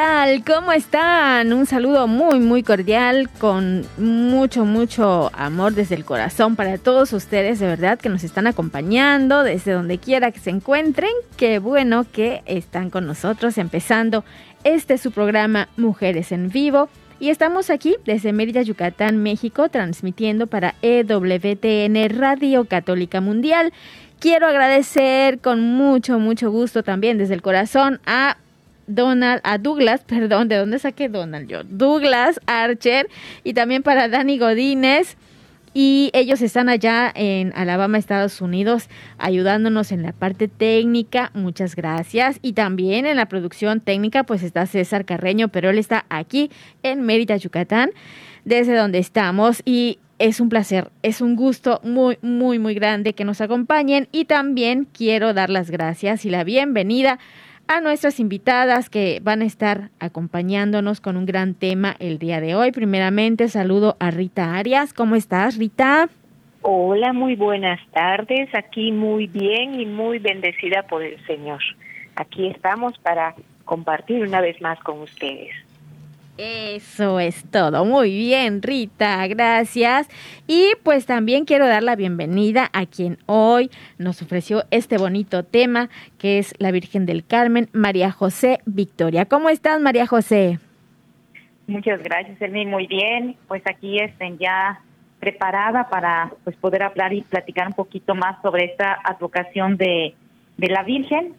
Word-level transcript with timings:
tal? 0.00 0.42
¿Cómo 0.46 0.72
están? 0.72 1.52
Un 1.52 1.66
saludo 1.66 2.06
muy, 2.06 2.40
muy 2.40 2.62
cordial, 2.62 3.28
con 3.38 3.84
mucho, 3.98 4.64
mucho 4.64 5.30
amor 5.34 5.74
desde 5.74 5.94
el 5.94 6.06
corazón 6.06 6.56
para 6.56 6.78
todos 6.78 7.12
ustedes, 7.12 7.58
de 7.58 7.66
verdad, 7.66 7.98
que 7.98 8.08
nos 8.08 8.24
están 8.24 8.46
acompañando 8.46 9.42
desde 9.42 9.72
donde 9.72 9.98
quiera 9.98 10.30
que 10.30 10.40
se 10.40 10.48
encuentren. 10.48 11.10
Qué 11.36 11.58
bueno 11.58 12.06
que 12.10 12.42
están 12.46 12.88
con 12.88 13.06
nosotros 13.06 13.58
empezando 13.58 14.24
este 14.64 14.96
su 14.96 15.12
programa 15.12 15.68
Mujeres 15.76 16.32
en 16.32 16.48
Vivo. 16.48 16.88
Y 17.18 17.28
estamos 17.28 17.68
aquí 17.68 17.96
desde 18.06 18.32
Mérida, 18.32 18.62
Yucatán, 18.62 19.22
México, 19.22 19.68
transmitiendo 19.68 20.46
para 20.46 20.76
EWTN 20.80 22.18
Radio 22.18 22.64
Católica 22.64 23.20
Mundial. 23.20 23.74
Quiero 24.18 24.46
agradecer 24.46 25.40
con 25.40 25.60
mucho, 25.60 26.18
mucho 26.18 26.50
gusto 26.50 26.82
también 26.82 27.18
desde 27.18 27.34
el 27.34 27.42
corazón 27.42 28.00
a 28.06 28.38
Donald, 28.94 29.40
a 29.44 29.58
Douglas, 29.58 30.02
perdón, 30.06 30.48
¿de 30.48 30.56
dónde 30.56 30.78
saqué 30.78 31.08
Donald 31.08 31.48
yo? 31.48 31.64
Douglas 31.64 32.40
Archer 32.46 33.08
y 33.44 33.54
también 33.54 33.82
para 33.82 34.08
Dani 34.08 34.38
Godínez. 34.38 35.16
Y 35.72 36.10
ellos 36.14 36.42
están 36.42 36.68
allá 36.68 37.12
en 37.14 37.52
Alabama, 37.54 37.96
Estados 37.96 38.40
Unidos, 38.40 38.88
ayudándonos 39.18 39.92
en 39.92 40.02
la 40.02 40.12
parte 40.12 40.48
técnica. 40.48 41.30
Muchas 41.32 41.76
gracias. 41.76 42.40
Y 42.42 42.54
también 42.54 43.06
en 43.06 43.16
la 43.16 43.26
producción 43.26 43.80
técnica, 43.80 44.24
pues 44.24 44.42
está 44.42 44.66
César 44.66 45.04
Carreño, 45.04 45.46
pero 45.46 45.70
él 45.70 45.78
está 45.78 46.06
aquí 46.08 46.50
en 46.82 47.02
Mérida, 47.02 47.36
Yucatán, 47.36 47.90
desde 48.44 48.74
donde 48.74 48.98
estamos. 48.98 49.62
Y 49.64 50.00
es 50.18 50.40
un 50.40 50.48
placer, 50.48 50.90
es 51.04 51.20
un 51.20 51.36
gusto 51.36 51.80
muy, 51.84 52.18
muy, 52.20 52.58
muy 52.58 52.74
grande 52.74 53.14
que 53.14 53.24
nos 53.24 53.40
acompañen. 53.40 54.08
Y 54.10 54.24
también 54.24 54.88
quiero 54.92 55.34
dar 55.34 55.50
las 55.50 55.70
gracias 55.70 56.24
y 56.24 56.30
la 56.30 56.42
bienvenida 56.42 57.20
a 57.70 57.80
nuestras 57.80 58.18
invitadas 58.18 58.90
que 58.90 59.20
van 59.22 59.42
a 59.42 59.44
estar 59.44 59.90
acompañándonos 60.00 61.00
con 61.00 61.16
un 61.16 61.24
gran 61.24 61.54
tema 61.54 61.94
el 62.00 62.18
día 62.18 62.40
de 62.40 62.56
hoy. 62.56 62.72
Primeramente, 62.72 63.48
saludo 63.48 63.96
a 64.00 64.10
Rita 64.10 64.56
Arias. 64.56 64.92
¿Cómo 64.92 65.14
estás, 65.14 65.56
Rita? 65.56 66.08
Hola, 66.62 67.12
muy 67.12 67.36
buenas 67.36 67.78
tardes. 67.92 68.52
Aquí 68.56 68.90
muy 68.90 69.28
bien 69.28 69.80
y 69.80 69.86
muy 69.86 70.18
bendecida 70.18 70.82
por 70.82 71.04
el 71.04 71.24
Señor. 71.26 71.60
Aquí 72.16 72.48
estamos 72.48 72.98
para 72.98 73.36
compartir 73.64 74.20
una 74.24 74.40
vez 74.40 74.60
más 74.60 74.80
con 74.80 74.98
ustedes. 75.02 75.54
Eso 76.42 77.20
es 77.20 77.44
todo. 77.50 77.84
Muy 77.84 78.14
bien, 78.14 78.62
Rita, 78.62 79.26
gracias. 79.26 80.08
Y 80.46 80.70
pues 80.82 81.04
también 81.04 81.44
quiero 81.44 81.66
dar 81.66 81.82
la 81.82 81.96
bienvenida 81.96 82.70
a 82.72 82.86
quien 82.86 83.18
hoy 83.26 83.70
nos 83.98 84.22
ofreció 84.22 84.64
este 84.70 84.96
bonito 84.96 85.44
tema, 85.44 85.90
que 86.18 86.38
es 86.38 86.54
la 86.58 86.70
Virgen 86.70 87.04
del 87.04 87.26
Carmen, 87.26 87.68
María 87.74 88.10
José 88.10 88.60
Victoria. 88.64 89.26
¿Cómo 89.26 89.50
estás, 89.50 89.82
María 89.82 90.06
José? 90.06 90.58
Muchas 91.66 92.02
gracias, 92.02 92.40
Elmi. 92.40 92.64
Muy 92.64 92.86
bien. 92.86 93.36
Pues 93.46 93.62
aquí 93.66 93.98
estén 93.98 94.38
ya 94.38 94.80
preparada 95.18 95.90
para 95.90 96.32
pues 96.44 96.56
poder 96.56 96.84
hablar 96.84 97.12
y 97.12 97.20
platicar 97.20 97.66
un 97.66 97.74
poquito 97.74 98.14
más 98.14 98.40
sobre 98.40 98.64
esta 98.64 98.98
advocación 99.04 99.76
de, 99.76 100.14
de 100.56 100.68
la 100.68 100.84
Virgen. 100.84 101.34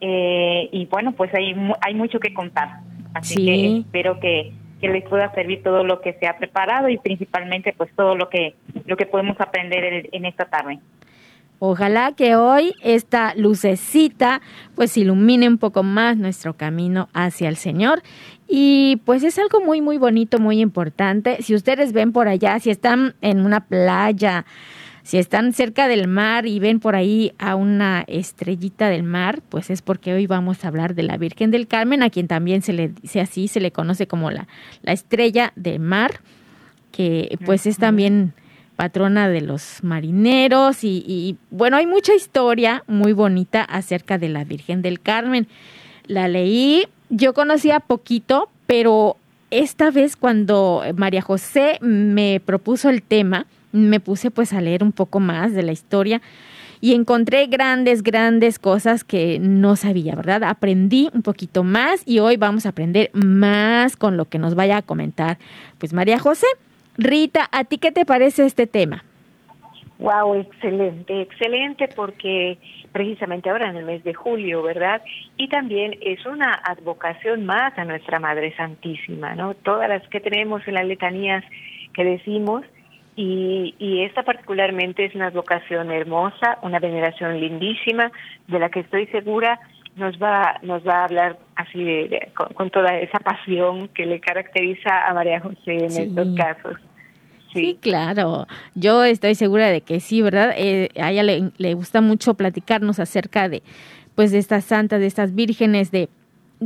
Eh, 0.00 0.68
y 0.70 0.86
bueno, 0.86 1.10
pues 1.10 1.34
hay, 1.34 1.56
hay 1.80 1.94
mucho 1.94 2.20
que 2.20 2.32
contar. 2.32 2.84
Así 3.14 3.34
Sí. 3.34 3.46
que 3.46 3.76
espero 3.78 4.20
que, 4.20 4.52
que 4.80 4.88
les 4.88 5.04
pueda 5.08 5.32
servir 5.34 5.62
todo 5.62 5.82
lo 5.84 6.00
que 6.00 6.12
se 6.14 6.26
ha 6.26 6.36
preparado 6.36 6.88
y 6.88 6.98
principalmente 6.98 7.72
pues 7.76 7.90
todo 7.96 8.14
lo 8.14 8.28
que 8.28 8.54
lo 8.86 8.96
que 8.96 9.06
podemos 9.06 9.40
aprender 9.40 9.84
en, 9.84 10.08
en 10.12 10.24
esta 10.26 10.44
tarde. 10.46 10.78
Ojalá 11.60 12.12
que 12.12 12.36
hoy 12.36 12.74
esta 12.82 13.32
lucecita 13.36 14.42
pues 14.74 14.96
ilumine 14.98 15.48
un 15.48 15.56
poco 15.56 15.82
más 15.82 16.16
nuestro 16.18 16.54
camino 16.54 17.08
hacia 17.14 17.48
el 17.48 17.56
Señor. 17.56 18.02
Y 18.46 19.00
pues 19.06 19.22
es 19.22 19.38
algo 19.38 19.60
muy, 19.60 19.80
muy 19.80 19.96
bonito, 19.96 20.38
muy 20.38 20.60
importante. 20.60 21.40
Si 21.40 21.54
ustedes 21.54 21.92
ven 21.94 22.12
por 22.12 22.28
allá, 22.28 22.58
si 22.58 22.68
están 22.70 23.14
en 23.22 23.46
una 23.46 23.60
playa, 23.60 24.44
si 25.04 25.18
están 25.18 25.52
cerca 25.52 25.86
del 25.86 26.08
mar 26.08 26.46
y 26.46 26.58
ven 26.58 26.80
por 26.80 26.96
ahí 26.96 27.34
a 27.38 27.56
una 27.56 28.04
estrellita 28.06 28.88
del 28.88 29.02
mar, 29.02 29.42
pues 29.50 29.68
es 29.68 29.82
porque 29.82 30.14
hoy 30.14 30.26
vamos 30.26 30.64
a 30.64 30.68
hablar 30.68 30.94
de 30.94 31.02
la 31.02 31.18
Virgen 31.18 31.50
del 31.50 31.68
Carmen, 31.68 32.02
a 32.02 32.08
quien 32.08 32.26
también 32.26 32.62
se 32.62 32.72
le 32.72 32.88
dice 32.88 33.20
así, 33.20 33.46
se 33.46 33.60
le 33.60 33.70
conoce 33.70 34.06
como 34.06 34.30
la, 34.30 34.48
la 34.82 34.92
estrella 34.92 35.52
del 35.56 35.78
mar, 35.78 36.20
que 36.90 37.36
pues 37.44 37.66
es 37.66 37.76
también 37.76 38.32
patrona 38.76 39.28
de 39.28 39.42
los 39.42 39.84
marineros 39.84 40.84
y, 40.84 41.04
y, 41.06 41.36
bueno, 41.50 41.76
hay 41.76 41.86
mucha 41.86 42.14
historia 42.14 42.82
muy 42.86 43.12
bonita 43.12 43.62
acerca 43.62 44.16
de 44.16 44.30
la 44.30 44.44
Virgen 44.44 44.80
del 44.80 45.00
Carmen. 45.00 45.48
La 46.06 46.28
leí, 46.28 46.86
yo 47.10 47.34
conocía 47.34 47.78
poquito, 47.80 48.48
pero 48.66 49.18
esta 49.50 49.90
vez 49.90 50.16
cuando 50.16 50.82
María 50.96 51.20
José 51.20 51.78
me 51.82 52.40
propuso 52.40 52.88
el 52.88 53.02
tema, 53.02 53.46
me 53.74 54.00
puse 54.00 54.30
pues 54.30 54.52
a 54.52 54.60
leer 54.60 54.82
un 54.82 54.92
poco 54.92 55.20
más 55.20 55.52
de 55.52 55.62
la 55.62 55.72
historia 55.72 56.22
y 56.80 56.94
encontré 56.94 57.46
grandes, 57.46 58.02
grandes 58.02 58.58
cosas 58.58 59.04
que 59.04 59.38
no 59.40 59.74
sabía, 59.74 60.14
¿verdad? 60.14 60.44
Aprendí 60.44 61.08
un 61.12 61.22
poquito 61.22 61.64
más 61.64 62.06
y 62.06 62.18
hoy 62.18 62.36
vamos 62.36 62.66
a 62.66 62.70
aprender 62.70 63.10
más 63.14 63.96
con 63.96 64.16
lo 64.16 64.26
que 64.26 64.38
nos 64.38 64.54
vaya 64.54 64.76
a 64.76 64.82
comentar. 64.82 65.38
Pues 65.78 65.92
María 65.92 66.18
José, 66.18 66.46
Rita, 66.96 67.48
¿a 67.52 67.64
ti 67.64 67.78
qué 67.78 67.90
te 67.90 68.04
parece 68.04 68.46
este 68.46 68.66
tema? 68.66 69.04
Wow, 69.98 70.34
excelente, 70.34 71.22
excelente 71.22 71.88
porque 71.96 72.58
precisamente 72.92 73.48
ahora 73.48 73.70
en 73.70 73.76
el 73.76 73.86
mes 73.86 74.04
de 74.04 74.12
julio, 74.12 74.62
¿verdad? 74.62 75.02
Y 75.36 75.48
también 75.48 75.96
es 76.00 76.24
una 76.26 76.52
advocación 76.64 77.46
más 77.46 77.76
a 77.78 77.84
nuestra 77.84 78.20
Madre 78.20 78.54
Santísima, 78.56 79.34
¿no? 79.34 79.54
Todas 79.54 79.88
las 79.88 80.06
que 80.08 80.20
tenemos 80.20 80.66
en 80.68 80.74
las 80.74 80.86
letanías 80.86 81.44
que 81.94 82.04
decimos 82.04 82.64
y, 83.16 83.74
y 83.78 84.02
esta 84.02 84.22
particularmente 84.24 85.04
es 85.04 85.14
una 85.14 85.26
advocación 85.28 85.90
hermosa, 85.90 86.58
una 86.62 86.78
veneración 86.80 87.38
lindísima 87.40 88.10
de 88.48 88.58
la 88.58 88.68
que 88.70 88.80
estoy 88.80 89.06
segura 89.08 89.60
nos 89.96 90.18
va 90.20 90.58
nos 90.62 90.84
va 90.84 91.02
a 91.02 91.04
hablar 91.04 91.38
así 91.54 91.82
de, 91.84 92.08
de- 92.08 92.28
con, 92.36 92.48
con 92.54 92.70
toda 92.70 92.98
esa 92.98 93.20
pasión 93.20 93.86
que 93.88 94.06
le 94.06 94.18
caracteriza 94.20 95.06
a 95.08 95.14
María 95.14 95.38
José 95.40 95.84
en 95.84 95.90
Sí. 95.90 96.02
estos 96.02 96.34
casos. 96.36 96.76
Sí, 97.52 97.78
claro. 97.80 98.48
Yo 98.74 99.04
estoy 99.04 99.36
segura 99.36 99.68
de 99.68 99.82
que 99.82 100.00
sí, 100.00 100.20
¿verdad? 100.22 100.52
Eh, 100.56 100.88
a 101.00 101.12
ella 101.12 101.22
le, 101.22 101.50
le 101.56 101.74
gusta 101.74 102.00
mucho 102.00 102.34
platicarnos 102.34 102.98
acerca 102.98 103.48
de, 103.48 103.62
pues, 104.16 104.32
de 104.32 104.38
estas 104.38 104.64
santas, 104.64 104.98
de 104.98 105.06
estas 105.06 105.36
vírgenes, 105.36 105.92
de, 105.92 106.08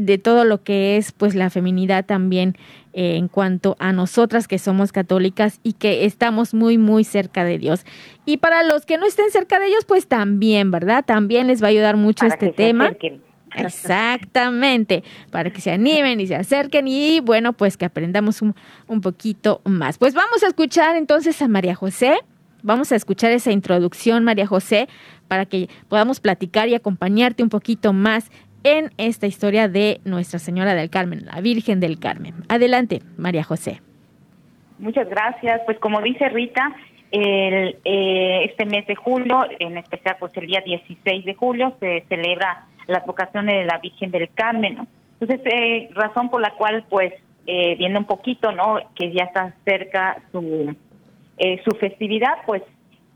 de 0.06 0.18
todo 0.18 0.44
lo 0.44 0.62
que 0.62 0.96
es, 0.96 1.12
pues, 1.12 1.34
la 1.34 1.50
feminidad 1.50 2.04
también 2.04 2.56
eh, 2.92 3.16
en 3.16 3.28
cuanto 3.28 3.76
a 3.78 3.92
nosotras 3.92 4.48
que 4.48 4.58
somos 4.58 4.92
católicas 4.92 5.60
y 5.62 5.74
que 5.74 6.04
estamos 6.04 6.54
muy, 6.54 6.78
muy 6.78 7.04
cerca 7.04 7.44
de 7.44 7.58
Dios. 7.58 7.84
Y 8.24 8.38
para 8.38 8.62
los 8.62 8.86
que 8.86 8.98
no 8.98 9.06
estén 9.06 9.30
cerca 9.30 9.58
de 9.58 9.66
ellos, 9.66 9.84
pues 9.86 10.06
también, 10.06 10.70
¿verdad? 10.70 11.04
También 11.04 11.46
les 11.46 11.62
va 11.62 11.66
a 11.66 11.70
ayudar 11.70 11.96
mucho 11.96 12.26
Para 12.26 12.34
este 12.34 12.50
tema. 12.50 12.90
Exactamente, 13.54 15.04
para 15.30 15.50
que 15.50 15.60
se 15.60 15.70
animen 15.70 16.20
y 16.20 16.26
se 16.26 16.36
acerquen 16.36 16.86
y 16.88 17.20
bueno, 17.20 17.52
pues 17.52 17.76
que 17.76 17.84
aprendamos 17.84 18.42
un, 18.42 18.54
un 18.86 19.00
poquito 19.00 19.60
más. 19.64 19.98
Pues 19.98 20.14
vamos 20.14 20.42
a 20.42 20.48
escuchar 20.48 20.96
entonces 20.96 21.40
a 21.40 21.48
María 21.48 21.74
José, 21.74 22.18
vamos 22.62 22.92
a 22.92 22.96
escuchar 22.96 23.32
esa 23.32 23.52
introducción, 23.52 24.24
María 24.24 24.46
José, 24.46 24.88
para 25.28 25.46
que 25.46 25.68
podamos 25.88 26.20
platicar 26.20 26.68
y 26.68 26.74
acompañarte 26.74 27.42
un 27.42 27.48
poquito 27.48 27.92
más 27.92 28.30
en 28.64 28.90
esta 28.98 29.26
historia 29.26 29.68
de 29.68 30.00
Nuestra 30.04 30.38
Señora 30.38 30.74
del 30.74 30.90
Carmen, 30.90 31.26
la 31.26 31.40
Virgen 31.40 31.80
del 31.80 31.98
Carmen. 31.98 32.34
Adelante, 32.48 33.00
María 33.16 33.44
José. 33.44 33.80
Muchas 34.78 35.08
gracias. 35.08 35.60
Pues 35.66 35.78
como 35.78 36.00
dice 36.00 36.28
Rita, 36.28 36.74
el, 37.10 37.78
eh, 37.84 38.44
este 38.44 38.66
mes 38.66 38.86
de 38.86 38.94
julio, 38.94 39.44
en 39.58 39.78
especial 39.78 40.16
pues 40.20 40.36
el 40.36 40.46
día 40.46 40.62
16 40.64 41.24
de 41.24 41.34
julio, 41.34 41.74
se 41.80 42.04
celebra 42.08 42.66
la 42.86 42.98
advocación 42.98 43.46
de 43.46 43.64
la 43.64 43.78
Virgen 43.78 44.10
del 44.10 44.28
Carmen. 44.30 44.86
Entonces, 45.20 45.40
eh, 45.52 45.90
razón 45.94 46.30
por 46.30 46.40
la 46.40 46.52
cual, 46.52 46.84
pues, 46.88 47.12
eh, 47.46 47.76
viendo 47.76 47.98
un 47.98 48.06
poquito, 48.06 48.52
¿no? 48.52 48.78
Que 48.94 49.12
ya 49.12 49.24
está 49.24 49.54
cerca 49.64 50.18
su, 50.32 50.74
eh, 51.38 51.60
su 51.64 51.76
festividad, 51.76 52.38
pues 52.46 52.62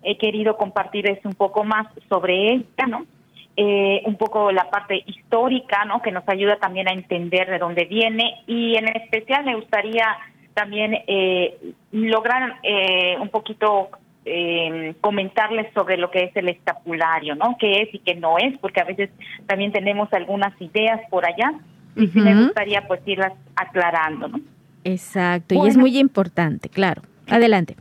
he 0.02 0.18
querido 0.18 0.56
compartirles 0.56 1.24
un 1.24 1.34
poco 1.34 1.64
más 1.64 1.86
sobre 2.08 2.52
ella, 2.52 2.86
¿no? 2.88 3.06
Eh, 3.54 4.00
un 4.06 4.16
poco 4.16 4.50
la 4.50 4.70
parte 4.70 5.02
histórica, 5.06 5.84
¿no? 5.84 6.00
Que 6.00 6.10
nos 6.10 6.26
ayuda 6.26 6.56
también 6.56 6.88
a 6.88 6.92
entender 6.92 7.50
de 7.50 7.58
dónde 7.58 7.84
viene 7.84 8.42
y 8.46 8.76
en 8.76 8.88
especial 8.88 9.44
me 9.44 9.56
gustaría 9.56 10.06
también 10.54 10.94
eh, 11.06 11.74
lograr 11.90 12.60
eh, 12.62 13.16
un 13.20 13.28
poquito 13.28 13.90
eh, 14.24 14.94
comentarles 15.00 15.72
sobre 15.74 15.96
lo 15.96 16.10
que 16.10 16.24
es 16.24 16.36
el 16.36 16.48
escapulario, 16.48 17.34
¿no? 17.34 17.56
¿Qué 17.58 17.82
es 17.82 17.94
y 17.94 17.98
qué 17.98 18.14
no 18.14 18.38
es? 18.38 18.56
Porque 18.58 18.80
a 18.80 18.84
veces 18.84 19.10
también 19.46 19.72
tenemos 19.72 20.12
algunas 20.12 20.58
ideas 20.60 21.00
por 21.10 21.26
allá 21.26 21.52
y 21.96 22.06
me 22.18 22.44
gustaría 22.44 22.86
pues 22.86 23.00
irlas 23.04 23.32
aclarando, 23.54 24.28
¿no? 24.28 24.40
Exacto, 24.84 25.54
y 25.54 25.68
es 25.68 25.76
muy 25.76 25.98
importante, 25.98 26.68
claro. 26.68 27.02
Adelante. 27.28 27.76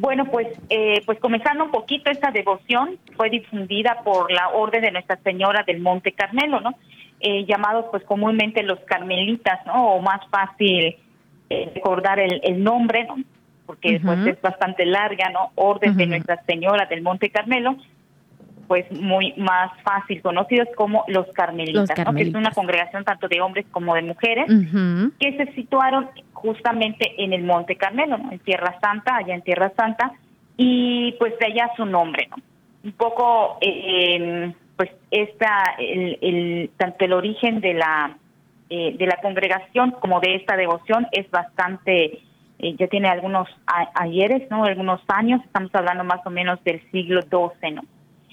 Bueno, 0.00 0.24
pues, 0.24 0.48
eh, 0.70 1.02
pues 1.04 1.20
comenzando 1.20 1.62
un 1.62 1.70
poquito, 1.70 2.10
esta 2.10 2.30
devoción 2.30 2.98
fue 3.16 3.28
difundida 3.28 4.00
por 4.02 4.32
la 4.32 4.48
Orden 4.48 4.80
de 4.80 4.90
Nuestra 4.92 5.18
Señora 5.22 5.62
del 5.66 5.80
Monte 5.80 6.12
Carmelo, 6.12 6.58
¿no? 6.60 6.70
Eh, 7.20 7.44
llamados 7.44 7.84
pues 7.90 8.02
comúnmente 8.04 8.62
los 8.62 8.80
carmelitas, 8.80 9.60
¿no? 9.66 9.92
O 9.92 10.00
más 10.00 10.26
fácil 10.30 10.96
eh, 11.50 11.70
recordar 11.74 12.18
el, 12.18 12.40
el, 12.44 12.64
nombre, 12.64 13.04
¿no? 13.04 13.16
Porque 13.66 14.00
pues 14.02 14.26
es 14.26 14.40
bastante 14.40 14.86
larga, 14.86 15.28
¿no? 15.28 15.52
Orden 15.54 15.94
de 15.98 16.06
Nuestra 16.06 16.42
Señora 16.46 16.86
del 16.86 17.02
Monte 17.02 17.28
Carmelo, 17.28 17.76
pues 18.70 18.86
muy 18.92 19.32
más 19.36 19.72
fácil 19.82 20.22
conocidos 20.22 20.68
como 20.76 21.02
los 21.08 21.26
carmelitas, 21.32 21.88
Los 21.88 21.88
¿no? 22.12 22.14
que 22.14 22.22
es 22.22 22.34
una 22.36 22.52
congregación 22.52 23.02
tanto 23.04 23.26
de 23.26 23.40
hombres 23.40 23.66
como 23.72 23.96
de 23.96 24.02
mujeres 24.02 24.44
que 25.18 25.36
se 25.36 25.52
situaron 25.54 26.08
justamente 26.34 27.20
en 27.20 27.32
el 27.32 27.42
Monte 27.42 27.74
Carmelo, 27.74 28.16
¿no? 28.16 28.30
en 28.30 28.38
Tierra 28.38 28.78
Santa, 28.80 29.16
allá 29.16 29.34
en 29.34 29.42
Tierra 29.42 29.72
Santa, 29.76 30.12
y 30.56 31.10
pues 31.18 31.36
de 31.40 31.46
allá 31.46 31.68
su 31.76 31.84
nombre, 31.84 32.28
¿no? 32.30 32.36
Un 32.84 32.92
poco, 32.92 33.58
eh, 33.60 34.52
pues 34.76 34.90
esta, 35.10 35.74
el, 35.80 36.16
el- 36.22 36.70
tanto 36.76 37.04
el 37.06 37.12
origen 37.12 37.60
de 37.60 37.74
la 37.74 38.16
eh, 38.68 38.94
de 38.96 39.04
la 39.04 39.16
congregación 39.20 39.90
como 39.98 40.20
de 40.20 40.36
esta 40.36 40.54
devoción 40.56 41.08
es 41.10 41.28
bastante, 41.32 42.20
eh, 42.60 42.76
ya 42.78 42.86
tiene 42.86 43.08
algunos 43.08 43.48
ayeres, 43.94 44.48
¿no? 44.48 44.62
Algunos 44.62 45.00
años, 45.08 45.40
estamos 45.44 45.74
hablando 45.74 46.04
más 46.04 46.24
o 46.24 46.30
menos 46.30 46.62
del 46.62 46.80
siglo 46.92 47.20
XII, 47.22 47.72
¿no? 47.72 47.82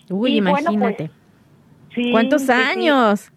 Uy, 0.10 0.38
Y 0.38 0.42
bueno, 0.42 0.72
imagínate. 0.72 1.10
Sí, 1.94 2.12
¿Cuántos 2.12 2.44
sí, 2.44 2.52
años? 2.52 3.32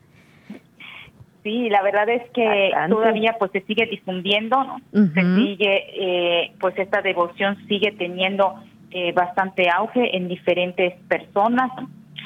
Sí, 1.43 1.70
la 1.70 1.82
verdad 1.82 2.08
es 2.11 2.28
que 2.31 2.70
Bastante. 2.70 2.94
todavía 2.94 3.37
pues 3.38 3.50
se 3.52 3.62
sigue 3.62 3.87
difundiendo, 3.87 4.62
¿no? 4.62 4.76
Se 4.93 5.22
sigue, 5.37 5.87
eh, 5.94 6.52
pues 6.61 6.78
esta 6.78 7.00
devoción 7.00 7.56
sigue 7.67 7.93
teniendo 7.93 8.56
eh, 8.90 9.12
bastante 9.12 9.70
auge 9.70 10.17
en 10.17 10.28
diferentes 10.28 10.94
personas. 11.08 11.70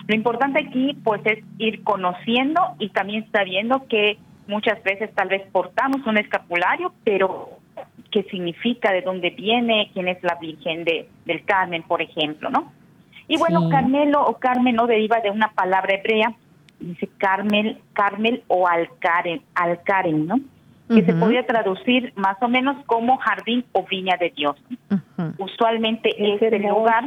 Lo 0.08 0.14
importante 0.14 0.58
aquí 0.58 0.99
pues 1.05 1.20
es 1.26 1.44
ir 1.58 1.85
conociendo 1.85 2.61
y 2.81 2.88
también 2.88 3.26
sabiendo 3.31 3.87
que 3.88 4.19
muchas 4.49 4.82
veces 4.82 5.14
tal 5.14 5.29
vez 5.29 5.43
portamos 5.52 6.05
un 6.06 6.19
escapulario, 6.19 6.93
pero 7.05 7.50
qué 8.11 8.25
significa, 8.25 8.93
de 8.93 9.02
dónde 9.02 9.31
viene, 9.31 9.90
quién 9.93 10.08
es 10.08 10.23
la 10.23 10.37
Virgen 10.40 10.85
de, 10.85 11.08
del 11.25 11.44
Carmen, 11.44 11.82
por 11.82 12.02
ejemplo, 12.02 12.50
¿no? 12.50 12.73
Y 13.29 13.37
bueno, 13.38 13.62
Sí. 13.62 13.69
Carmelo 13.71 14.25
o 14.26 14.38
Carmen 14.38 14.76
no 14.76 14.87
deriva 14.87 15.21
de 15.21 15.31
una 15.31 15.49
palabra 15.53 15.94
hebrea, 15.94 16.35
dice 16.81 17.09
Carmel, 17.19 17.81
Carmel 17.94 18.43
o 18.49 18.67
Alcaren, 18.69 19.41
Alcaren, 19.55 20.26
¿no? 20.26 20.37
Que 20.88 21.03
se 21.03 21.12
Ujú. 21.12 21.21
podría 21.21 21.47
traducir 21.47 22.12
más 22.17 22.37
o 22.43 22.49
menos 22.49 22.76
como 22.85 23.17
jardín 23.17 23.65
o 23.73 23.85
viña 23.85 24.17
de 24.19 24.31
Dios. 24.31 24.56
Usualmente 25.38 26.11
Es 26.11 26.35
este 26.43 26.56
hermoso. 26.56 26.75
lugar 26.79 27.05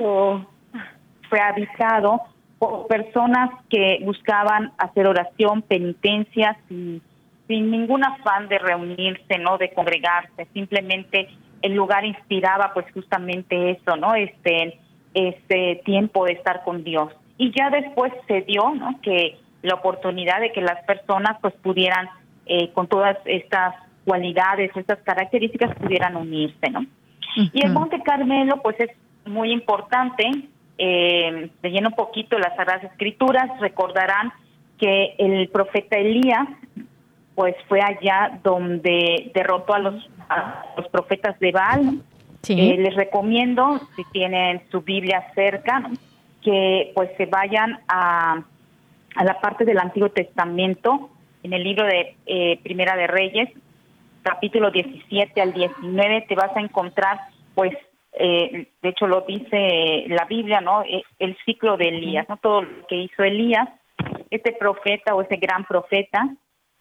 fue 1.30 1.40
habitado 1.40 2.22
por 2.58 2.88
personas 2.88 3.52
que 3.70 4.00
buscaban 4.04 4.72
hacer 4.80 5.06
oración, 5.06 5.62
penitencias 5.62 6.58
y 6.72 7.02
sin 7.48 7.70
ningún 7.70 8.04
afán 8.04 8.48
de 8.50 8.58
reunirse, 8.58 9.38
no 9.40 9.58
de 9.60 9.72
congregarse, 9.72 10.48
simplemente 10.54 11.30
el 11.62 11.74
lugar 11.76 12.04
inspiraba 12.04 12.72
pues 12.74 12.86
justamente 12.94 13.72
eso, 13.72 13.96
¿no? 13.96 14.16
Este 14.16 14.80
este 15.14 15.82
tiempo 15.86 16.26
de 16.26 16.34
estar 16.34 16.64
con 16.64 16.84
Dios. 16.84 17.14
Y 17.38 17.52
ya 17.58 17.70
después 17.70 18.12
se 18.28 18.42
dio, 18.42 18.74
¿no? 18.76 19.00
Que 19.02 19.38
la 19.62 19.76
oportunidad 19.76 20.40
de 20.40 20.52
que 20.52 20.62
las 20.62 20.84
personas 20.86 21.38
pues 21.42 21.54
pudieran 21.56 22.10
eh, 22.46 22.72
con 22.74 22.88
todas 22.88 23.18
estas 23.26 23.76
cualidades, 24.06 24.72
estas 24.76 25.00
características 25.00 25.76
pudieran 25.76 26.16
unirse, 26.16 26.70
¿no? 26.70 26.86
Y 27.36 27.66
el. 27.66 27.74
Monte 27.74 28.02
Carmelo, 28.02 28.62
pues 28.64 28.80
es 28.80 28.90
muy 29.26 29.52
importante. 29.52 30.24
Eh, 30.80 31.50
leyendo 31.62 31.90
un 31.90 31.96
poquito 31.96 32.38
las 32.38 32.56
Sagradas 32.56 32.86
Escrituras, 32.86 33.50
recordarán 33.60 34.32
que 34.80 35.16
el 35.18 35.50
profeta 35.50 35.98
Elías, 35.98 36.48
pues 37.36 37.56
fue 37.68 37.82
allá 37.82 38.40
donde 38.44 39.32
derrotó 39.34 39.74
a 39.74 39.80
los, 39.80 40.10
a 40.30 40.66
los 40.78 40.88
profetas 40.90 41.38
de 41.40 41.52
Baal. 41.52 42.02
Eh, 42.48 42.78
les 42.78 42.96
recomiendo, 42.96 43.80
si 43.96 44.04
tienen 44.12 44.62
su 44.72 44.82
Biblia 44.82 45.32
cerca, 45.36 45.90
que 46.42 46.92
pues 46.96 47.10
se 47.18 47.26
vayan 47.26 47.80
a, 47.88 48.44
a 49.16 49.24
la 49.24 49.42
parte 49.42 49.66
del 49.66 49.80
Antiguo 49.80 50.10
Testamento, 50.10 51.10
en 51.44 51.54
el 51.54 51.64
libro 51.64 51.86
de 51.86 52.16
eh, 52.26 52.60
Primera 52.64 52.96
de 52.96 53.08
Reyes, 53.08 53.50
capítulo 54.22 54.72
17 54.72 55.42
al 55.42 55.54
19, 55.54 56.26
te 56.28 56.36
vas 56.36 56.56
a 56.56 56.60
encontrar, 56.60 57.20
pues, 57.56 57.74
eh, 58.14 58.68
de 58.82 58.90
hecho 58.90 59.08
lo 59.08 59.22
dice 59.22 60.06
la 60.08 60.26
Biblia, 60.26 60.62
¿no? 60.62 60.84
Eh, 60.84 61.04
El 61.20 61.38
ciclo 61.46 61.78
de 61.78 61.90
Elías, 61.90 62.28
¿no? 62.28 62.38
Todo 62.38 62.64
lo 62.64 62.88
que 62.88 62.96
hizo 62.96 63.24
Elías, 63.24 63.70
este 64.30 64.52
profeta 64.54 65.16
o 65.16 65.22
ese 65.22 65.38
gran 65.38 65.66
profeta 65.66 66.30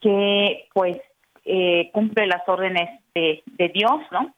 que, 0.00 0.68
pues, 0.74 0.98
eh, 1.44 1.90
cumple 1.92 2.26
las 2.26 2.48
órdenes 2.48 3.00
de, 3.14 3.42
de 3.46 3.68
Dios, 3.68 4.00
¿no? 4.10 4.34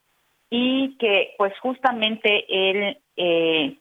Y 0.51 0.97
que, 0.99 1.35
pues, 1.37 1.53
justamente 1.61 2.45
él 2.49 2.97
eh, 3.17 3.77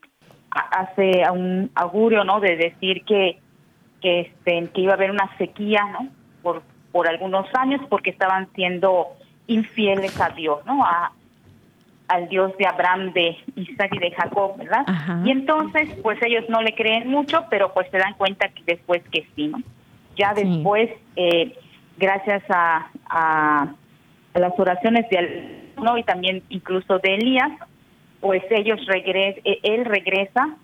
ha- 0.52 0.82
hace 0.82 1.24
un 1.32 1.72
augurio, 1.76 2.24
¿no? 2.24 2.40
De 2.40 2.56
decir 2.58 3.04
que 3.06 3.40
que 4.02 4.20
este 4.22 4.70
que 4.74 4.82
iba 4.82 4.92
a 4.92 4.96
haber 4.96 5.10
una 5.12 5.36
sequía, 5.38 5.84
¿no? 5.92 6.10
Por 6.44 6.62
por 6.92 7.08
algunos 7.08 7.48
años 7.56 7.82
porque 7.90 8.10
estaban 8.12 8.48
siendo 8.54 9.08
infieles 9.48 10.20
a 10.22 10.30
Dios, 10.30 10.60
¿no? 10.66 10.84
A 10.86 11.12
al 12.10 12.30
Dios 12.30 12.56
de 12.58 12.66
Abraham, 12.66 13.12
de 13.14 13.36
Isaac 13.56 13.92
y 13.94 14.00
de 14.00 14.12
Jacob, 14.12 14.56
¿verdad? 14.58 14.84
Ajá. 14.88 15.22
Y 15.26 15.32
entonces, 15.32 15.90
pues 16.04 16.18
ellos 16.24 16.46
no 16.48 16.62
le 16.62 16.74
creen 16.74 17.10
mucho, 17.10 17.46
pero 17.50 17.74
pues 17.74 17.90
se 17.92 17.98
dan 17.98 18.14
cuenta 18.14 18.48
que 18.50 18.64
después 18.66 19.02
que 19.12 19.28
sí, 19.36 19.48
¿no? 19.48 19.58
Ya 20.16 20.34
Sí. 20.34 20.44
después, 20.44 20.90
eh, 21.18 21.54
gracias 21.98 22.44
a, 22.50 22.90
a, 23.10 23.74
a 24.34 24.40
las 24.40 24.54
oraciones 24.58 25.10
de 25.10 25.67
¿no? 25.78 25.98
y 25.98 26.04
también 26.04 26.44
incluso 26.50 27.00
de 27.00 27.16
Elías, 27.16 27.52
pues 28.20 28.44
ellos 28.50 28.80
regres 28.86 29.38
eh, 29.44 29.60
él 29.64 29.86
regresa 29.86 30.56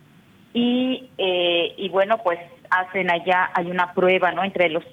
y 0.53 1.09
eh, 1.17 1.73
y 1.77 1.89
bueno 1.89 2.17
pues 2.23 2.39
hacen 2.69 3.11
allá 3.11 3.51
hay 3.53 3.69
una 3.69 3.93
prueba 3.93 4.31
no 4.31 4.43
entre 4.43 4.69
los 4.69 4.83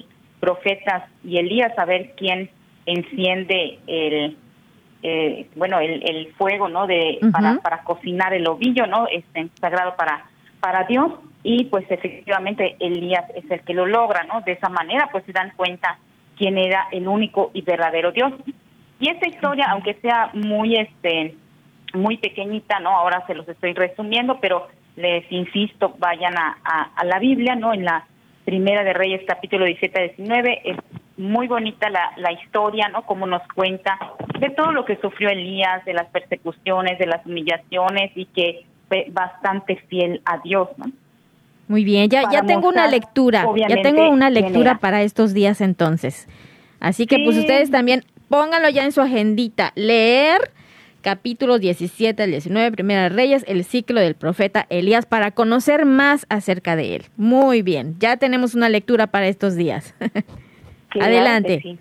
profetas 0.41 1.05
y 1.25 1.39
Elías 1.39 1.79
a 1.79 1.85
ver 1.85 2.15
quién 2.17 2.51
enciende 2.87 3.79
el 3.87 4.37
eh, 5.03 5.49
bueno 5.57 5.81
el, 5.81 6.03
el 6.09 6.33
fuego 6.35 6.69
no 6.69 6.87
de 6.87 7.19
para 7.33 7.57
para 7.57 7.83
cocinar 7.83 8.35
el 8.35 8.47
ovillo 8.47 8.87
no 8.87 9.07
este 9.09 9.49
sagrado 9.61 9.97
para 9.97 10.27
para 10.61 10.85
Dios. 10.85 11.13
Y 11.43 11.65
pues 11.65 11.91
efectivamente 11.91 12.77
Elías 12.81 13.25
es 13.35 13.51
el 13.51 13.63
que 13.63 13.73
lo 13.73 13.87
logra 13.87 14.25
no 14.25 14.43
de 14.43 14.53
esa 14.53 14.69
manera 14.69 15.09
pues 15.11 15.25
se 15.25 15.33
dan 15.33 15.53
cuenta 15.57 15.99
quién 16.37 16.59
era 16.59 16.87
el 16.93 17.09
único 17.09 17.51
y 17.55 17.63
verdadero 17.63 18.13
Dios 18.13 18.33
y 19.01 19.09
esta 19.09 19.29
historia 19.29 19.67
aunque 19.71 19.95
sea 19.95 20.31
muy 20.35 20.77
este 20.77 21.35
muy 21.95 22.19
pequeñita, 22.19 22.79
¿no? 22.81 22.91
Ahora 22.91 23.25
se 23.27 23.35
los 23.35 23.49
estoy 23.49 23.73
resumiendo, 23.73 24.39
pero 24.41 24.69
les 24.97 25.31
insisto, 25.33 25.95
vayan 25.99 26.37
a, 26.37 26.59
a, 26.65 26.83
a 26.95 27.05
la 27.05 27.19
Biblia, 27.19 27.57
¿no? 27.57 27.73
En 27.75 27.85
la 27.85 28.07
Primera 28.45 28.85
de 28.85 28.93
Reyes, 28.93 29.23
capítulo 29.27 29.65
17 29.65 29.99
a 29.99 30.03
19, 30.05 30.61
es 30.65 30.77
muy 31.17 31.47
bonita 31.47 31.91
la, 31.91 32.13
la 32.17 32.33
historia, 32.33 32.89
¿no? 32.89 33.03
Como 33.03 33.27
nos 33.27 33.43
cuenta 33.55 33.99
de 34.39 34.51
todo 34.51 34.73
lo 34.73 34.85
que 34.85 34.97
sufrió 34.97 35.29
Elías, 35.31 35.85
de 35.85 35.95
las 35.95 36.07
persecuciones, 36.07 36.99
de 36.99 37.07
las 37.07 37.25
humillaciones 37.27 38.13
y 38.15 38.27
que 38.27 38.65
fue 38.89 39.07
bastante 39.11 39.77
fiel 39.89 40.23
a 40.25 40.39
Dios, 40.39 40.69
¿no? 40.77 40.87
Muy 41.69 41.85
bien, 41.85 42.09
ya, 42.11 42.29
ya 42.33 42.43
tengo 42.43 42.69
una 42.69 42.89
lectura, 42.89 43.47
ya 43.57 43.81
tengo 43.83 44.11
una 44.11 44.29
lectura 44.29 44.79
para 44.79 45.03
estos 45.03 45.33
días 45.33 45.61
entonces. 45.61 46.29
Así 46.81 47.07
que 47.07 47.19
pues 47.25 47.37
ustedes 47.37 47.71
también 47.71 48.05
pónganlo 48.31 48.71
ya 48.71 48.85
en 48.85 48.93
su 48.93 49.03
agendita, 49.03 49.73
leer 49.75 50.53
capítulos 51.03 51.61
17 51.61 52.23
al 52.23 52.31
19, 52.31 52.71
Primera 52.73 53.09
Reyes, 53.09 53.45
el 53.49 53.65
ciclo 53.65 54.01
del 54.01 54.15
profeta 54.15 54.67
Elías, 54.71 55.05
para 55.05 55.33
conocer 55.33 55.85
más 55.85 56.27
acerca 56.31 56.77
de 56.77 56.95
él. 56.95 57.03
Muy 57.17 57.63
bien, 57.63 57.97
ya 57.99 58.17
tenemos 58.19 58.55
una 58.55 58.69
lectura 58.69 59.09
para 59.09 59.27
estos 59.27 59.57
días. 59.57 59.95
Adelante. 61.01 61.61
Sí. 61.61 61.79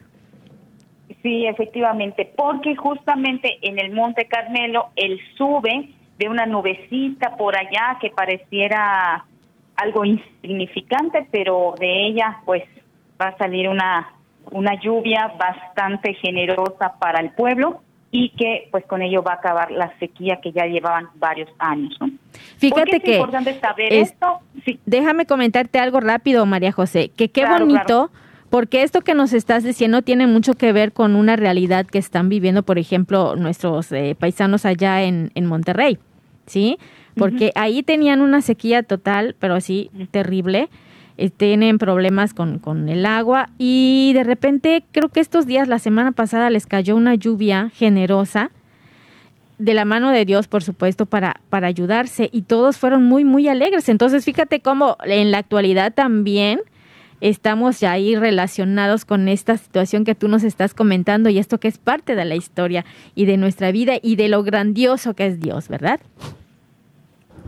sí, 1.22 1.46
efectivamente, 1.46 2.32
porque 2.36 2.76
justamente 2.76 3.60
en 3.62 3.80
el 3.80 3.92
Monte 3.92 4.26
Carmelo 4.26 4.88
él 4.96 5.20
sube 5.38 5.90
de 6.18 6.30
una 6.30 6.48
nubecita 6.48 7.38
por 7.38 7.56
allá 7.56 7.98
que 8.02 8.10
pareciera 8.10 9.24
algo 9.76 10.04
insignificante, 10.04 11.28
pero 11.32 11.76
de 11.80 12.08
ella 12.08 12.40
pues 12.46 12.64
va 13.22 13.30
a 13.30 13.38
salir 13.38 13.70
una, 13.70 14.14
una 14.52 14.80
lluvia 14.80 15.34
bastante 15.38 16.14
generosa 16.16 16.94
para 17.00 17.20
el 17.20 17.32
pueblo 17.32 17.82
y 18.12 18.30
que 18.30 18.68
pues 18.72 18.86
con 18.86 19.02
ello 19.02 19.22
va 19.22 19.34
a 19.34 19.36
acabar 19.36 19.72
la 19.72 19.98
sequía 20.00 20.40
que 20.42 20.52
ya 20.52 20.66
llevaban 20.66 21.10
varios 21.16 21.50
años. 21.60 21.98
Fíjate 22.58 22.98
es 22.98 23.04
que 23.04 23.16
importante 23.16 23.60
saber 23.60 23.94
esto. 23.94 24.40
Déjame 24.86 25.26
comentarte 25.26 25.80
algo 25.80 26.00
rápido, 26.00 26.46
María 26.46 26.72
José, 26.72 27.10
que 27.16 27.30
qué 27.30 27.46
bonito. 27.46 28.12
Porque 28.50 28.82
esto 28.82 29.02
que 29.02 29.14
nos 29.14 29.34
estás 29.34 29.64
diciendo 29.64 30.02
tiene 30.02 30.26
mucho 30.26 30.56
que 30.56 30.74
ver 30.74 30.92
con 30.92 31.16
una 31.16 31.36
realidad 31.36 31.86
que 31.86 32.00
están 32.00 32.30
viviendo, 32.30 32.64
por 32.64 32.80
ejemplo, 32.80 33.36
nuestros 33.36 33.92
eh, 33.92 34.16
paisanos 34.20 34.66
allá 34.66 35.04
en, 35.04 35.30
en 35.36 35.46
Monterrey, 35.46 36.00
¿sí? 36.48 36.80
porque 37.20 37.52
ahí 37.56 37.84
tenían 37.84 38.22
una 38.22 38.42
sequía 38.42 38.84
total, 38.84 39.36
pero 39.40 39.56
así 39.56 39.92
terrible. 40.12 40.70
Eh, 41.22 41.30
tienen 41.30 41.80
problemas 41.80 42.34
con, 42.34 42.60
con 42.60 42.88
el 42.88 43.06
agua 43.06 43.50
y 43.58 44.14
de 44.14 44.24
repente 44.24 44.86
creo 44.94 45.10
que 45.10 45.20
estos 45.20 45.46
días, 45.46 45.68
la 45.68 45.78
semana 45.78 46.14
pasada, 46.14 46.50
les 46.50 46.66
cayó 46.66 46.96
una 46.96 47.14
lluvia 47.16 47.72
generosa 47.76 48.52
de 49.58 49.74
la 49.74 49.84
mano 49.84 50.12
de 50.12 50.24
Dios, 50.24 50.48
por 50.48 50.64
supuesto, 50.64 51.08
para, 51.08 51.42
para 51.50 51.68
ayudarse 51.68 52.30
y 52.32 52.44
todos 52.44 52.78
fueron 52.78 53.04
muy, 53.04 53.26
muy 53.26 53.50
alegres. 53.50 53.90
Entonces, 53.90 54.24
fíjate 54.24 54.62
cómo 54.62 54.96
en 55.04 55.32
la 55.32 55.40
actualidad 55.40 55.94
también 55.94 56.62
estamos 57.20 57.82
ya 57.82 57.92
ahí 57.92 58.16
relacionados 58.16 59.04
con 59.04 59.28
esta 59.28 59.58
situación 59.58 60.06
que 60.06 60.16
tú 60.16 60.30
nos 60.30 60.44
estás 60.46 60.74
comentando 60.74 61.30
y 61.30 61.38
esto 61.38 61.60
que 61.60 61.68
es 61.68 61.78
parte 61.78 62.16
de 62.16 62.24
la 62.24 62.36
historia 62.36 62.86
y 63.14 63.26
de 63.26 63.36
nuestra 63.36 63.74
vida 63.74 63.96
y 64.02 64.16
de 64.16 64.30
lo 64.30 64.42
grandioso 64.44 65.14
que 65.16 65.26
es 65.26 65.42
Dios, 65.42 65.68
¿verdad? 65.68 66.00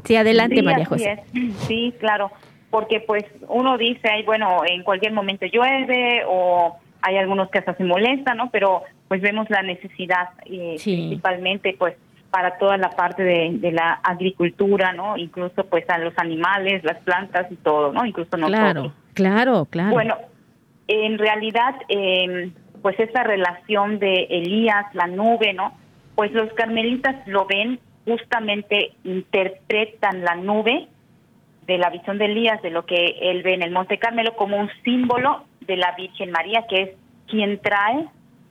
Sí, 0.03 0.17
adelante, 0.17 0.61
María 0.61 0.85
José. 0.85 1.23
Sí, 1.69 1.93
claro, 2.01 2.31
porque 2.71 3.01
pues 3.01 3.25
uno 3.49 3.77
dice, 3.77 4.09
ay, 4.09 4.23
bueno, 4.23 4.61
en 4.65 4.83
cualquier 4.83 5.11
momento 5.11 5.45
llueve 5.45 6.23
o 6.27 6.77
hay 7.01 7.17
algunos 7.17 7.49
que 7.49 7.59
hasta 7.59 7.75
se 7.75 7.83
molestan, 7.83 8.37
¿no? 8.37 8.49
Pero 8.49 8.83
pues 9.07 9.21
vemos 9.21 9.49
la 9.49 9.61
necesidad 9.61 10.29
eh, 10.45 10.77
principalmente 10.81 11.75
pues 11.77 11.95
para 12.31 12.57
toda 12.57 12.77
la 12.77 12.91
parte 12.91 13.23
de, 13.23 13.71
la 13.73 13.99
agricultura, 14.03 14.93
¿no? 14.93 15.17
Incluso 15.17 15.65
pues 15.65 15.87
a 15.89 15.97
los 15.97 16.17
animales, 16.17 16.81
las 16.85 16.97
plantas 16.99 17.51
y 17.51 17.57
todo, 17.57 17.91
¿no? 17.91 18.05
Incluso 18.05 18.37
nosotros. 18.37 18.61
Claro, 18.61 18.93
claro, 19.13 19.65
claro. 19.65 19.91
Bueno, 19.91 20.17
en 20.87 21.17
realidad, 21.17 21.75
eh, 21.89 22.51
pues 22.81 22.97
esta 23.01 23.23
relación 23.23 23.99
de 23.99 24.27
Elías, 24.29 24.85
la 24.93 25.07
nube, 25.07 25.51
¿no? 25.53 25.73
Pues 26.15 26.31
los 26.31 26.51
carmelitas 26.53 27.15
lo 27.27 27.45
ven 27.45 27.79
justamente 28.05 28.93
interpretan 29.03 30.23
la 30.23 30.35
nube 30.35 30.87
de 31.71 31.77
la 31.77 31.89
visión 31.89 32.17
de 32.17 32.25
Elías, 32.25 32.61
de 32.61 32.69
lo 32.69 32.85
que 32.85 33.17
él 33.21 33.43
ve 33.43 33.53
en 33.53 33.63
el 33.63 33.71
Monte 33.71 33.97
Carmelo, 33.97 34.35
como 34.35 34.57
un 34.57 34.69
símbolo 34.83 35.43
de 35.61 35.77
la 35.77 35.93
Virgen 35.95 36.31
María, 36.31 36.65
que 36.69 36.81
es 36.81 36.89
quien 37.27 37.59
trae, 37.59 38.07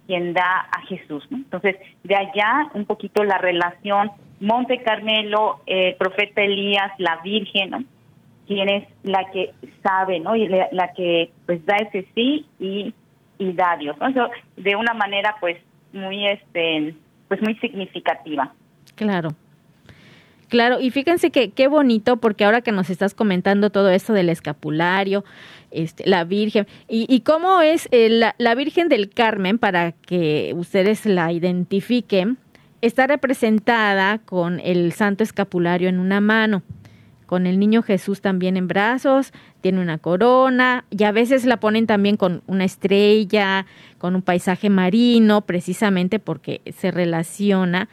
quien 0.07 0.33
da 0.33 0.69
a 0.71 0.81
Jesús. 0.87 1.27
Entonces, 1.31 1.77
de 2.03 2.17
allá 2.17 2.71
un 2.75 2.85
poquito 2.85 3.25
la 3.25 3.39
relación 3.39 4.11
Monte 4.41 4.83
Carmelo, 4.83 5.61
el 5.67 5.95
profeta 5.97 6.43
Elías, 6.43 6.93
la 6.99 7.21
Virgen, 7.23 7.71
¿no? 7.71 7.85
quien 8.51 8.69
es 8.69 8.89
la 9.05 9.31
que 9.31 9.53
sabe, 9.81 10.19
¿no? 10.19 10.35
Y 10.35 10.49
la, 10.49 10.93
que 10.97 11.31
pues 11.47 11.65
da 11.67 11.77
ese 11.77 12.05
sí 12.17 12.47
y, 12.59 12.93
y 13.39 13.53
da 13.53 13.73
a 13.73 13.77
Dios. 13.77 13.97
de 14.57 14.75
una 14.75 14.93
manera 14.93 15.37
pues 15.39 15.57
muy 15.93 16.27
este 16.27 16.97
pues 17.29 17.41
muy 17.43 17.55
significativa. 17.59 18.53
Claro. 18.97 19.29
Claro, 20.51 20.81
y 20.81 20.91
fíjense 20.91 21.31
que 21.31 21.53
qué 21.53 21.69
bonito, 21.69 22.17
porque 22.17 22.45
ahora 22.45 22.61
que 22.61 22.73
nos 22.73 22.91
estás 22.91 23.15
comentando 23.15 23.71
todo 23.71 23.89
esto 23.89 24.13
del 24.13 24.29
escapulario, 24.29 25.25
este, 25.71 26.09
la 26.09 26.25
Virgen, 26.25 26.67
y, 26.89 27.21
cómo 27.21 27.61
es 27.61 27.89
eh, 27.93 28.09
la, 28.11 28.35
la, 28.37 28.57
Virgen 28.57 28.89
del 28.89 29.11
Carmen, 29.11 29.59
para 29.59 29.93
que 29.93 30.53
ustedes 30.57 31.07
la 31.07 31.31
identifiquen, 31.31 32.37
está 32.81 33.07
representada 33.07 34.19
con 34.19 34.59
el 34.59 34.93
Santo 34.93 35.23
Escapulario 35.23 35.89
en 35.89 36.01
una 36.01 36.21
mano, 36.21 36.65
con 37.27 37.47
el 37.47 37.61
Niño 37.61 37.83
Jesús 37.83 38.21
también 38.21 38.57
en 38.57 38.67
brazos, 38.67 39.33
tiene 39.61 39.81
una 39.81 39.99
corona, 39.99 40.85
y 40.91 41.05
a 41.05 41.13
veces 41.13 41.45
la 41.45 41.61
ponen 41.61 41.87
también 41.87 42.17
con 42.17 42.43
una 42.49 42.65
estrella, 42.65 43.67
con 43.99 44.17
un 44.17 44.23
paisaje 44.23 44.69
marino, 44.69 45.43
precisamente 45.43 46.19
porque 46.19 46.61
se 46.77 46.91
relaciona 46.91 47.89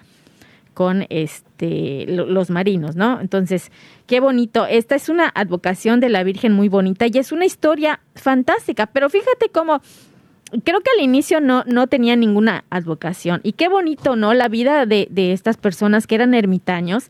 con 0.78 1.08
este 1.10 2.06
los 2.06 2.52
marinos, 2.52 2.96
¿no? 2.96 3.20
Entonces, 3.20 3.72
qué 4.06 4.20
bonito. 4.20 4.68
Esta 4.68 4.94
es 4.94 5.10
una 5.10 5.28
advocación 5.34 6.00
de 6.00 6.10
la 6.10 6.24
Virgen 6.24 6.54
muy 6.54 6.70
bonita 6.70 7.08
y 7.08 7.18
es 7.18 7.32
una 7.32 7.46
historia 7.46 8.00
fantástica, 8.14 8.86
pero 8.86 9.10
fíjate 9.10 9.50
cómo 9.52 9.82
creo 10.64 10.82
que 10.82 10.92
al 10.96 11.04
inicio 11.04 11.42
no, 11.42 11.64
no 11.66 11.88
tenía 11.88 12.16
ninguna 12.16 12.64
advocación. 12.70 13.40
Y 13.42 13.54
qué 13.54 13.70
bonito, 13.70 14.16
¿no? 14.16 14.36
La 14.36 14.50
vida 14.50 14.86
de, 14.86 15.08
de 15.10 15.34
estas 15.34 15.58
personas 15.58 16.06
que 16.06 16.14
eran 16.14 16.36
ermitaños, 16.36 17.10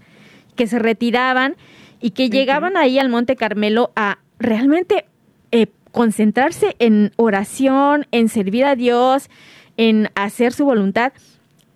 que 0.56 0.66
se 0.66 0.80
retiraban 0.80 1.58
y 2.00 2.12
que 2.12 2.30
llegaban 2.30 2.78
ahí 2.78 3.00
al 3.00 3.10
Monte 3.10 3.36
Carmelo 3.36 3.92
a 3.98 4.20
realmente 4.40 5.08
eh, 5.52 5.68
concentrarse 5.92 6.78
en 6.80 7.12
oración, 7.18 8.08
en 8.14 8.30
servir 8.30 8.64
a 8.64 8.78
Dios, 8.78 9.30
en 9.76 10.10
hacer 10.16 10.54
su 10.54 10.64
voluntad 10.64 11.12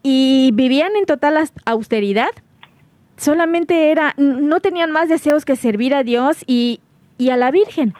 y 0.03 0.51
vivían 0.53 0.95
en 0.95 1.05
total 1.05 1.49
austeridad. 1.65 2.29
Solamente 3.17 3.91
era, 3.91 4.15
no 4.17 4.59
tenían 4.59 4.91
más 4.91 5.09
deseos 5.09 5.45
que 5.45 5.55
servir 5.55 5.93
a 5.93 6.03
Dios 6.03 6.43
y, 6.47 6.79
y 7.17 7.29
a 7.29 7.37
la 7.37 7.51
Virgen. 7.51 7.93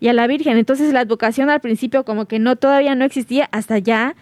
Y 0.00 0.08
a 0.08 0.12
la 0.12 0.26
Virgen. 0.26 0.56
Entonces 0.56 0.92
la 0.92 1.00
advocación 1.00 1.50
al 1.50 1.60
principio 1.60 2.04
como 2.04 2.26
que 2.26 2.38
no 2.38 2.56
todavía 2.56 2.94
no 2.94 3.04
existía 3.04 3.48
hasta 3.52 3.78
ya 3.78 4.14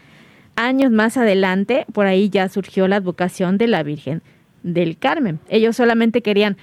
años 0.56 0.90
más 0.90 1.16
adelante, 1.16 1.84
por 1.92 2.06
ahí 2.06 2.30
ya 2.30 2.48
surgió 2.48 2.88
la 2.88 2.96
advocación 2.96 3.58
de 3.58 3.66
la 3.66 3.82
Virgen 3.82 4.22
del 4.62 4.98
Carmen. 4.98 5.40
Ellos 5.48 5.76
solamente 5.76 6.22
querían 6.22 6.56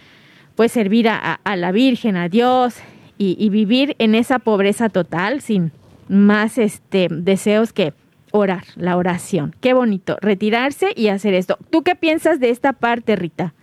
pues 0.56 0.72
servir 0.72 1.08
a, 1.08 1.18
a 1.18 1.56
la 1.56 1.72
Virgen, 1.72 2.18
a 2.18 2.30
Dios 2.30 2.76
y, 3.18 3.38
y, 3.40 3.50
vivir 3.50 3.96
en 4.00 4.16
esa 4.16 4.40
pobreza 4.40 4.90
total 4.90 5.42
sin 5.42 5.72
más 6.10 6.58
este 6.58 7.08
deseos 7.10 7.72
que 7.72 7.94
orar, 8.32 8.64
la 8.76 8.98
oración. 8.98 9.56
Qué 9.62 9.74
bonito, 9.74 10.18
retirarse 10.22 10.94
y 10.96 11.10
hacer 11.10 11.34
esto. 11.34 11.58
¿Tú 11.70 11.84
qué 11.84 11.96
piensas 11.96 12.40
de 12.40 12.50
esta 12.50 12.74
parte, 12.74 13.16
Rita? 13.16 13.54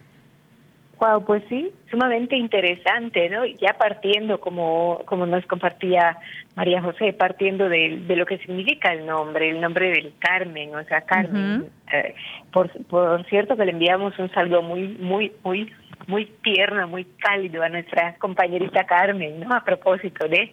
Wow, 0.99 1.25
pues 1.25 1.45
sí, 1.49 1.71
sumamente 1.91 2.37
interesante, 2.37 3.31
¿no? 3.31 3.47
Ya 3.47 3.75
partiendo, 3.79 4.41
como, 4.41 5.03
como 5.05 5.27
nos 5.27 5.47
compartía 5.47 6.19
María 6.57 6.83
José, 6.83 7.13
partiendo 7.13 7.69
de, 7.69 8.03
de 8.05 8.17
lo 8.17 8.27
que 8.27 8.39
significa 8.39 8.93
el 8.93 9.07
nombre, 9.07 9.51
el 9.51 9.61
nombre 9.61 9.91
del 9.91 10.13
Carmen, 10.19 10.75
o 10.75 10.83
sea, 10.85 11.03
Carmen. 11.03 11.67
Eh, 11.93 12.15
por, 12.53 12.69
por 12.87 13.25
cierto 13.27 13.57
que 13.57 13.65
le 13.65 13.73
enviamos 13.73 14.19
un 14.19 14.29
saludo 14.33 14.63
muy, 14.63 14.89
muy, 14.89 15.33
muy 15.45 15.73
muy 16.09 16.25
tierno, 16.43 16.89
muy 16.89 17.05
cálido 17.05 17.63
a 17.63 17.69
nuestra 17.69 18.17
compañerita 18.17 18.85
Carmen, 18.85 19.41
¿no? 19.41 19.55
A 19.55 19.63
propósito 19.63 20.27
de 20.27 20.53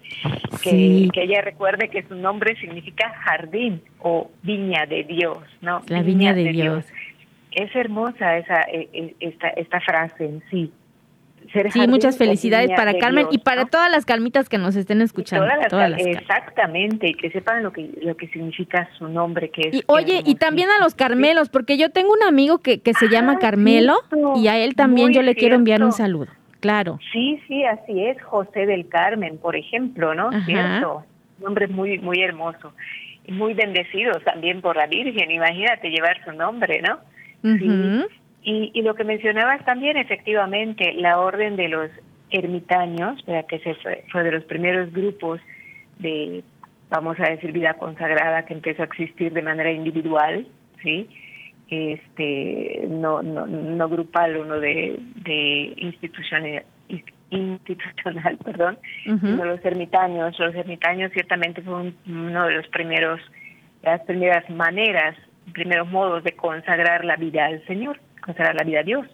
que, 0.61 1.07
que 1.13 1.23
ella 1.23 1.41
recuerde 1.41 1.89
que 1.89 2.03
su 2.03 2.13
nombre 2.13 2.55
significa 2.57 3.09
jardín 3.23 3.81
o 3.99 4.29
viña 4.43 4.85
de 4.85 5.05
Dios, 5.05 5.39
¿no? 5.61 5.81
La 5.87 6.03
viña, 6.03 6.33
de, 6.33 6.51
Dios. 6.51 6.85
Es 7.51 7.73
hermosa 7.73 8.37
esa 8.37 8.61
e, 8.63 8.89
e, 8.91 9.15
esta 9.21 9.47
esta 9.49 9.79
frase 9.79 10.25
en 10.25 10.43
sí. 10.51 10.71
Sí, 11.71 11.87
muchas 11.87 12.17
felicidades 12.17 12.71
para 12.75 12.97
Carmen 12.97 13.27
y 13.31 13.39
para 13.39 13.65
todas 13.65 13.91
las 13.91 14.05
calmitas 14.05 14.49
que 14.49 14.57
nos 14.57 14.75
estén 14.75 15.01
escuchando. 15.01 15.47
Todas 15.69 15.93
exactamente, 15.97 17.09
y 17.09 17.13
que 17.13 17.31
sepan 17.31 17.63
lo 17.63 17.71
que 17.71 17.89
lo 18.01 18.15
que 18.17 18.27
significa 18.27 18.89
su 18.97 19.07
nombre, 19.07 19.49
que 19.49 19.69
es. 19.69 19.75
Y 19.75 19.83
oye, 19.87 20.21
y 20.25 20.35
también 20.35 20.69
a 20.69 20.83
los 20.83 20.95
Carmelos, 20.95 21.49
porque 21.49 21.77
yo 21.77 21.89
tengo 21.89 22.11
un 22.13 22.23
amigo 22.23 22.59
que, 22.59 22.79
que 22.79 22.93
se 22.93 23.07
llama 23.07 23.33
ah, 23.33 23.39
Carmelo 23.39 23.95
y 24.35 24.47
a 24.47 24.57
él 24.57 24.75
también 24.75 25.13
yo 25.13 25.21
le 25.21 25.35
quiero 25.35 25.55
enviar 25.55 25.83
un 25.83 25.91
saludo. 25.91 26.27
Claro. 26.59 26.99
Sí, 27.13 27.39
sí, 27.47 27.63
así 27.63 28.05
es. 28.05 28.19
José 28.23 28.65
del 28.65 28.87
Carmen, 28.87 29.37
por 29.37 29.55
ejemplo, 29.55 30.15
¿no? 30.15 30.31
Cierto. 30.45 31.03
Un 31.37 31.45
nombre 31.45 31.67
muy, 31.67 31.99
muy 31.99 32.21
hermoso. 32.23 32.73
Y 33.25 33.33
muy 33.33 33.53
bendecido 33.53 34.13
también 34.21 34.61
por 34.61 34.75
la 34.75 34.87
Virgen. 34.87 35.29
Imagínate 35.29 35.89
llevar 35.89 36.23
su 36.25 36.31
nombre, 36.31 36.81
¿no? 36.81 36.99
Sí. 37.43 38.05
Y, 38.47 38.69
y 38.75 38.83
lo 38.83 38.93
que 38.93 39.03
mencionabas 39.03 39.65
también, 39.65 39.97
efectivamente, 39.97 40.93
la 40.93 41.19
orden 41.19 41.55
de 41.55 41.67
los 41.67 41.89
ermitaños, 42.29 43.23
que 43.49 43.59
se 43.59 43.73
fue, 43.75 44.23
de 44.23 44.31
los 44.31 44.43
primeros 44.45 44.93
grupos 44.93 45.41
de, 45.97 46.43
vamos 46.89 47.19
a 47.19 47.29
decir, 47.31 47.51
vida 47.51 47.73
consagrada 47.73 48.45
que 48.45 48.53
empezó 48.53 48.83
a 48.83 48.85
existir 48.85 49.33
de 49.33 49.41
manera 49.41 49.71
individual, 49.71 50.47
¿sí? 50.83 51.09
este 51.69 52.85
no 52.87 53.23
no, 53.23 53.47
no 53.47 53.89
grupal 53.89 54.37
uno 54.37 54.59
de, 54.59 54.99
de 55.15 55.73
institucional 55.77 56.63
institucional 57.31 58.37
perdón 58.45 58.77
los 59.05 59.65
ermitaños. 59.65 60.37
Los 60.37 60.53
ermitaños 60.53 61.11
ciertamente 61.11 61.63
fue 61.63 61.91
uno 62.05 62.45
de 62.45 62.53
los 62.53 62.67
primeros 62.67 63.19
las 63.81 64.01
primeras 64.01 64.47
maneras 64.51 65.15
primeros 65.53 65.89
modos 65.89 66.23
de 66.23 66.33
consagrar 66.33 67.03
la 67.03 67.15
vida 67.15 67.45
al 67.45 67.65
Señor 67.65 67.99
consagrar 68.25 68.55
la 68.55 68.63
vida 68.63 68.79
a 68.79 68.83
Dios 68.83 69.07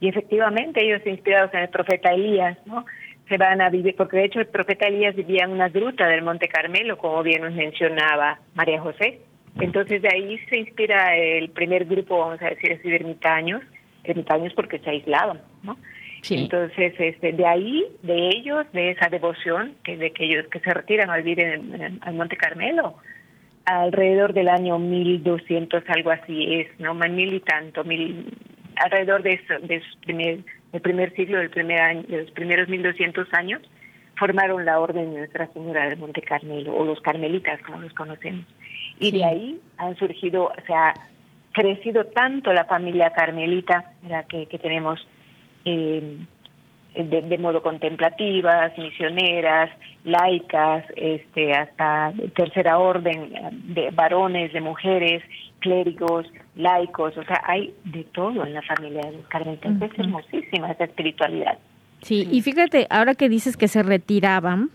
y 0.00 0.08
efectivamente 0.08 0.84
ellos 0.84 1.02
inspirados 1.04 1.52
en 1.54 1.60
el 1.60 1.68
profeta 1.68 2.12
Elías 2.12 2.56
no 2.66 2.84
se 3.28 3.36
van 3.36 3.60
a 3.60 3.70
vivir 3.70 3.94
porque 3.96 4.16
de 4.18 4.24
hecho 4.24 4.40
el 4.40 4.46
profeta 4.46 4.86
Elías 4.86 5.16
vivía 5.16 5.44
en 5.44 5.50
una 5.50 5.68
gruta 5.68 6.06
del 6.06 6.22
Monte 6.22 6.48
Carmelo 6.48 6.96
como 6.98 7.22
bien 7.22 7.42
nos 7.42 7.52
mencionaba 7.52 8.38
María 8.54 8.80
José 8.80 9.20
entonces 9.60 10.00
de 10.02 10.08
ahí 10.08 10.38
se 10.48 10.58
inspira 10.58 11.16
el 11.16 11.50
primer 11.50 11.84
grupo, 11.84 12.18
vamos 12.18 12.40
a 12.40 12.50
decir 12.50 12.72
así, 12.72 12.88
de 12.88 12.96
ermitaños, 12.96 13.62
ermitaños 14.04 14.52
porque 14.54 14.78
se 14.78 14.90
aislaban, 14.90 15.40
¿no? 15.62 15.76
Entonces, 16.30 16.94
este, 16.98 17.32
de 17.32 17.46
ahí, 17.46 17.84
de 18.02 18.28
ellos, 18.28 18.64
de 18.72 18.92
esa 18.92 19.08
devoción, 19.08 19.74
que 19.82 19.96
de 19.96 20.12
que 20.12 20.24
ellos 20.24 20.46
que 20.52 20.60
se 20.60 20.72
retiran 20.72 21.10
a 21.10 21.16
vivir 21.16 21.40
en, 21.40 21.98
al 22.00 22.14
Monte 22.14 22.36
Carmelo, 22.36 22.94
alrededor 23.64 24.32
del 24.32 24.48
año 24.48 24.78
1200, 24.78 25.82
algo 25.88 26.12
así 26.12 26.54
es, 26.54 26.68
¿no? 26.78 26.94
Mil 26.94 27.34
y 27.34 27.40
tanto, 27.40 27.82
mil, 27.82 28.32
alrededor 28.76 29.22
de 29.22 29.34
eso, 29.34 29.54
de 29.60 29.82
primer, 30.04 30.40
del 30.72 30.80
primer 30.80 31.14
siglo, 31.14 31.38
del 31.38 31.50
primer 31.50 31.80
año, 31.80 32.02
de 32.02 32.22
los 32.22 32.30
primeros 32.32 32.68
1200 32.68 33.32
años, 33.34 33.62
formaron 34.16 34.64
la 34.64 34.78
Orden 34.78 35.12
de 35.12 35.18
Nuestra 35.18 35.48
Señora 35.48 35.88
del 35.88 35.98
Monte 35.98 36.22
Carmelo, 36.22 36.74
o 36.74 36.84
los 36.84 37.00
carmelitas, 37.00 37.60
como 37.62 37.80
los 37.80 37.92
conocemos. 37.94 38.46
Y 38.98 39.10
de 39.10 39.24
ahí 39.24 39.60
han 39.78 39.96
surgido, 39.96 40.44
o 40.44 40.66
sea, 40.66 40.94
crecido 41.52 42.06
tanto 42.06 42.52
la 42.52 42.64
familia 42.64 43.10
carmelita, 43.10 43.92
que, 44.28 44.46
que 44.46 44.58
tenemos 44.58 45.06
eh, 45.64 46.18
de, 46.94 47.38
modo 47.38 47.62
contemplativas, 47.62 48.76
misioneras, 48.76 49.70
laicas, 50.04 50.84
este, 50.96 51.52
hasta 51.52 52.12
tercera 52.34 52.78
orden, 52.78 53.32
de 53.74 53.90
varones, 53.90 54.52
de 54.52 54.60
mujeres, 54.60 55.22
clérigos, 55.62 56.26
laicos, 56.56 57.16
o 57.16 57.24
sea, 57.24 57.42
hay 57.46 57.72
de 57.84 58.04
todo 58.04 58.44
en 58.44 58.52
la 58.52 58.62
familia 58.62 59.02
de 59.06 59.16
los 59.16 59.26
carmelitas. 59.28 59.72
Es 59.80 59.98
hermosísima 59.98 60.70
esa 60.70 60.84
espiritualidad. 60.84 61.58
Sí, 62.02 62.28
y 62.30 62.42
fíjate, 62.42 62.86
ahora 62.90 63.14
que 63.14 63.28
dices 63.28 63.56
que 63.56 63.68
se 63.68 63.82
retiraban, 63.82 64.70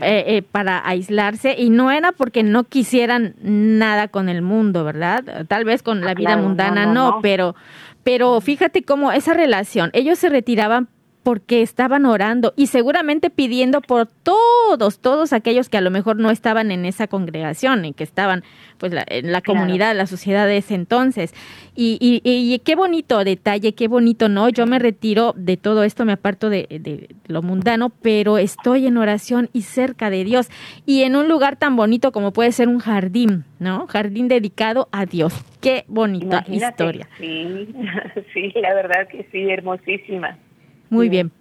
eh, 0.00 0.24
eh, 0.26 0.42
para 0.42 0.86
aislarse 0.86 1.56
y 1.58 1.68
no 1.68 1.90
era 1.90 2.12
porque 2.12 2.44
no 2.44 2.64
quisieran 2.64 3.34
nada 3.42 4.06
con 4.06 4.28
el 4.28 4.40
mundo, 4.40 4.84
¿verdad? 4.84 5.46
Tal 5.48 5.64
vez 5.64 5.82
con 5.82 6.00
la 6.02 6.12
ah, 6.12 6.14
vida 6.14 6.36
mundana 6.36 6.86
no, 6.86 7.18
pero 7.22 7.56
pero 8.04 8.40
fíjate 8.40 8.82
cómo 8.82 9.10
esa 9.10 9.34
relación, 9.34 9.90
ellos 9.94 10.18
se 10.18 10.28
retiraban 10.28 10.88
porque 11.24 11.62
estaban 11.62 12.04
orando 12.04 12.52
y 12.54 12.66
seguramente 12.66 13.30
pidiendo 13.30 13.80
por 13.80 14.06
todos, 14.06 15.00
todos 15.00 15.32
aquellos 15.32 15.70
que 15.70 15.78
a 15.78 15.80
lo 15.80 15.90
mejor 15.90 16.16
no 16.16 16.30
estaban 16.30 16.70
en 16.70 16.84
esa 16.84 17.08
congregación 17.08 17.86
y 17.86 17.94
que 17.94 18.04
estaban 18.04 18.44
pues 18.78 18.92
en 19.06 19.32
la 19.32 19.40
comunidad, 19.40 19.96
la 19.96 20.06
sociedad 20.06 20.46
de 20.46 20.58
ese 20.58 20.74
entonces. 20.74 21.34
Y, 21.74 21.98
y, 22.00 22.58
qué 22.58 22.76
bonito 22.76 23.24
detalle, 23.24 23.74
qué 23.74 23.88
bonito, 23.88 24.28
¿no? 24.28 24.50
Yo 24.50 24.66
me 24.66 24.78
retiro 24.78 25.32
de 25.36 25.56
todo 25.56 25.82
esto, 25.82 26.04
me 26.04 26.12
aparto 26.12 26.50
de, 26.50 26.66
de, 26.68 27.08
lo 27.26 27.40
mundano, 27.42 27.90
pero 28.02 28.36
estoy 28.36 28.86
en 28.86 28.98
oración 28.98 29.48
y 29.54 29.62
cerca 29.62 30.10
de 30.10 30.24
Dios 30.24 30.50
y 30.84 31.02
en 31.02 31.16
un 31.16 31.28
lugar 31.28 31.56
tan 31.56 31.74
bonito 31.74 32.12
como 32.12 32.32
puede 32.32 32.52
ser 32.52 32.68
un 32.68 32.80
jardín, 32.80 33.44
¿no? 33.58 33.86
Jardín 33.86 34.28
dedicado 34.28 34.88
a 34.92 35.06
Dios. 35.06 35.34
Qué 35.62 35.84
bonita 35.88 36.44
historia. 36.46 37.08
Sí, 37.18 37.66
sí, 38.34 38.52
la 38.60 38.74
verdad 38.74 39.08
que 39.08 39.26
sí, 39.32 39.48
hermosísima. 39.48 40.36
Muy 40.94 41.08
bien. 41.08 41.32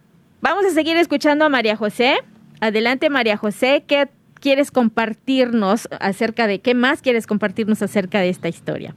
Vamos 0.41 0.65
a 0.65 0.71
seguir 0.71 0.97
escuchando 0.97 1.45
a 1.45 1.49
María 1.49 1.75
José. 1.75 2.15
Adelante, 2.59 3.09
María 3.09 3.37
José, 3.37 3.83
¿qué 3.87 4.07
quieres 4.39 4.71
compartirnos 4.71 5.87
acerca 5.99 6.47
de, 6.47 6.59
qué 6.59 6.73
más 6.73 7.01
quieres 7.01 7.27
compartirnos 7.27 7.81
acerca 7.81 8.19
de 8.19 8.29
esta 8.29 8.49
historia? 8.49 8.93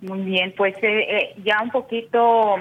Muy 0.00 0.20
bien, 0.20 0.54
pues 0.56 0.74
eh, 0.82 1.00
eh, 1.00 1.34
ya 1.44 1.60
un 1.62 1.70
poquito, 1.70 2.56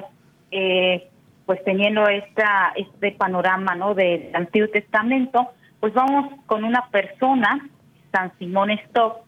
eh, 0.52 1.08
pues 1.46 1.63
teniendo 1.63 2.08
esta, 2.08 2.74
este 2.76 3.12
panorama 3.12 3.76
¿no? 3.76 3.94
del 3.94 4.30
Antiguo 4.34 4.68
Testamento, 4.70 5.50
pues 5.80 5.94
vamos 5.94 6.34
con 6.48 6.63
una 6.63 6.89
persona, 6.89 7.70
San 8.12 8.32
Simón 8.39 8.72
Stock, 8.72 9.20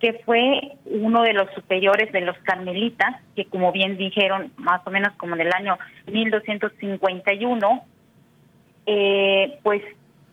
que 0.00 0.14
fue 0.24 0.76
uno 0.84 1.22
de 1.22 1.32
los 1.32 1.50
superiores 1.54 2.12
de 2.12 2.20
los 2.20 2.36
carmelitas, 2.38 3.16
que 3.34 3.46
como 3.46 3.72
bien 3.72 3.96
dijeron, 3.96 4.52
más 4.56 4.80
o 4.86 4.90
menos 4.90 5.12
como 5.16 5.34
en 5.34 5.40
el 5.42 5.52
año 5.52 5.76
1251, 6.06 7.84
eh, 8.86 9.58
pues 9.62 9.82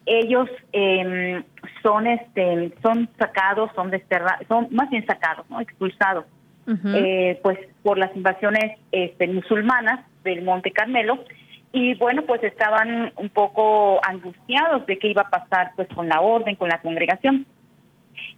ellos 0.05 0.49
eh, 0.71 1.43
son 1.81 2.07
este 2.07 2.71
son 2.83 3.09
sacados, 3.17 3.71
son 3.75 3.89
desterrados, 3.89 4.47
son 4.47 4.67
más 4.69 4.89
bien 4.89 5.05
sacados, 5.05 5.49
¿no? 5.49 5.59
expulsados, 5.61 6.25
eh, 6.67 7.39
pues 7.41 7.59
por 7.81 7.97
las 7.97 8.15
invasiones 8.15 8.79
este, 8.91 9.27
musulmanas 9.27 10.05
del 10.23 10.43
Monte 10.43 10.71
Carmelo 10.71 11.23
y 11.71 11.93
bueno, 11.95 12.21
pues 12.21 12.41
estaban 12.43 13.11
un 13.17 13.29
poco 13.29 13.99
angustiados 14.07 14.85
de 14.85 14.97
qué 14.97 15.09
iba 15.09 15.23
a 15.23 15.29
pasar 15.29 15.71
pues 15.75 15.89
con 15.89 16.07
la 16.07 16.21
orden, 16.21 16.55
con 16.55 16.69
la 16.69 16.79
congregación. 16.81 17.45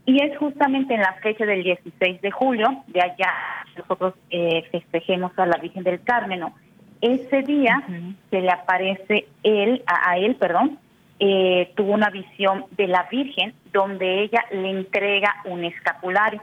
Y 0.06 0.24
es 0.24 0.38
justamente 0.38 0.94
en 0.94 1.02
la 1.02 1.13
fecha 1.22 1.46
del 1.46 1.63
16 1.63 2.22
de 2.22 2.32
julio, 2.32 2.84
de 2.88 3.02
allá 3.02 3.34
nosotros 3.78 4.13
eh, 4.30 4.63
festejemos 4.72 5.38
a 5.38 5.46
la 5.46 5.58
Virgen 5.58 5.84
del 5.84 6.02
Carmen. 6.02 6.42
Ese 7.02 7.44
día 7.44 7.84
se 8.30 8.42
le 8.42 8.50
aparece 8.50 9.28
él, 9.44 9.84
a, 9.86 10.18
él, 10.18 10.36
perdón, 10.36 10.80
eh, 11.20 11.72
tuvo 11.76 11.94
una 11.94 12.10
visión 12.10 12.66
de 12.72 12.88
la 12.88 13.08
Virgen 13.12 13.54
donde 13.72 14.24
ella 14.24 14.46
le 14.52 14.70
entrega 14.72 15.36
un 15.46 15.63
escapulario, 15.63 16.42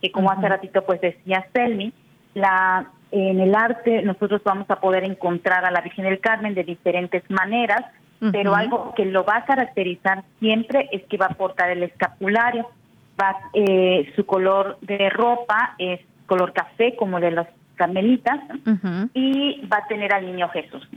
que 0.00 0.12
como 0.12 0.30
hace 0.30 0.48
ratito 0.48 0.84
pues 0.84 1.00
decía 1.00 1.46
Selmi, 1.52 1.92
la 2.34 2.90
en 3.12 3.40
el 3.40 3.54
arte 3.54 4.02
nosotros 4.02 4.42
vamos 4.44 4.68
a 4.68 4.80
poder 4.80 5.04
encontrar 5.04 5.64
a 5.64 5.70
la 5.70 5.80
Virgen 5.80 6.04
del 6.04 6.20
Carmen 6.20 6.54
de 6.54 6.64
diferentes 6.64 7.22
maneras, 7.30 7.84
pero 8.32 8.54
algo 8.54 8.94
que 8.94 9.04
lo 9.04 9.24
va 9.24 9.38
a 9.38 9.44
caracterizar 9.44 10.24
siempre 10.38 10.88
es 10.92 11.04
que 11.04 11.16
va 11.16 11.26
a 11.26 11.34
portar 11.34 11.70
el 11.70 11.82
escapulario 11.82 12.66
va, 13.20 13.36
eh, 13.52 14.12
su 14.14 14.26
color 14.26 14.78
de 14.80 15.10
ropa 15.10 15.74
es 15.78 16.00
color 16.26 16.52
café 16.52 16.96
como 16.96 17.20
de 17.20 17.30
las 17.30 17.48
carmelitas 17.76 18.40
y 19.14 19.60
va 19.66 19.78
a 19.78 19.88
tener 19.88 20.12
al 20.12 20.26
niño 20.26 20.48
Jesús. 20.48 20.88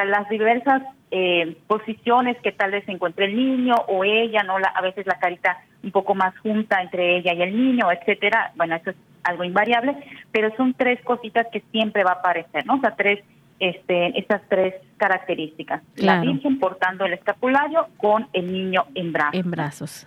O 0.00 0.04
las 0.04 0.28
diversas 0.28 0.82
eh, 1.10 1.56
posiciones 1.66 2.36
que 2.42 2.52
tal 2.52 2.70
vez 2.70 2.84
se 2.86 2.92
encuentre 2.92 3.26
el 3.26 3.36
niño 3.36 3.74
o 3.88 4.04
ella, 4.04 4.42
no 4.44 4.58
la, 4.58 4.68
a 4.68 4.80
veces 4.80 5.06
la 5.06 5.18
carita 5.18 5.58
un 5.82 5.90
poco 5.90 6.14
más 6.14 6.38
junta 6.38 6.80
entre 6.80 7.16
ella 7.16 7.34
y 7.34 7.42
el 7.42 7.56
niño, 7.56 7.90
etcétera. 7.90 8.52
Bueno, 8.54 8.76
eso 8.76 8.90
es 8.90 8.96
algo 9.24 9.44
invariable, 9.44 9.96
pero 10.32 10.54
son 10.56 10.74
tres 10.74 11.02
cositas 11.02 11.46
que 11.52 11.62
siempre 11.72 12.04
va 12.04 12.12
a 12.12 12.14
aparecer, 12.14 12.64
¿no? 12.64 12.76
O 12.76 12.80
sea, 12.80 12.94
tres 12.96 13.22
este, 13.60 14.18
estas 14.18 14.42
tres 14.48 14.74
características. 14.96 15.82
La 15.96 16.20
Virgen 16.20 16.58
portando 16.58 17.04
el 17.04 17.12
escapulario 17.12 17.88
con 17.98 18.26
el 18.32 18.52
niño 18.52 18.86
en 18.94 19.12
brazos. 19.12 19.34
En 19.40 19.50
brazos. 19.50 20.06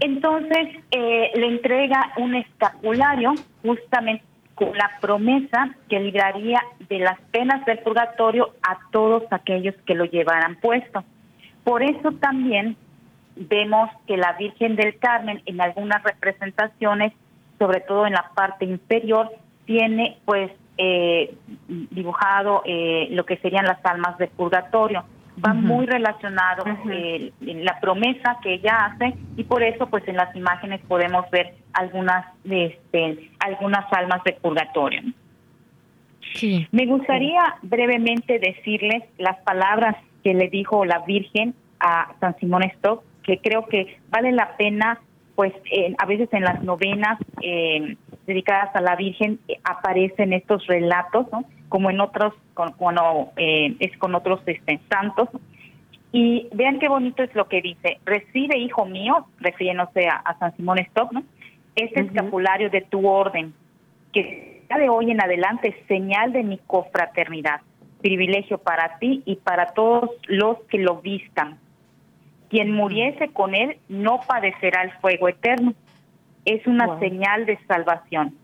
Entonces, 0.00 0.68
eh, 0.90 1.32
le 1.34 1.46
entrega 1.46 2.12
un 2.18 2.34
escapulario 2.34 3.34
justamente 3.62 4.24
con 4.54 4.76
la 4.76 4.90
promesa 5.00 5.74
que 5.88 5.98
libraría 5.98 6.62
de 6.88 6.98
las 6.98 7.18
penas 7.30 7.64
del 7.64 7.78
purgatorio 7.78 8.54
a 8.62 8.78
todos 8.90 9.24
aquellos 9.30 9.74
que 9.86 9.94
lo 9.94 10.04
llevaran 10.04 10.56
puesto. 10.56 11.02
Por 11.64 11.82
eso 11.82 12.12
también 12.12 12.76
vemos 13.36 13.90
que 14.06 14.16
la 14.16 14.34
Virgen 14.34 14.76
del 14.76 14.98
Carmen 14.98 15.42
en 15.46 15.60
algunas 15.60 16.02
representaciones, 16.02 17.12
sobre 17.58 17.80
todo 17.80 18.06
en 18.06 18.12
la 18.12 18.30
parte 18.34 18.66
inferior, 18.66 19.30
tiene 19.64 20.18
pues 20.24 20.50
eh, 20.78 21.34
dibujado 21.68 22.62
eh, 22.64 23.08
lo 23.10 23.24
que 23.26 23.36
serían 23.38 23.66
las 23.66 23.84
almas 23.84 24.16
de 24.18 24.28
purgatorio. 24.28 25.04
Va 25.44 25.54
muy 25.54 25.86
relacionado 25.86 26.64
eh, 26.90 27.32
la 27.40 27.80
promesa 27.80 28.38
que 28.42 28.54
ella 28.54 28.86
hace 28.86 29.14
y 29.36 29.44
por 29.44 29.62
eso 29.62 29.86
pues 29.86 30.06
en 30.06 30.16
las 30.16 30.34
imágenes 30.36 30.80
podemos 30.86 31.30
ver 31.30 31.54
algunas 31.72 32.26
este, 32.44 33.30
algunas 33.40 33.90
almas 33.92 34.22
de 34.24 34.32
purgatorio. 34.34 35.02
Me 36.70 36.86
gustaría 36.86 37.56
brevemente 37.62 38.38
decirles 38.38 39.04
las 39.18 39.38
palabras 39.42 39.96
que 40.22 40.34
le 40.34 40.48
dijo 40.48 40.84
la 40.84 41.00
Virgen 41.00 41.54
a 41.80 42.14
San 42.20 42.36
Simón 42.38 42.62
Stock, 42.64 43.02
que 43.22 43.38
creo 43.38 43.66
que 43.66 43.98
vale 44.10 44.32
la 44.32 44.56
pena, 44.56 45.00
pues 45.34 45.52
a 45.98 46.06
veces 46.06 46.28
en 46.32 46.42
las 46.42 46.62
novenas 46.62 47.18
eh, 47.42 47.96
dedicadas 48.26 48.74
a 48.74 48.80
la 48.80 48.96
Virgen 48.96 49.38
eh, 49.48 49.58
aparecen 49.64 50.32
estos 50.32 50.66
relatos, 50.66 51.26
¿no? 51.32 51.44
como 51.68 51.90
en 51.90 52.00
otros, 52.00 52.34
con, 52.54 52.72
cuando 52.72 53.32
eh, 53.36 53.76
es 53.80 53.96
con 53.98 54.14
otros 54.14 54.40
este, 54.46 54.80
santos. 54.90 55.28
Y 56.12 56.48
vean 56.52 56.78
qué 56.78 56.88
bonito 56.88 57.22
es 57.22 57.34
lo 57.34 57.48
que 57.48 57.62
dice, 57.62 57.98
recibe, 58.04 58.58
hijo 58.58 58.84
mío, 58.84 59.26
refiriéndose 59.40 60.06
a, 60.08 60.36
San 60.38 60.54
Simón 60.56 60.78
Stock, 60.78 61.10
¿no? 61.12 61.22
este 61.74 62.00
escapulario 62.00 62.68
de 62.68 62.82
tu 62.82 63.08
orden, 63.08 63.54
que 64.12 64.62
de 64.78 64.88
hoy 64.88 65.10
en 65.10 65.20
adelante 65.20 65.68
es 65.68 65.86
señal 65.86 66.32
de 66.32 66.42
mi 66.42 66.58
cofraternidad, 66.58 67.60
privilegio 68.00 68.58
para 68.58 68.98
ti 68.98 69.22
y 69.24 69.36
para 69.36 69.74
todos 69.74 70.10
los 70.26 70.58
que 70.64 70.78
lo 70.78 71.00
vistan. 71.00 71.58
Quien 72.50 72.72
muriese 72.72 73.28
con 73.28 73.54
él 73.54 73.78
no 73.88 74.20
padecerá 74.26 74.82
el 74.82 74.92
fuego 74.92 75.28
eterno. 75.28 75.74
Es 76.44 76.66
una 76.66 76.98
señal 76.98 77.46
de 77.46 77.58
salvación, 77.66 78.34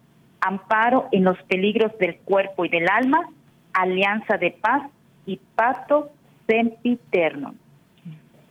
amparo 0.40 1.08
en 1.12 1.24
los 1.24 1.40
peligros 1.44 1.96
del 1.98 2.16
cuerpo 2.18 2.64
y 2.64 2.68
del 2.68 2.88
alma, 2.88 3.28
alianza 3.72 4.36
de 4.36 4.52
paz 4.52 4.82
y 5.26 5.40
pacto 5.54 6.10
sempiterno. 6.46 7.54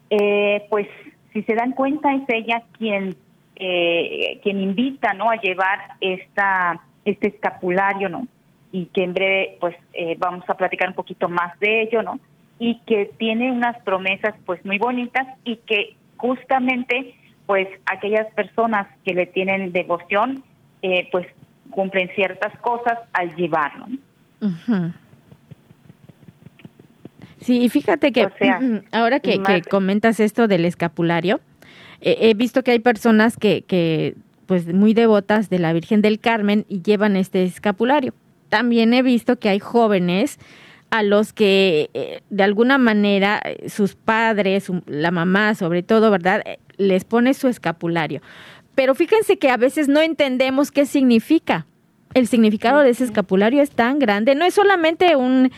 Eh, 0.10 0.66
pues 0.70 0.88
si 1.34 1.44
se 1.44 1.56
dan 1.56 1.72
cuenta 1.74 2.14
es 2.14 2.24
ella 2.30 2.64
quien 2.78 3.16
eh, 3.58 4.40
quien 4.44 4.62
invita 4.62 5.14
no 5.14 5.30
a 5.30 5.36
llevar 5.36 5.80
esta 6.00 6.80
este 7.04 7.28
escapulario 7.30 8.08
no 8.08 8.28
y 8.72 8.86
que 8.86 9.04
en 9.04 9.14
breve 9.14 9.58
pues 9.60 9.76
eh, 9.94 10.16
vamos 10.18 10.50
a 10.50 10.54
platicar 10.54 10.90
un 10.90 10.96
poquito 10.96 11.28
más 11.28 11.60
de 11.60 11.82
ello 11.82 12.04
no 12.04 12.20
y 12.60 12.80
que 12.86 13.12
tiene 13.18 13.52
unas 13.52 13.78
promesas 13.82 14.34
pues 14.46 14.64
muy 14.66 14.78
bonitas 14.78 15.28
y 15.44 15.58
que 15.58 15.96
justamente 16.18 17.16
pues 17.48 17.68
aquellas 17.86 18.28
personas 18.34 18.88
que 19.04 19.14
le 19.14 19.26
tienen 19.26 19.72
devoción 19.72 20.44
eh, 20.84 21.08
pues 21.12 21.26
cumplen 21.72 22.10
ciertas 22.14 22.56
cosas 22.60 23.00
al 23.14 23.36
llevarlo. 23.36 23.88
Sí, 27.40 27.64
y 27.64 27.70
fíjate 27.70 28.12
que 28.12 28.28
ahora 28.92 29.20
que, 29.20 29.42
comentas 29.70 30.20
esto 30.20 30.48
del 30.48 30.66
escapulario, 30.66 31.40
eh, 32.02 32.18
he 32.22 32.34
visto 32.36 32.64
que 32.64 32.72
hay 32.72 32.80
personas 32.80 33.38
que, 33.38 33.64
que 33.64 34.16
pues 34.46 34.72
muy 34.74 34.94
devotas 34.94 35.50
de 35.50 35.60
la 35.60 35.74
Virgen 35.74 36.02
del 36.02 36.20
Carmen 36.20 36.66
y 36.68 36.82
llevan 36.82 37.16
este 37.16 37.44
escapulario. 37.44 38.14
También 38.50 38.94
he 38.94 39.02
visto 39.02 39.40
que 39.40 39.50
hay 39.50 39.60
jóvenes 39.60 40.40
a 40.90 41.04
los 41.04 41.34
que 41.34 41.90
eh, 41.94 42.22
de 42.30 42.44
alguna 42.44 42.78
manera 42.78 43.42
eh, 43.44 43.70
sus 43.70 43.96
padres, 43.96 44.72
la 44.86 45.12
mamá 45.12 45.54
sobre 45.56 45.84
todo, 45.84 46.12
¿verdad? 46.12 46.44
Les 46.78 47.04
pone 47.04 47.34
su 47.34 47.48
escapulario. 47.48 48.22
Pero 48.76 48.96
fíjense 48.96 49.38
que 49.38 49.50
a 49.50 49.58
veces 49.58 49.88
no 49.88 50.02
entendemos 50.02 50.72
qué 50.72 50.86
significa. 50.86 51.66
El 52.14 52.28
significado 52.28 52.82
de 52.82 52.92
ese 52.92 53.04
escapulario 53.04 53.62
es 53.62 53.72
tan 53.72 54.00
grande. 54.00 54.36
No 54.36 54.46
es 54.46 54.54
solamente 54.54 55.16
un, 55.16 55.52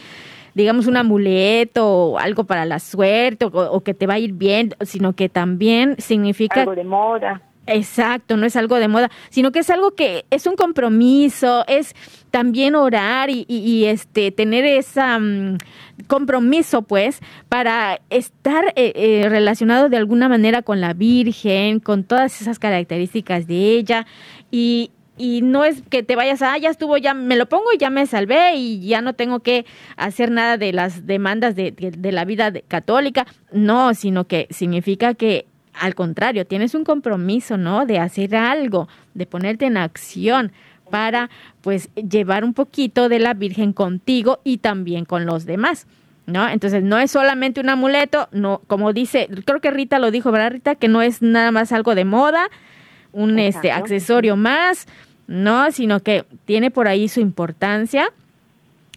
digamos, 0.53 0.88
un 0.88 0.97
amuleto 0.97 1.88
o 1.88 2.17
algo 2.19 2.45
para 2.45 2.65
la 2.65 2.79
suerte 2.79 3.45
o, 3.45 3.49
o 3.49 3.82
que 3.82 3.93
te 3.93 4.08
va 4.08 4.15
a 4.15 4.19
ir 4.19 4.34
bien, 4.34 4.73
sino 4.82 5.13
que 5.13 5.29
también 5.29 5.95
significa... 5.99 6.62
Algo 6.62 6.75
de 6.75 6.84
moda 6.84 7.41
Exacto, 7.69 8.36
no 8.36 8.47
es 8.47 8.55
algo 8.55 8.77
de 8.77 8.88
moda, 8.88 9.12
sino 9.29 9.51
que 9.51 9.60
es 9.60 9.69
algo 9.69 9.91
que 9.91 10.25
es 10.32 10.47
un 10.47 10.55
compromiso, 10.55 11.65
es 11.67 11.95
también 12.32 12.73
orar 12.75 13.29
y, 13.29 13.86
este 13.86 14.32
tener 14.32 14.65
ese 14.65 15.01
mm, 15.01 15.58
compromiso, 16.08 16.82
pues, 16.82 17.19
para 17.47 18.01
estar 18.10 18.73
eh, 18.75 18.93
eh, 18.95 19.29
relacionado 19.29 19.88
de 19.89 19.97
alguna 19.97 20.29
manera 20.29 20.63
con 20.63 20.82
la 20.82 20.93
Virgen, 20.93 21.79
con 21.79 22.03
todas 22.03 22.41
esas 22.41 22.58
características 22.58 23.45
de 23.45 23.75
ella 23.75 24.08
y, 24.49 24.91
y 25.15 25.41
no 25.43 25.63
es 25.63 25.84
que 25.89 26.01
te 26.01 26.15
vayas 26.15 26.41
a, 26.41 26.53
ah, 26.53 26.58
ya 26.58 26.69
estuvo, 26.69 26.97
ya 26.97 27.13
me 27.13 27.36
lo 27.36 27.47
pongo 27.47 27.71
y 27.73 27.77
ya 27.77 27.91
me 27.91 28.08
salvé 28.08 28.55
y 28.55 28.88
ya 28.88 29.01
no 29.01 29.13
tengo 29.13 29.41
que 29.41 29.65
hacer 29.95 30.32
nada 30.32 30.58
de 30.58 30.73
las 30.73 31.05
demandas 31.05 31.55
de, 31.55 31.71
de 31.71 32.12
la 32.12 32.25
vida 32.25 32.51
católica. 32.67 33.27
No, 33.51 33.93
sino 33.93 34.25
que 34.25 34.47
significa 34.49 35.13
que 35.13 35.45
al 35.73 35.95
contrario, 35.95 36.45
tienes 36.45 36.75
un 36.75 36.84
compromiso, 36.84 37.58
¿no? 37.58 37.86
De 37.86 37.99
hacer 37.99 38.36
algo, 38.36 38.88
de 39.13 39.25
ponerte 39.25 39.65
en 39.65 39.77
acción 39.77 40.51
para 40.89 41.29
pues 41.62 41.89
llevar 41.95 42.43
un 42.43 42.53
poquito 42.53 43.10
de 43.10 43.19
la 43.19 43.34
Virgen 43.34 43.73
contigo 43.73 44.39
y 44.43 44.58
también 44.58 45.05
con 45.05 45.25
los 45.25 45.45
demás. 45.45 45.88
¿No? 46.25 46.47
Entonces 46.47 46.84
no 46.84 46.99
es 46.99 47.10
solamente 47.10 47.60
un 47.60 47.69
amuleto, 47.69 48.29
no, 48.32 48.62
como 48.67 48.93
dice, 48.93 49.27
creo 49.45 49.62
que 49.62 49.71
Rita 49.71 49.97
lo 49.97 50.12
dijo, 50.12 50.32
¿verdad, 50.32 50.51
Rita? 50.51 50.75
Que 50.75 50.88
no 50.88 51.01
es 51.01 51.23
nada 51.23 51.51
más 51.51 51.71
algo 51.71 51.95
de 51.95 52.05
moda, 52.05 52.49
un 53.12 53.39
este 53.39 53.71
accesorio 53.71 54.36
más, 54.36 54.86
no, 55.25 55.71
sino 55.71 56.01
que 56.01 56.25
tiene 56.45 56.69
por 56.69 56.88
ahí 56.88 57.08
su 57.08 57.19
importancia 57.19 58.13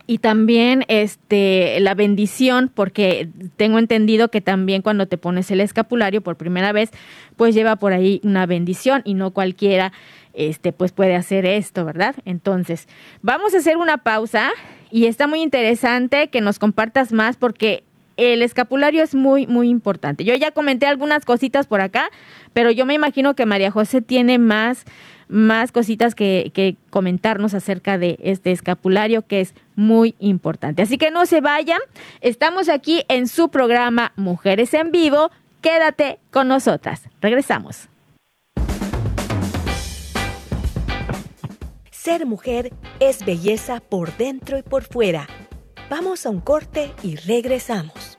y 0.06 0.18
también 0.18 0.84
este 0.88 1.78
la 1.80 1.94
bendición 1.94 2.70
porque 2.72 3.28
tengo 3.56 3.78
entendido 3.78 4.28
que 4.28 4.40
también 4.40 4.82
cuando 4.82 5.06
te 5.06 5.18
pones 5.18 5.50
el 5.50 5.60
escapulario 5.60 6.20
por 6.20 6.36
primera 6.36 6.72
vez 6.72 6.90
pues 7.36 7.54
lleva 7.54 7.76
por 7.76 7.92
ahí 7.92 8.20
una 8.24 8.46
bendición 8.46 9.02
y 9.04 9.14
no 9.14 9.30
cualquiera 9.32 9.92
este 10.34 10.72
pues 10.72 10.92
puede 10.92 11.14
hacer 11.14 11.44
esto, 11.46 11.84
¿verdad? 11.84 12.14
Entonces, 12.24 12.88
vamos 13.20 13.54
a 13.54 13.58
hacer 13.58 13.76
una 13.76 13.98
pausa 13.98 14.50
y 14.90 15.06
está 15.06 15.26
muy 15.26 15.42
interesante 15.42 16.28
que 16.28 16.40
nos 16.40 16.58
compartas 16.58 17.12
más 17.12 17.36
porque 17.36 17.84
el 18.16 18.42
escapulario 18.42 19.02
es 19.02 19.14
muy, 19.14 19.46
muy 19.46 19.68
importante. 19.68 20.24
Yo 20.24 20.34
ya 20.34 20.50
comenté 20.50 20.86
algunas 20.86 21.24
cositas 21.24 21.66
por 21.66 21.80
acá, 21.80 22.10
pero 22.52 22.70
yo 22.70 22.86
me 22.86 22.94
imagino 22.94 23.34
que 23.34 23.46
María 23.46 23.70
José 23.70 24.02
tiene 24.02 24.38
más 24.38 24.84
más 25.32 25.72
cositas 25.72 26.14
que, 26.14 26.76
comentarnos 26.90 27.54
acerca 27.54 27.98
de 27.98 28.18
este 28.22 28.52
escapulario 28.52 29.26
que 29.26 29.40
es 29.40 29.54
muy 29.74 30.14
importante. 30.18 30.82
Así 30.82 30.98
que 30.98 31.10
no 31.10 31.26
se 31.26 31.40
vayan, 31.40 31.80
estamos 32.20 32.68
aquí 32.68 33.04
en 33.08 33.26
su 33.26 33.48
programa 33.48 34.12
Mujeres 34.16 34.74
en 34.74 34.92
Vivo. 34.92 35.30
Quédate 35.62 36.18
con 36.30 36.48
nosotras. 36.48 37.08
Regresamos. 37.20 37.88
Ser 41.90 42.26
mujer 42.26 42.72
es 43.00 43.24
belleza 43.24 43.80
por 43.80 44.16
dentro 44.16 44.58
y 44.58 44.62
por 44.62 44.82
fuera. 44.82 45.28
Vamos 45.88 46.26
a 46.26 46.30
un 46.30 46.40
corte 46.40 46.92
y 47.02 47.16
regresamos. 47.16 48.18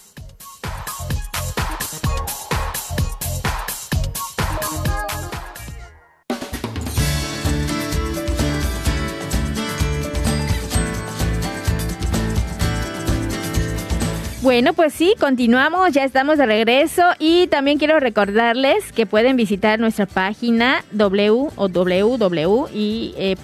Bueno, 14.51 14.73
pues 14.73 14.91
sí, 14.91 15.15
continuamos, 15.17 15.93
ya 15.93 16.03
estamos 16.03 16.37
de 16.37 16.45
regreso 16.45 17.03
y 17.19 17.47
también 17.47 17.77
quiero 17.77 18.01
recordarles 18.01 18.91
que 18.91 19.05
pueden 19.05 19.37
visitar 19.37 19.79
nuestra 19.79 20.05
página 20.05 20.83
w 20.91 21.47
o 21.55 21.69
www 21.69 22.67
y 22.73 23.13
eh, 23.15 23.37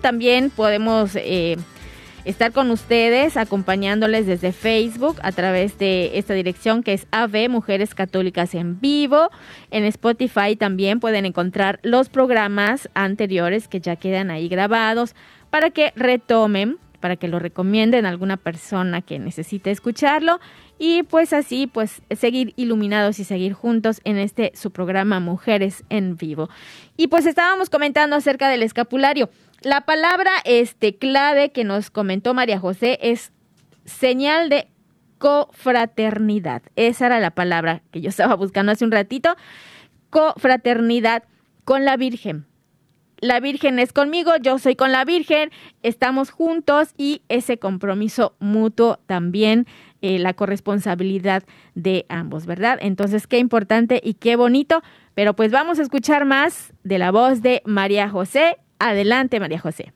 También 0.00 0.50
podemos 0.50 1.16
eh, 1.16 1.56
estar 2.24 2.52
con 2.52 2.70
ustedes, 2.70 3.36
acompañándoles 3.36 4.28
desde 4.28 4.52
Facebook 4.52 5.16
a 5.24 5.32
través 5.32 5.76
de 5.78 6.16
esta 6.16 6.34
dirección 6.34 6.84
que 6.84 6.92
es 6.92 7.08
AV 7.10 7.48
Mujeres 7.48 7.92
Católicas 7.92 8.54
en 8.54 8.78
Vivo. 8.78 9.30
En 9.72 9.82
Spotify 9.84 10.54
también 10.54 11.00
pueden 11.00 11.26
encontrar 11.26 11.80
los 11.82 12.08
programas 12.08 12.88
anteriores 12.94 13.66
que 13.66 13.80
ya 13.80 13.96
quedan 13.96 14.30
ahí 14.30 14.46
grabados 14.46 15.16
para 15.50 15.70
que 15.70 15.92
retomen 15.96 16.78
para 16.96 17.16
que 17.16 17.28
lo 17.28 17.38
recomienden 17.38 18.06
a 18.06 18.08
alguna 18.08 18.36
persona 18.36 19.02
que 19.02 19.18
necesite 19.18 19.70
escucharlo 19.70 20.40
y 20.78 21.02
pues 21.04 21.32
así 21.32 21.66
pues 21.66 22.02
seguir 22.10 22.52
iluminados 22.56 23.18
y 23.18 23.24
seguir 23.24 23.52
juntos 23.52 24.00
en 24.04 24.16
este 24.18 24.52
su 24.54 24.70
programa 24.70 25.20
Mujeres 25.20 25.84
en 25.88 26.16
Vivo. 26.16 26.48
Y 26.96 27.08
pues 27.08 27.26
estábamos 27.26 27.70
comentando 27.70 28.16
acerca 28.16 28.48
del 28.48 28.62
escapulario. 28.62 29.30
La 29.62 29.82
palabra 29.82 30.30
este 30.44 30.96
clave 30.96 31.50
que 31.50 31.64
nos 31.64 31.90
comentó 31.90 32.34
María 32.34 32.58
José 32.58 32.98
es 33.02 33.32
señal 33.84 34.48
de 34.48 34.68
cofraternidad. 35.18 36.62
Esa 36.76 37.06
era 37.06 37.20
la 37.20 37.30
palabra 37.30 37.82
que 37.90 38.00
yo 38.00 38.10
estaba 38.10 38.34
buscando 38.34 38.72
hace 38.72 38.84
un 38.84 38.92
ratito. 38.92 39.36
Cofraternidad 40.10 41.24
con 41.64 41.84
la 41.84 41.96
Virgen 41.96 42.46
la 43.18 43.40
Virgen 43.40 43.78
es 43.78 43.92
conmigo, 43.92 44.32
yo 44.40 44.58
soy 44.58 44.76
con 44.76 44.92
la 44.92 45.04
Virgen, 45.04 45.50
estamos 45.82 46.30
juntos 46.30 46.94
y 46.96 47.22
ese 47.28 47.58
compromiso 47.58 48.34
mutuo 48.40 48.98
también, 49.06 49.66
eh, 50.02 50.18
la 50.18 50.34
corresponsabilidad 50.34 51.44
de 51.74 52.04
ambos, 52.08 52.46
¿verdad? 52.46 52.78
Entonces, 52.80 53.26
qué 53.26 53.38
importante 53.38 54.00
y 54.02 54.14
qué 54.14 54.36
bonito, 54.36 54.82
pero 55.14 55.34
pues 55.34 55.50
vamos 55.50 55.78
a 55.78 55.82
escuchar 55.82 56.24
más 56.26 56.74
de 56.84 56.98
la 56.98 57.10
voz 57.10 57.42
de 57.42 57.62
María 57.64 58.08
José. 58.08 58.58
Adelante, 58.78 59.40
María 59.40 59.58
José. 59.58 59.92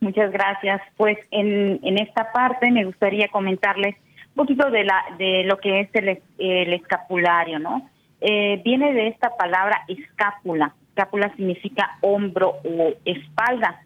Muchas 0.00 0.32
gracias. 0.32 0.82
Pues 0.96 1.16
en, 1.30 1.78
en 1.82 1.98
esta 1.98 2.32
parte 2.32 2.70
me 2.70 2.84
gustaría 2.84 3.28
comentarles 3.28 3.94
un 4.30 4.34
poquito 4.34 4.70
de, 4.70 4.84
la, 4.84 5.02
de 5.18 5.44
lo 5.44 5.58
que 5.58 5.80
es 5.80 5.88
el, 5.94 6.20
el 6.38 6.72
escapulario, 6.74 7.60
¿no? 7.60 7.88
Eh, 8.20 8.60
viene 8.64 8.92
de 8.92 9.08
esta 9.08 9.36
palabra 9.36 9.84
escápula 9.88 10.74
escápula 10.96 11.34
significa 11.36 11.98
hombro 12.00 12.56
o 12.64 12.94
espalda. 13.04 13.82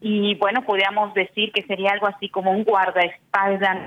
Y 0.00 0.36
bueno, 0.36 0.62
podríamos 0.62 1.12
decir 1.14 1.50
que 1.52 1.64
sería 1.64 1.90
algo 1.90 2.06
así 2.06 2.28
como 2.28 2.52
un 2.52 2.62
guardaespaldas 2.62 3.78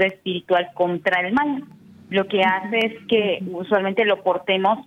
espiritual 0.00 0.70
contra 0.72 1.20
el 1.20 1.34
mal. 1.34 1.64
Lo 2.08 2.26
que 2.26 2.40
hace 2.40 2.78
es 2.78 3.06
que 3.06 3.42
usualmente 3.50 4.06
lo 4.06 4.22
portemos 4.22 4.86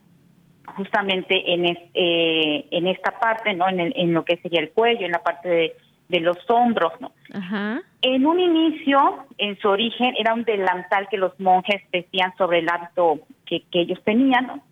justamente 0.75 1.53
en, 1.53 1.65
eh, 1.93 2.67
en 2.71 2.87
esta 2.87 3.19
parte, 3.19 3.53
¿no? 3.53 3.69
En, 3.69 3.79
en 3.79 4.13
lo 4.13 4.25
que 4.25 4.37
sería 4.37 4.61
el 4.61 4.71
cuello, 4.71 5.05
en 5.05 5.11
la 5.11 5.21
parte 5.21 5.47
de, 5.47 5.75
de 6.09 6.19
los 6.21 6.37
hombros, 6.49 6.93
¿no? 6.99 7.11
En 8.01 8.25
un 8.25 8.39
inicio, 8.39 9.25
en 9.37 9.57
su 9.59 9.69
origen, 9.69 10.15
era 10.17 10.33
un 10.33 10.43
delantal 10.43 11.07
que 11.09 11.17
los 11.17 11.39
monjes 11.39 11.81
vestían 11.91 12.35
sobre 12.37 12.59
el 12.59 12.69
hábito 12.69 13.19
que, 13.45 13.61
que 13.71 13.81
ellos 13.81 13.99
tenían, 14.03 14.47
¿no? 14.47 14.63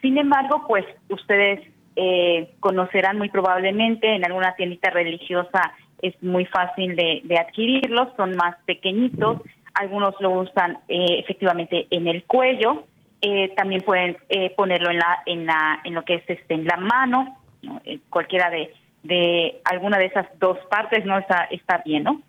Sin 0.00 0.18
embargo, 0.18 0.64
pues 0.66 0.84
ustedes 1.08 1.60
eh, 1.96 2.54
conocerán 2.60 3.18
muy 3.18 3.28
probablemente. 3.28 4.14
En 4.14 4.24
alguna 4.24 4.54
tiendita 4.54 4.90
religiosa 4.90 5.72
es 6.02 6.20
muy 6.22 6.44
fácil 6.46 6.96
de, 6.96 7.38
adquirirlos, 7.38 8.08
son 8.16 8.36
más 8.36 8.56
pequeñitos, 8.66 9.40
algunos 9.74 10.14
lo 10.20 10.30
usan 10.30 10.78
eh, 10.88 11.18
efectivamente 11.18 11.86
en 11.90 12.08
el 12.08 12.24
cuello, 12.24 12.84
eh, 13.20 13.54
también 13.56 13.80
pueden 13.80 14.16
ponerlo 14.54 14.90
en 14.90 14.98
la 14.98 15.22
en 15.24 15.46
la 15.46 15.80
en 15.82 15.94
lo 15.94 16.04
que 16.04 16.16
es 16.16 16.24
este 16.28 16.54
en 16.54 16.66
la 16.66 16.76
mano, 16.76 17.38
cualquiera 18.10 18.50
de 18.50 18.72
de 19.02 19.60
alguna 19.64 19.98
de 19.98 20.06
esas 20.06 20.26
dos 20.38 20.58
partes 20.68 21.06
no 21.06 21.16
está 21.18 21.44
está 21.50 21.82
bien, 21.86 22.02
¿no? 22.02 22.20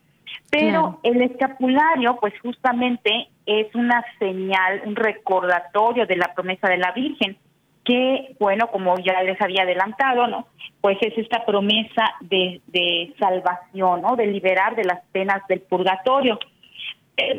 Pero 0.50 1.00
el 1.04 1.22
escapulario, 1.22 2.18
pues 2.20 2.34
justamente 2.40 3.28
es 3.46 3.74
una 3.76 4.04
señal, 4.20 4.82
un 4.86 4.96
recordatorio 4.96 6.06
de 6.06 6.16
la 6.16 6.34
promesa 6.34 6.70
de 6.70 6.78
la 6.78 6.92
Virgen 6.92 7.38
que, 7.86 8.36
bueno, 8.40 8.68
como 8.72 8.98
ya 8.98 9.22
les 9.24 9.40
había 9.42 9.64
adelantado, 9.64 10.28
¿no? 10.28 10.48
Pues 10.82 10.98
es 11.02 11.18
esta 11.18 11.46
promesa 11.46 12.14
de, 12.22 12.62
de 12.68 13.14
salvación, 13.20 14.02
¿no? 14.02 14.16
De 14.16 14.28
liberar 14.28 14.76
de 14.76 14.84
las 14.84 15.02
penas 15.12 15.42
del 15.48 15.62
purgatorio. 15.62 16.40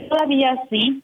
todavía 0.09 0.63
sí, 0.71 1.03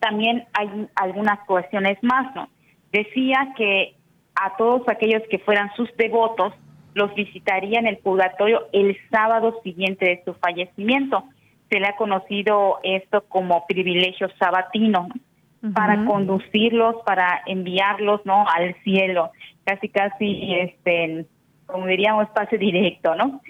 también 0.00 0.46
hay 0.54 0.88
algunas 0.96 1.38
cuestiones 1.46 1.98
más, 2.02 2.34
¿no? 2.34 2.48
Decía 2.90 3.52
que 3.56 3.94
a 4.34 4.56
todos 4.56 4.88
aquellos 4.88 5.22
que 5.30 5.38
fueran 5.38 5.70
sus 5.76 5.94
devotos 5.96 6.54
los 6.94 7.14
visitarían 7.14 7.86
el 7.86 7.98
purgatorio 7.98 8.68
el 8.72 8.96
sábado 9.10 9.60
siguiente 9.62 10.06
de 10.06 10.22
su 10.24 10.34
fallecimiento. 10.34 11.24
Se 11.70 11.78
le 11.78 11.86
ha 11.86 11.96
conocido 11.96 12.80
esto 12.82 13.22
como 13.28 13.64
privilegio 13.66 14.28
sabatino. 14.38 15.08
¿no? 15.08 15.29
Para 15.74 16.04
conducirlos, 16.04 16.96
para 17.04 17.42
enviarlos, 17.46 18.24
¿no? 18.24 18.46
Al 18.48 18.74
cielo, 18.82 19.30
casi, 19.64 19.88
casi, 19.88 20.54
este, 20.54 21.26
como 21.66 21.86
diríamos, 21.86 22.28
pase 22.30 22.58
directo, 22.58 23.14
¿no? 23.14 23.40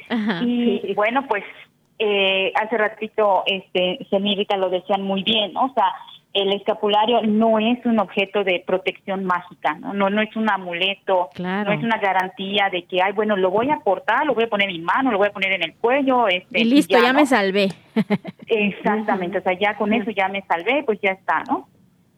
y 0.42 0.92
bueno, 0.94 1.26
pues 1.28 1.44
eh, 2.02 2.50
hace 2.54 2.78
ratito, 2.78 3.42
este, 3.44 4.06
Semírita 4.08 4.56
lo 4.56 4.70
decían 4.70 5.02
muy 5.02 5.22
bien, 5.22 5.52
¿no? 5.52 5.66
O 5.66 5.74
sea, 5.74 5.84
el 6.32 6.50
escapulario 6.52 7.20
no 7.22 7.58
es 7.58 7.84
un 7.84 7.98
objeto 7.98 8.42
de 8.42 8.64
protección 8.66 9.24
mágica, 9.24 9.74
¿no? 9.74 9.92
No, 9.92 10.08
no 10.08 10.22
es 10.22 10.34
un 10.34 10.48
amuleto, 10.48 11.28
no 11.38 11.72
es 11.72 11.82
una 11.82 11.98
garantía 11.98 12.70
de 12.70 12.84
que, 12.84 13.02
ay, 13.02 13.12
bueno, 13.12 13.36
lo 13.36 13.50
voy 13.50 13.68
a 13.70 13.80
portar, 13.80 14.24
lo 14.24 14.34
voy 14.34 14.44
a 14.44 14.48
poner 14.48 14.70
en 14.70 14.76
mi 14.76 14.82
mano, 14.82 15.10
lo 15.10 15.18
voy 15.18 15.28
a 15.28 15.32
poner 15.32 15.52
en 15.52 15.62
el 15.62 15.74
cuello. 15.74 16.26
Este, 16.28 16.60
y 16.60 16.64
listo, 16.64 16.98
ya, 16.98 17.12
me 17.12 17.26
salvé. 17.26 17.68
Exactamente, 18.46 19.38
o 19.38 19.42
sea, 19.42 19.52
ya 19.52 19.76
con 19.76 19.92
eso 19.92 20.10
ya 20.10 20.28
me 20.28 20.40
salvé, 20.42 20.82
pues 20.84 20.98
ya 21.02 21.10
está, 21.10 21.44
¿no? 21.44 21.68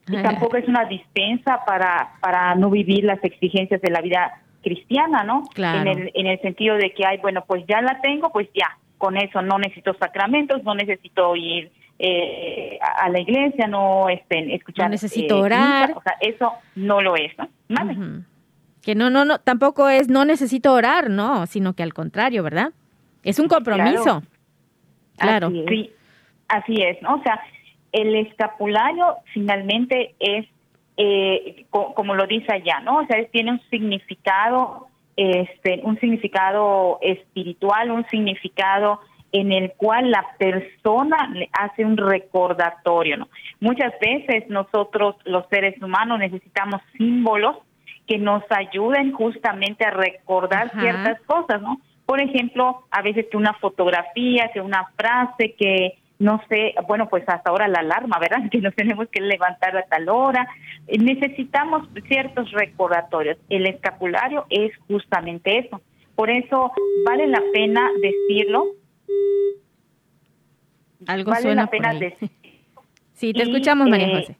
Y 0.08 0.22
tampoco 0.22 0.56
es 0.56 0.66
una 0.68 0.84
dispensa 0.86 1.64
para, 1.64 2.14
para 2.20 2.54
no 2.54 2.70
vivir 2.70 3.04
las 3.04 3.22
exigencias 3.22 3.80
de 3.80 3.90
la 3.90 4.00
vida 4.00 4.40
cristiana, 4.62 5.24
¿no? 5.24 5.44
En 5.56 5.86
el, 5.86 6.10
en 6.14 6.26
el 6.26 6.40
sentido 6.40 6.76
de 6.76 6.92
que, 6.92 7.04
ay, 7.06 7.18
bueno, 7.18 7.44
pues 7.46 7.64
ya 7.68 7.80
la 7.82 8.00
tengo, 8.00 8.30
pues 8.30 8.48
ya, 8.54 8.78
con 8.98 9.16
eso 9.16 9.42
no 9.42 9.58
necesito 9.58 9.94
sacramentos, 9.94 10.62
no 10.64 10.74
necesito 10.74 11.34
ir 11.36 11.70
eh, 11.98 12.78
a 12.80 13.08
la 13.10 13.20
iglesia, 13.20 13.66
no 13.66 14.08
este, 14.08 14.54
escuchar. 14.54 14.86
No 14.86 14.90
necesito 14.90 15.38
eh, 15.38 15.42
orar. 15.42 15.92
o 15.96 16.02
sea, 16.02 16.14
eso 16.20 16.52
no 16.74 17.00
lo 17.00 17.16
es, 17.16 17.32
¿no? 17.38 17.48
Que 18.82 18.96
no, 18.96 19.10
no, 19.10 19.24
no, 19.24 19.38
tampoco 19.38 19.88
es 19.88 20.08
no 20.08 20.24
necesito 20.24 20.72
orar, 20.72 21.10
no, 21.10 21.46
sino 21.46 21.74
que 21.74 21.84
al 21.84 21.94
contrario, 21.94 22.42
¿verdad? 22.42 22.72
Es 23.22 23.38
un 23.38 23.46
compromiso. 23.46 24.22
Claro. 25.16 25.46
Así 25.48 25.64
sí, 25.68 25.90
así 26.48 26.74
es, 26.82 27.00
¿no? 27.02 27.14
O 27.14 27.22
sea, 27.22 27.40
el 27.92 28.14
escapulario 28.16 29.18
finalmente 29.32 30.14
es, 30.18 30.46
eh, 30.96 31.66
como 31.70 32.14
lo 32.14 32.26
dice 32.26 32.52
allá, 32.52 32.80
¿no? 32.80 32.98
O 32.98 33.06
sea, 33.06 33.24
tiene 33.26 33.52
un 33.52 33.60
significado, 33.70 34.88
este, 35.16 35.80
un 35.84 36.00
significado 36.00 36.98
espiritual, 37.02 37.90
un 37.90 38.06
significado 38.08 39.00
en 39.32 39.50
el 39.52 39.72
cual 39.72 40.10
la 40.10 40.26
persona 40.38 41.30
le 41.32 41.48
hace 41.52 41.84
un 41.84 41.96
recordatorio, 41.96 43.16
¿no? 43.16 43.28
Muchas 43.60 43.92
veces 44.00 44.48
nosotros, 44.48 45.16
los 45.24 45.46
seres 45.48 45.80
humanos, 45.82 46.18
necesitamos 46.18 46.82
símbolos 46.96 47.56
que 48.06 48.18
nos 48.18 48.42
ayuden 48.50 49.12
justamente 49.12 49.84
a 49.86 49.90
recordar 49.90 50.70
ciertas 50.78 51.20
cosas, 51.22 51.62
¿no? 51.62 51.80
Por 52.04 52.20
ejemplo, 52.20 52.84
a 52.90 53.00
veces 53.00 53.26
que 53.30 53.36
una 53.36 53.54
fotografía, 53.54 54.50
que 54.52 54.60
una 54.60 54.90
frase, 54.96 55.54
que 55.58 55.98
no 56.22 56.40
sé, 56.48 56.74
bueno, 56.86 57.08
pues 57.08 57.24
hasta 57.26 57.50
ahora 57.50 57.66
la 57.66 57.80
alarma, 57.80 58.18
¿verdad? 58.20 58.38
Que 58.50 58.58
nos 58.60 58.74
tenemos 58.74 59.08
que 59.08 59.20
levantar 59.20 59.76
a 59.76 59.82
tal 59.82 60.08
hora. 60.08 60.48
Eh, 60.86 60.98
necesitamos 60.98 61.88
ciertos 62.06 62.50
recordatorios. 62.52 63.36
El 63.48 63.66
escapulario 63.66 64.46
es 64.48 64.72
justamente 64.86 65.58
eso. 65.58 65.80
Por 66.14 66.30
eso 66.30 66.72
vale 67.04 67.26
la 67.26 67.42
pena 67.52 67.90
decirlo. 68.00 68.66
Algo 71.06 71.30
vale 71.32 71.42
suena 71.42 71.62
la 71.62 71.70
pena 71.70 71.94
decirlo. 71.94 72.28
Sí, 73.14 73.32
te 73.32 73.42
escuchamos, 73.42 73.88
María 73.88 74.08
eh, 74.08 74.20
José. 74.20 74.36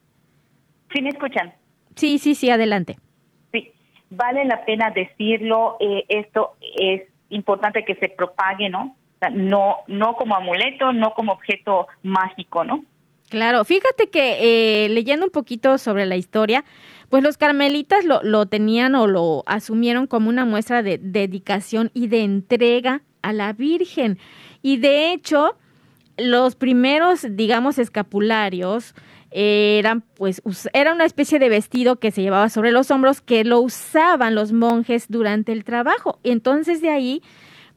¿Sí 0.92 1.02
me 1.02 1.10
escuchan? 1.10 1.54
Sí, 1.94 2.18
sí, 2.18 2.34
sí, 2.34 2.50
adelante. 2.50 2.96
Sí, 3.52 3.70
vale 4.10 4.44
la 4.44 4.64
pena 4.64 4.90
decirlo. 4.90 5.76
Eh, 5.78 6.04
esto 6.08 6.56
es 6.60 7.02
importante 7.28 7.84
que 7.84 7.94
se 7.94 8.08
propague, 8.08 8.68
¿no? 8.70 8.96
No, 9.30 9.76
no 9.86 10.14
como 10.14 10.36
amuleto, 10.36 10.92
no 10.92 11.14
como 11.14 11.32
objeto 11.32 11.86
mágico, 12.02 12.64
¿no? 12.64 12.84
Claro, 13.28 13.64
fíjate 13.64 14.10
que 14.10 14.84
eh, 14.84 14.88
leyendo 14.90 15.26
un 15.26 15.32
poquito 15.32 15.78
sobre 15.78 16.04
la 16.04 16.16
historia, 16.16 16.64
pues 17.08 17.22
los 17.22 17.38
carmelitas 17.38 18.04
lo, 18.04 18.22
lo 18.22 18.46
tenían 18.46 18.94
o 18.94 19.06
lo 19.06 19.42
asumieron 19.46 20.06
como 20.06 20.28
una 20.28 20.44
muestra 20.44 20.82
de 20.82 20.98
dedicación 20.98 21.90
y 21.94 22.08
de 22.08 22.24
entrega 22.24 23.02
a 23.22 23.32
la 23.32 23.52
Virgen. 23.52 24.18
Y 24.60 24.76
de 24.78 25.12
hecho, 25.12 25.56
los 26.18 26.56
primeros, 26.56 27.26
digamos, 27.30 27.78
escapularios 27.78 28.94
eran 29.34 30.02
pues 30.02 30.42
era 30.72 30.92
una 30.92 31.04
especie 31.04 31.38
de 31.38 31.48
vestido 31.48 31.96
que 31.96 32.10
se 32.10 32.22
llevaba 32.22 32.48
sobre 32.48 32.70
los 32.70 32.90
hombros 32.90 33.20
que 33.20 33.44
lo 33.44 33.60
usaban 33.60 34.34
los 34.34 34.52
monjes 34.52 35.06
durante 35.08 35.52
el 35.52 35.64
trabajo. 35.64 36.18
Entonces 36.22 36.82
de 36.82 36.90
ahí 36.90 37.22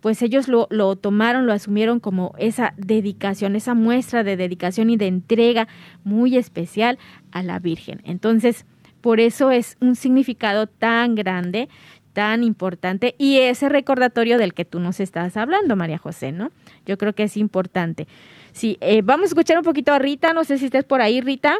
pues 0.06 0.22
ellos 0.22 0.48
lo, 0.48 0.68
lo 0.70 0.96
tomaron, 0.96 1.48
lo 1.48 1.52
asumieron 1.52 2.00
como 2.00 2.36
esa 2.38 2.76
dedicación, 2.78 3.56
esa 3.56 3.74
muestra 3.74 4.24
de 4.24 4.38
dedicación 4.38 4.92
y 4.92 4.98
de 4.98 5.08
entrega 5.08 5.68
muy 6.04 6.38
especial 6.38 7.00
a 7.32 7.42
la 7.42 7.58
Virgen. 7.58 8.02
Entonces, 8.04 8.68
por 9.02 9.20
eso 9.20 9.50
es 9.50 9.78
un 9.82 9.96
significado 9.96 10.68
tan 10.68 11.16
grande, 11.16 11.70
tan 12.14 12.44
importante 12.44 13.16
y 13.18 13.40
ese 13.40 13.68
recordatorio 13.68 14.38
del 14.38 14.54
que 14.54 14.64
tú 14.64 14.80
nos 14.80 15.00
estás 15.00 15.38
hablando, 15.38 15.76
María 15.76 15.98
José, 15.98 16.32
¿no? 16.32 16.52
Yo 16.86 17.00
creo 17.00 17.14
que 17.14 17.24
es 17.24 17.36
importante. 17.36 18.08
Sí, 18.52 18.78
eh, 18.82 19.02
vamos 19.04 19.24
a 19.24 19.30
escuchar 19.30 19.58
un 19.58 19.64
poquito 19.64 19.92
a 19.92 19.98
Rita, 19.98 20.34
no 20.34 20.44
sé 20.44 20.60
si 20.60 20.66
estés 20.66 20.84
por 20.84 21.02
ahí, 21.02 21.20
Rita. 21.20 21.58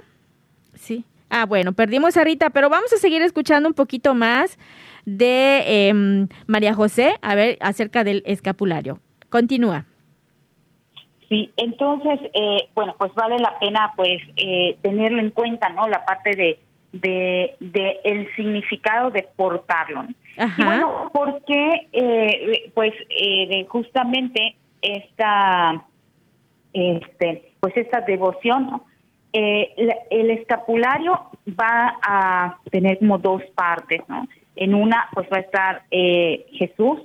Sí. 0.76 1.04
Ah, 1.32 1.48
bueno, 1.48 1.74
perdimos 1.74 2.16
a 2.16 2.24
Rita, 2.24 2.52
pero 2.52 2.70
vamos 2.70 2.94
a 2.94 2.98
seguir 2.98 3.24
escuchando 3.24 3.68
un 3.68 3.74
poquito 3.74 4.14
más 4.14 4.60
de 5.06 5.88
em, 5.90 6.28
María 6.48 6.74
José, 6.74 7.16
a 7.22 7.36
ver, 7.36 7.58
acerca 7.62 8.04
del 8.04 8.24
escapulario. 8.26 9.00
Continúa. 9.30 9.86
Sí, 11.30 11.52
entonces, 11.58 12.20
eh, 12.34 12.70
bueno, 12.76 12.96
pues 12.98 13.14
vale 13.16 13.40
la 13.40 13.58
pena 13.60 13.94
pues 13.96 14.22
eh, 14.36 14.78
tenerlo 14.82 15.20
en 15.20 15.32
cuenta, 15.32 15.70
¿no? 15.70 15.88
La 15.88 16.06
parte 16.06 16.36
de, 16.36 16.60
de, 16.92 17.56
de 17.60 18.00
el 18.04 18.34
significado 18.36 19.10
de 19.10 19.28
portarlo. 19.36 20.06
Y 20.58 20.64
bueno, 20.64 21.10
porque 21.14 21.88
eh, 21.92 22.72
pues 22.74 22.94
eh, 23.10 23.66
justamente 23.70 24.56
esta, 24.82 25.84
este, 26.74 27.54
pues 27.60 27.76
esta 27.78 28.02
devoción, 28.02 28.68
¿no? 28.70 28.86
Eh, 29.34 30.00
el 30.12 30.30
escapulario 30.32 31.30
va 31.60 31.98
a 32.02 32.60
tener 32.72 33.00
como 33.00 33.18
dos 33.18 33.42
partes, 33.54 34.02
¿no? 34.08 34.28
En 34.56 34.74
una, 34.74 35.10
pues 35.14 35.28
va 35.32 35.38
a 35.38 35.42
estar 35.42 35.84
eh, 35.92 36.46
Jesús, 36.54 37.00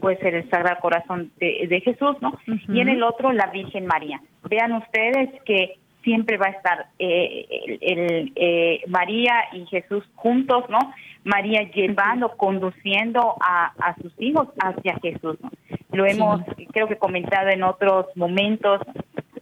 puede 0.00 0.18
ser 0.18 0.34
el 0.34 0.50
Sagrado 0.50 0.80
Corazón 0.80 1.30
de, 1.38 1.80
Jesús, 1.84 2.16
¿no? 2.20 2.38
Y 2.68 2.80
en 2.80 2.88
el 2.88 3.02
otro, 3.02 3.32
la 3.32 3.46
Virgen 3.46 3.86
María. 3.86 4.20
Vean 4.48 4.72
ustedes 4.72 5.30
que 5.44 5.78
siempre 6.02 6.36
va 6.36 6.46
a 6.46 6.50
estar 6.50 6.86
eh, 6.98 7.46
el, 7.80 8.32
eh, 8.36 8.82
María 8.86 9.34
y 9.52 9.66
Jesús 9.66 10.04
juntos, 10.14 10.64
¿no? 10.68 10.78
María 11.24 11.62
llevando, 11.72 12.36
conduciendo 12.36 13.34
a, 13.40 13.72
a 13.78 13.96
sus 13.96 14.12
hijos 14.18 14.48
hacia 14.60 14.98
Jesús, 15.00 15.36
¿no? 15.40 15.50
Lo 15.92 16.06
hemos, 16.06 16.42
creo 16.72 16.88
que 16.88 16.96
comentado 16.96 17.48
en 17.48 17.62
otros 17.62 18.06
momentos, 18.16 18.82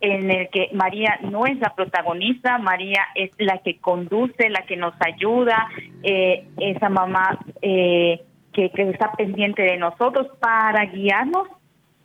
en 0.01 0.31
el 0.31 0.49
que 0.51 0.71
María 0.73 1.19
no 1.23 1.47
es 1.47 1.59
la 1.59 1.75
protagonista, 1.75 2.59
María 2.59 3.01
es 3.15 3.31
la 3.39 3.59
que 3.59 3.79
conduce, 3.79 4.51
la 4.51 4.63
que 4.63 4.77
nos 4.77 4.95
ayuda, 5.01 5.69
eh, 6.05 6.47
esa 6.59 6.89
mamá 6.89 7.39
eh, 7.63 8.23
que, 8.53 8.71
está 8.75 9.13
pendiente 9.13 9.63
de 9.63 9.77
nosotros 9.77 10.29
para 10.39 10.85
guiarnos 10.87 11.49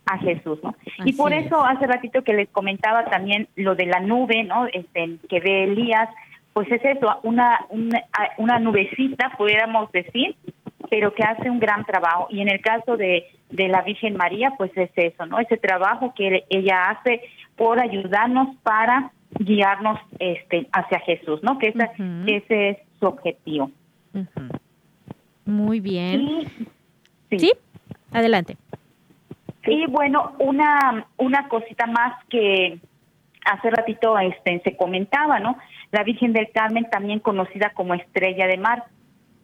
a 0.06 0.18
Jesús, 0.18 0.58
¿no? 0.64 0.74
y 1.04 1.12
por 1.12 1.32
eso 1.32 1.64
hace 1.64 1.86
ratito 1.86 2.24
que 2.24 2.32
les 2.32 2.48
comentaba 2.48 3.04
también 3.04 3.46
lo 3.54 3.76
de 3.76 3.86
la 3.86 4.00
nube, 4.00 4.42
¿no? 4.42 4.66
Este, 4.66 5.18
que 5.28 5.38
ve 5.38 5.64
Elías, 5.64 6.08
pues 6.52 6.70
es 6.72 6.84
eso, 6.84 7.20
una, 7.22 7.60
una, 7.68 8.02
una 8.38 8.58
nubecita, 8.58 9.30
pudiéramos 9.38 9.92
decir, 9.92 10.34
pero 10.90 11.14
que 11.14 11.22
hace 11.22 11.48
un 11.48 11.60
gran 11.60 11.84
trabajo. 11.84 12.26
Y 12.30 12.40
en 12.40 12.48
el 12.48 12.60
caso 12.60 12.96
de, 12.96 13.26
de 13.50 13.68
la 13.68 13.82
Virgen 13.82 14.16
María, 14.16 14.54
pues 14.58 14.72
es 14.76 14.90
eso, 14.96 15.26
¿no? 15.26 15.38
Ese 15.38 15.56
trabajo 15.56 16.12
que 16.16 16.44
ella 16.48 16.90
hace 16.90 17.22
por 17.56 17.80
ayudarnos 17.80 18.56
para 18.62 19.12
guiarnos 19.38 19.98
este 20.18 20.66
hacia 20.72 20.98
Jesús, 21.00 21.40
¿no? 21.42 21.58
Que 21.58 21.72
ese 22.26 22.70
es 22.70 22.78
su 22.98 23.06
objetivo. 23.06 23.70
Muy 25.44 25.80
bien. 25.80 26.50
sí. 27.30 27.52
adelante. 28.12 28.56
Sí, 29.64 29.84
bueno, 29.88 30.32
una 30.38 31.06
una 31.18 31.48
cosita 31.48 31.86
más 31.86 32.24
que 32.28 32.78
hace 33.44 33.70
ratito 33.70 34.18
este 34.18 34.60
se 34.64 34.76
comentaba, 34.76 35.38
¿no? 35.38 35.56
La 35.90 36.02
Virgen 36.04 36.32
del 36.32 36.50
Carmen 36.52 36.88
también 36.90 37.20
conocida 37.20 37.70
como 37.74 37.94
Estrella 37.94 38.46
de 38.46 38.56
Mar. 38.56 38.84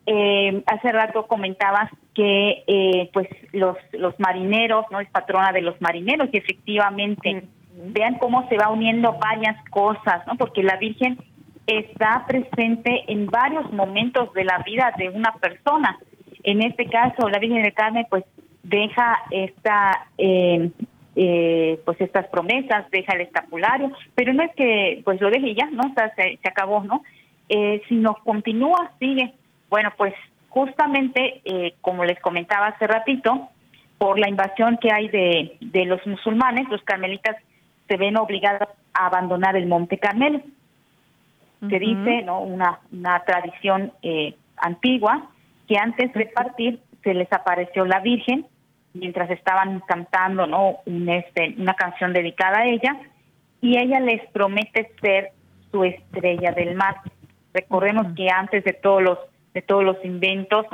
Eh, 0.07 0.63
hace 0.67 0.93
rato 0.93 1.27
comentabas 1.27 1.91
que 2.15 2.63
eh, 2.67 3.11
pues 3.13 3.29
los 3.53 3.77
los 3.93 4.19
marineros, 4.19 4.87
¿no? 4.91 5.01
Es 5.01 5.11
patrona 5.11 5.53
de 5.53 5.63
los 5.63 5.81
marineros 5.81 6.29
y 6.33 6.39
efectivamente 6.39 7.45
vean 7.89 8.15
cómo 8.19 8.49
se 8.49 8.57
va 8.57 8.71
uniendo 8.71 9.13
varias 9.15 9.57
cosas, 9.71 10.27
¿no? 10.27 10.37
Porque 10.37 10.63
la 10.63 10.77
Virgen 10.77 11.19
está 11.67 12.25
presente 12.27 13.05
en 13.09 13.27
varios 13.27 13.73
momentos 13.73 14.33
de 14.35 14.45
la 14.45 14.59
vida 14.59 14.93
de 14.97 15.09
una 15.09 15.33
persona. 15.35 15.99
En 16.43 16.63
este 16.63 16.87
caso, 16.87 17.29
la 17.29 17.39
Virgen 17.39 17.63
del 17.63 17.75
Carmen, 17.75 18.07
pues 18.09 18.25
deja 18.63 19.19
esta, 19.31 20.07
eh, 20.17 20.71
eh, 21.17 21.81
pues 21.85 22.01
estas 22.01 22.27
promesas, 22.29 22.89
deja 22.91 23.15
el 23.15 23.23
escapulario, 23.23 23.91
pero 24.15 24.33
no 24.33 24.43
es 24.43 24.55
que 24.55 25.03
pues 25.05 25.21
lo 25.21 25.31
deje 25.31 25.55
ya, 25.55 25.67
¿no? 25.71 25.83
O 25.91 25.95
sea, 25.95 26.15
se, 26.15 26.39
acabó, 26.49 26.85
¿no? 26.85 27.03
Eh, 27.49 27.83
sino 27.89 28.15
continúa, 28.25 28.93
sigue. 28.99 29.35
Bueno, 29.69 29.93
pues 29.97 30.15
justamente, 30.49 31.41
eh, 31.45 31.75
como 31.81 32.05
les 32.05 32.21
comentaba 32.21 32.69
hace 32.69 32.87
ratito, 32.87 33.49
por 33.99 34.19
la 34.19 34.29
invasión 34.29 34.79
que 34.81 34.93
hay 34.93 35.09
de, 35.09 35.57
de 35.61 35.85
los 35.87 36.05
musulmanes, 36.07 36.69
los 36.69 36.83
carmelitas 36.83 37.37
se 37.89 37.97
ven 37.97 38.17
obligadas 38.17 38.69
a 38.95 39.07
abandonar 39.07 39.57
el 39.57 39.67
Monte 39.67 39.99
Carmelo. 39.99 40.41
Se 41.61 41.79
dice, 41.79 42.23
¿no? 42.23 42.41
Una, 42.41 42.81
una 42.93 43.25
tradición 43.25 43.93
eh, 44.03 44.35
antigua 44.59 45.31
que 45.67 45.79
antes 45.79 46.13
de 46.13 46.27
partir 46.27 46.81
se 47.03 47.15
les 47.15 47.33
apareció 47.33 47.85
la 47.85 48.01
Virgen 48.01 48.47
mientras 48.93 49.31
estaban 49.31 49.81
cantando, 49.81 50.47
¿no? 50.47 50.79
Un, 50.87 51.09
este, 51.09 51.55
una 51.59 51.75
canción 51.75 52.13
dedicada 52.13 52.59
a 52.59 52.67
ella 52.67 52.97
y 53.61 53.79
ella 53.79 54.01
les 54.01 54.27
promete 54.31 54.91
ser 55.01 55.31
su 55.71 55.85
estrella 55.85 56.53
del 56.53 56.75
mar. 56.75 56.97
Recordemos 57.53 58.07
que 58.15 58.29
antes 58.31 58.65
de 58.65 58.73
todos 58.73 59.03
los 59.03 59.19
de 59.55 59.63
todos 59.63 59.85
los 59.85 59.97
inventos, 60.05 60.67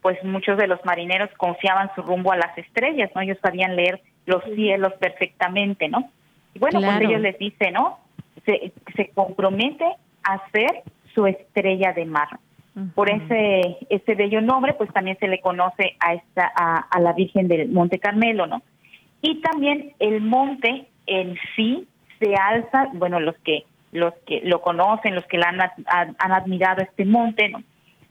pues 0.00 0.22
muchos 0.24 0.56
de 0.56 0.66
los 0.66 0.82
marineros 0.86 1.28
confiaban 1.36 1.90
su 1.94 2.00
rumbo 2.00 2.32
a 2.32 2.38
las 2.38 2.56
estrellas, 2.56 3.10
¿no? 3.14 3.20
Ellos 3.20 3.36
sabían 3.42 3.76
leer 3.76 4.00
los 4.24 4.42
cielos 4.54 4.94
perfectamente, 4.94 5.88
¿no? 5.88 6.10
Y 6.54 6.58
bueno, 6.58 6.80
pues 6.80 7.00
ellos 7.02 7.20
les 7.20 7.38
dice, 7.38 7.70
¿no? 7.70 7.98
Se, 8.46 8.72
se 8.96 9.10
compromete 9.10 9.84
a 10.22 10.40
ser 10.50 10.82
su 11.14 11.26
estrella 11.26 11.92
de 11.92 12.04
mar. 12.04 12.28
Por 12.94 13.10
ese 13.10 13.78
ese 13.90 14.14
bello 14.14 14.40
nombre, 14.40 14.74
pues 14.74 14.90
también 14.92 15.18
se 15.18 15.28
le 15.28 15.40
conoce 15.40 15.96
a 15.98 16.14
esta 16.14 16.50
a, 16.54 17.00
la 17.00 17.12
Virgen 17.12 17.48
del 17.48 17.68
Monte 17.68 17.98
Carmelo, 17.98 18.46
¿no? 18.46 18.62
Y 19.20 19.40
también 19.42 19.92
el 19.98 20.22
monte 20.22 20.86
en 21.06 21.36
sí 21.56 21.88
se 22.20 22.34
alza, 22.36 22.88
bueno, 22.94 23.20
los 23.20 23.36
que 23.38 23.64
los 23.92 24.14
que 24.26 24.40
lo 24.44 24.62
conocen, 24.62 25.16
los 25.16 25.26
que 25.26 25.36
la 25.36 25.48
han, 25.48 25.60
han, 25.60 26.32
admirado 26.32 26.80
este 26.80 27.04
monte, 27.04 27.48
¿no? 27.48 27.62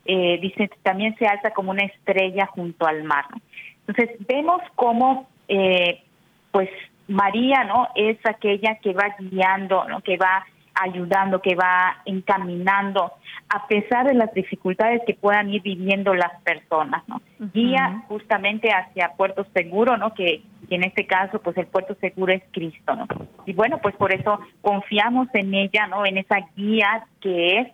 Eh, 0.06 0.38
dicen 0.41 0.69
también 0.84 1.15
se 1.17 1.26
alza 1.26 1.52
como 1.52 1.72
una 1.72 1.86
estrella 1.86 2.45
junto 2.48 2.86
al 2.86 3.04
mar. 3.06 3.26
¿no? 3.32 3.41
Entonces 3.88 4.17
vemos 4.28 4.62
cómo, 4.76 5.28
eh, 5.48 6.04
pues 6.52 6.69
María, 7.08 7.63
¿no? 7.63 7.88
Es 7.95 8.17
aquella 8.24 8.76
que 8.76 8.93
va 8.93 9.15
guiando, 9.19 9.86
¿no? 9.86 10.02
Que 10.02 10.17
va 10.17 10.45
ayudando, 10.82 11.42
que 11.42 11.56
va 11.56 12.02
encaminando, 12.06 13.12
a 13.50 13.68
pesar 13.68 14.08
de 14.08 14.13
las 14.13 14.34
dificultades 14.34 15.02
que 15.06 15.13
puedan 15.13 15.50
ir 15.50 15.62
viviendo 15.62 16.13
las 16.13 16.42
personas, 16.42 17.08
¿no? 17.08 17.22
Guía 17.54 18.04
justamente 18.08 18.70
hacia 18.70 19.13
puerto 19.18 19.46
seguro, 19.54 19.98
¿no? 19.98 20.13
Que, 20.13 20.42
en 20.70 20.84
este 20.84 21.08
caso, 21.08 21.42
pues 21.42 21.58
el 21.58 21.65
puerto 21.65 21.96
seguro 21.96 22.32
es 22.32 22.44
Cristo, 22.52 22.96
¿no? 22.96 23.08
Y 23.46 23.54
bueno, 23.54 23.80
pues 23.80 23.96
por 23.96 24.13
eso 24.13 24.39
confiamos 24.62 25.28
en 25.34 25.54
ella, 25.54 25.88
¿no? 25.88 26.06
En 26.06 26.18
esa 26.18 26.38
guía 26.56 27.06
que 27.22 27.60
es 27.60 27.68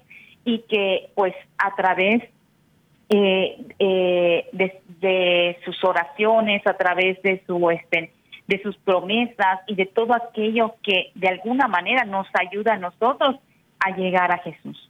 y 0.46 0.60
que, 0.70 1.10
pues, 1.16 1.34
a 1.58 1.76
través 1.76 2.24
eh, 3.10 3.58
eh, 3.80 4.50
de, 4.54 4.82
de, 5.00 5.58
sus 5.66 5.84
oraciones, 5.84 6.66
a 6.66 6.76
través 6.76 7.22
de 7.22 7.44
su 7.46 7.70
este, 7.70 8.12
de 8.48 8.62
sus 8.62 8.76
promesas 8.78 9.60
y 9.68 9.76
de 9.76 9.86
todo 9.86 10.14
aquello 10.14 10.76
que 10.84 11.12
de 11.16 11.28
alguna 11.28 11.68
manera 11.68 12.06
nos 12.06 12.28
ayuda 12.34 12.74
a 12.74 12.78
nosotros 12.78 13.38
a 13.80 13.96
llegar 13.96 14.32
a 14.32 14.38
Jesús. 14.40 14.90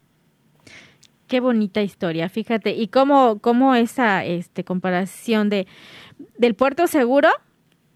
Qué 1.27 1.39
bonita 1.39 1.81
historia, 1.81 2.29
fíjate, 2.29 2.71
y 2.71 2.87
cómo, 2.87 3.39
cómo 3.39 3.73
esa 3.73 4.23
este, 4.25 4.63
comparación 4.63 5.49
de 5.49 5.67
del 6.37 6.55
puerto 6.55 6.87
seguro 6.87 7.29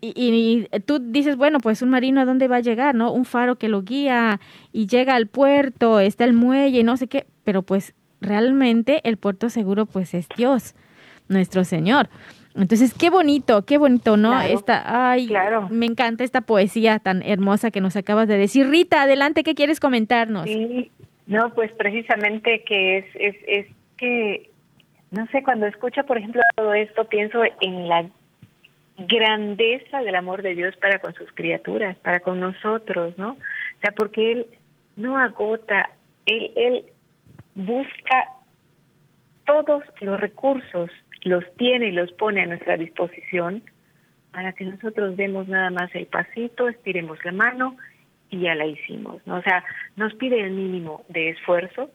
y, 0.02 0.14
y, 0.16 0.80
tú 0.82 1.00
dices, 1.00 1.36
bueno, 1.36 1.60
pues 1.60 1.82
un 1.82 1.90
marino 1.90 2.22
a 2.22 2.26
dónde 2.26 2.48
va 2.48 2.58
a 2.58 2.62
llegar, 2.62 2.96
¿no? 2.96 3.12
Un 3.12 3.26
faro 3.26 3.58
que 3.58 3.68
lo 3.68 3.82
guía 3.82 4.40
y 4.72 4.88
llega 4.88 5.16
al 5.16 5.28
puerto, 5.28 6.00
está 6.00 6.24
el 6.24 6.34
muelle, 6.34 6.84
no 6.84 6.96
sé 6.98 7.08
qué, 7.08 7.28
pero 7.44 7.64
pues 7.64 7.94
realmente 8.22 9.02
el 9.04 9.18
puerto 9.18 9.50
seguro 9.50 9.86
pues 9.86 10.14
es 10.14 10.28
Dios, 10.36 10.74
nuestro 11.28 11.64
Señor. 11.64 12.10
Entonces, 12.56 12.94
qué 12.94 13.10
bonito, 13.10 13.64
qué 13.66 13.78
bonito, 13.78 14.18
¿no? 14.18 14.40
Esta, 14.42 15.12
ay, 15.12 15.30
me 15.70 15.86
encanta 15.86 16.24
esta 16.24 16.42
poesía 16.42 17.00
tan 17.00 17.22
hermosa 17.22 17.72
que 17.72 17.82
nos 17.82 17.96
acabas 17.96 18.28
de 18.28 18.38
decir. 18.38 18.68
Rita, 18.68 19.04
adelante, 19.04 19.44
¿qué 19.44 19.56
quieres 19.56 19.80
comentarnos? 19.80 20.46
Sí, 20.46 20.92
no, 21.28 21.54
pues 21.54 21.72
precisamente 21.74 22.64
que 22.64 22.98
es, 22.98 23.06
es, 23.16 23.36
es 23.48 23.68
que, 23.98 24.50
no 25.12 25.28
sé, 25.28 25.44
cuando 25.44 25.68
escucho, 25.68 26.04
por 26.06 26.18
ejemplo, 26.18 26.42
todo 26.56 26.74
esto, 26.74 27.06
pienso 27.06 27.42
en 27.62 27.88
la 27.88 28.10
grandeza 28.98 30.02
del 30.02 30.16
amor 30.16 30.42
de 30.42 30.56
Dios 30.56 30.76
para 30.78 31.00
con 31.00 31.14
sus 31.14 31.32
criaturas, 31.34 31.98
para 31.98 32.20
con 32.20 32.40
nosotros, 32.40 33.18
¿no? 33.18 33.32
O 33.32 33.82
sea, 33.82 33.92
porque 33.92 34.32
Él 34.32 34.48
no 34.96 35.18
agota, 35.18 35.92
Él, 36.26 36.52
él 36.56 36.86
busca 37.56 38.26
todos 39.46 39.84
los 40.02 40.20
recursos, 40.20 40.90
los 41.22 41.44
tiene 41.58 41.88
y 41.88 41.92
los 41.92 42.12
pone 42.14 42.42
a 42.42 42.46
nuestra 42.46 42.78
disposición 42.78 43.64
para 44.32 44.54
que 44.54 44.66
nosotros 44.66 45.18
demos 45.18 45.48
nada 45.48 45.70
más 45.70 45.94
el 45.96 46.06
pasito, 46.06 46.70
estiremos 46.70 47.24
la 47.26 47.32
mano 47.32 47.78
y 48.30 48.42
ya 48.42 48.56
la 48.56 48.66
hicimos, 48.66 49.26
¿no? 49.26 49.38
O 49.38 49.42
sea, 49.42 49.64
nos 49.96 50.14
pide 50.16 50.42
el 50.42 50.52
mínimo 50.52 51.04
de 51.10 51.30
esfuerzo 51.30 51.90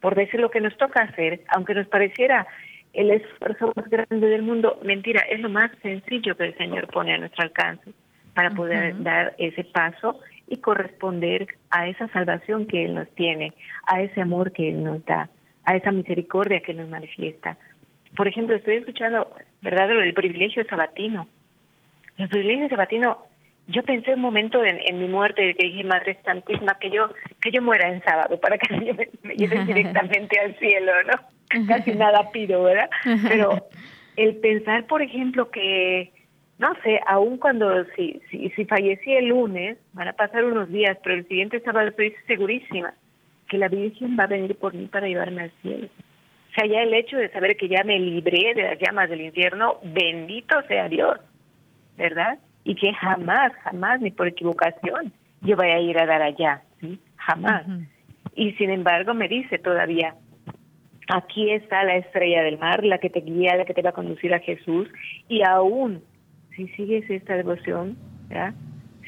por 0.00 0.14
decir 0.14 0.40
lo 0.40 0.50
que 0.50 0.60
nos 0.60 0.76
toca 0.76 1.02
hacer, 1.02 1.42
aunque 1.48 1.74
nos 1.74 1.86
pareciera 1.86 2.46
el 2.92 3.10
esfuerzo 3.10 3.72
más 3.74 3.88
grande 3.88 4.26
del 4.26 4.42
mundo, 4.42 4.78
mentira, 4.84 5.20
es 5.30 5.40
lo 5.40 5.48
más 5.48 5.70
sencillo 5.80 6.36
que 6.36 6.44
el 6.44 6.56
Señor 6.58 6.88
pone 6.88 7.14
a 7.14 7.18
nuestro 7.18 7.44
alcance 7.44 7.90
para 8.34 8.50
poder 8.50 9.02
dar 9.02 9.34
ese 9.38 9.64
paso 9.64 10.20
y 10.48 10.58
corresponder 10.58 11.46
a 11.70 11.88
esa 11.88 12.08
salvación 12.08 12.66
que 12.66 12.84
Él 12.84 12.94
nos 12.94 13.08
tiene, 13.14 13.54
a 13.86 14.02
ese 14.02 14.20
amor 14.20 14.52
que 14.52 14.68
Él 14.68 14.82
nos 14.82 15.04
da, 15.04 15.30
a 15.64 15.76
esa 15.76 15.92
misericordia 15.92 16.60
que 16.60 16.74
nos 16.74 16.88
manifiesta. 16.88 17.56
Por 18.16 18.28
ejemplo, 18.28 18.56
estoy 18.56 18.76
escuchando, 18.76 19.30
¿verdad?, 19.62 19.88
lo 19.90 20.00
del 20.00 20.14
privilegio 20.14 20.64
sabatino. 20.64 21.28
El 22.18 22.28
privilegio 22.28 22.68
sabatino, 22.68 23.18
yo 23.68 23.82
pensé 23.82 24.14
un 24.14 24.20
momento 24.20 24.62
en, 24.64 24.98
mi 24.98 25.08
muerte, 25.08 25.54
que 25.54 25.66
dije, 25.66 25.84
Madre 25.84 26.18
Santísima, 26.24 26.78
que 26.78 26.90
yo 26.90 27.10
que 27.40 27.50
yo 27.50 27.62
muera 27.62 27.88
en 27.88 28.02
sábado 28.02 28.38
para 28.38 28.58
que 28.58 28.74
me, 28.76 29.08
me 29.22 29.34
lleven 29.34 29.66
directamente 29.66 30.38
al 30.40 30.58
cielo, 30.58 30.92
¿no? 31.04 31.66
Casi 31.66 31.92
nada 31.92 32.30
pido, 32.30 32.62
¿verdad? 32.62 32.88
Pero 33.28 33.66
el 34.16 34.36
pensar, 34.36 34.86
por 34.86 35.02
ejemplo, 35.02 35.50
que 35.50 36.10
no 36.58 36.74
sé, 36.84 37.00
aún 37.06 37.38
cuando 37.38 37.84
si, 37.96 38.20
si, 38.30 38.48
si 38.50 38.64
fallecí 38.64 39.12
el 39.12 39.26
lunes, 39.26 39.78
van 39.94 40.08
a 40.08 40.12
pasar 40.12 40.44
unos 40.44 40.70
días, 40.70 40.96
pero 41.02 41.16
el 41.16 41.26
siguiente 41.26 41.60
sábado 41.60 41.88
estoy 41.88 42.14
segurísima 42.26 42.94
que 43.48 43.58
la 43.58 43.68
Virgen 43.68 44.16
va 44.18 44.24
a 44.24 44.28
venir 44.28 44.56
por 44.56 44.72
mí 44.72 44.86
para 44.86 45.08
llevarme 45.08 45.42
al 45.42 45.52
cielo. 45.60 45.88
O 46.52 46.54
sea, 46.54 46.66
ya 46.66 46.82
el 46.82 46.92
hecho 46.92 47.16
de 47.16 47.30
saber 47.30 47.56
que 47.56 47.66
ya 47.66 47.82
me 47.82 47.98
libré 47.98 48.52
de 48.54 48.62
las 48.62 48.78
llamas 48.78 49.08
del 49.08 49.22
infierno, 49.22 49.78
bendito 49.82 50.60
sea 50.68 50.86
Dios, 50.86 51.18
¿verdad? 51.96 52.38
Y 52.62 52.74
que 52.74 52.92
jamás, 52.92 53.52
jamás, 53.64 54.02
ni 54.02 54.10
por 54.10 54.28
equivocación, 54.28 55.12
yo 55.40 55.56
voy 55.56 55.68
a 55.68 55.80
ir 55.80 55.98
a 55.98 56.04
dar 56.04 56.20
allá, 56.20 56.62
¿sí? 56.78 57.00
Jamás. 57.16 57.64
Y 58.34 58.52
sin 58.52 58.68
embargo 58.68 59.14
me 59.14 59.28
dice 59.28 59.58
todavía, 59.58 60.14
aquí 61.08 61.50
está 61.50 61.84
la 61.84 61.96
estrella 61.96 62.42
del 62.42 62.58
mar, 62.58 62.84
la 62.84 62.98
que 62.98 63.08
te 63.08 63.20
guía, 63.20 63.56
la 63.56 63.64
que 63.64 63.74
te 63.74 63.82
va 63.82 63.90
a 63.90 63.94
conducir 63.94 64.34
a 64.34 64.38
Jesús, 64.38 64.88
y 65.28 65.42
aún 65.42 66.02
si 66.54 66.68
sigues 66.68 67.08
esta 67.08 67.34
devoción, 67.34 67.96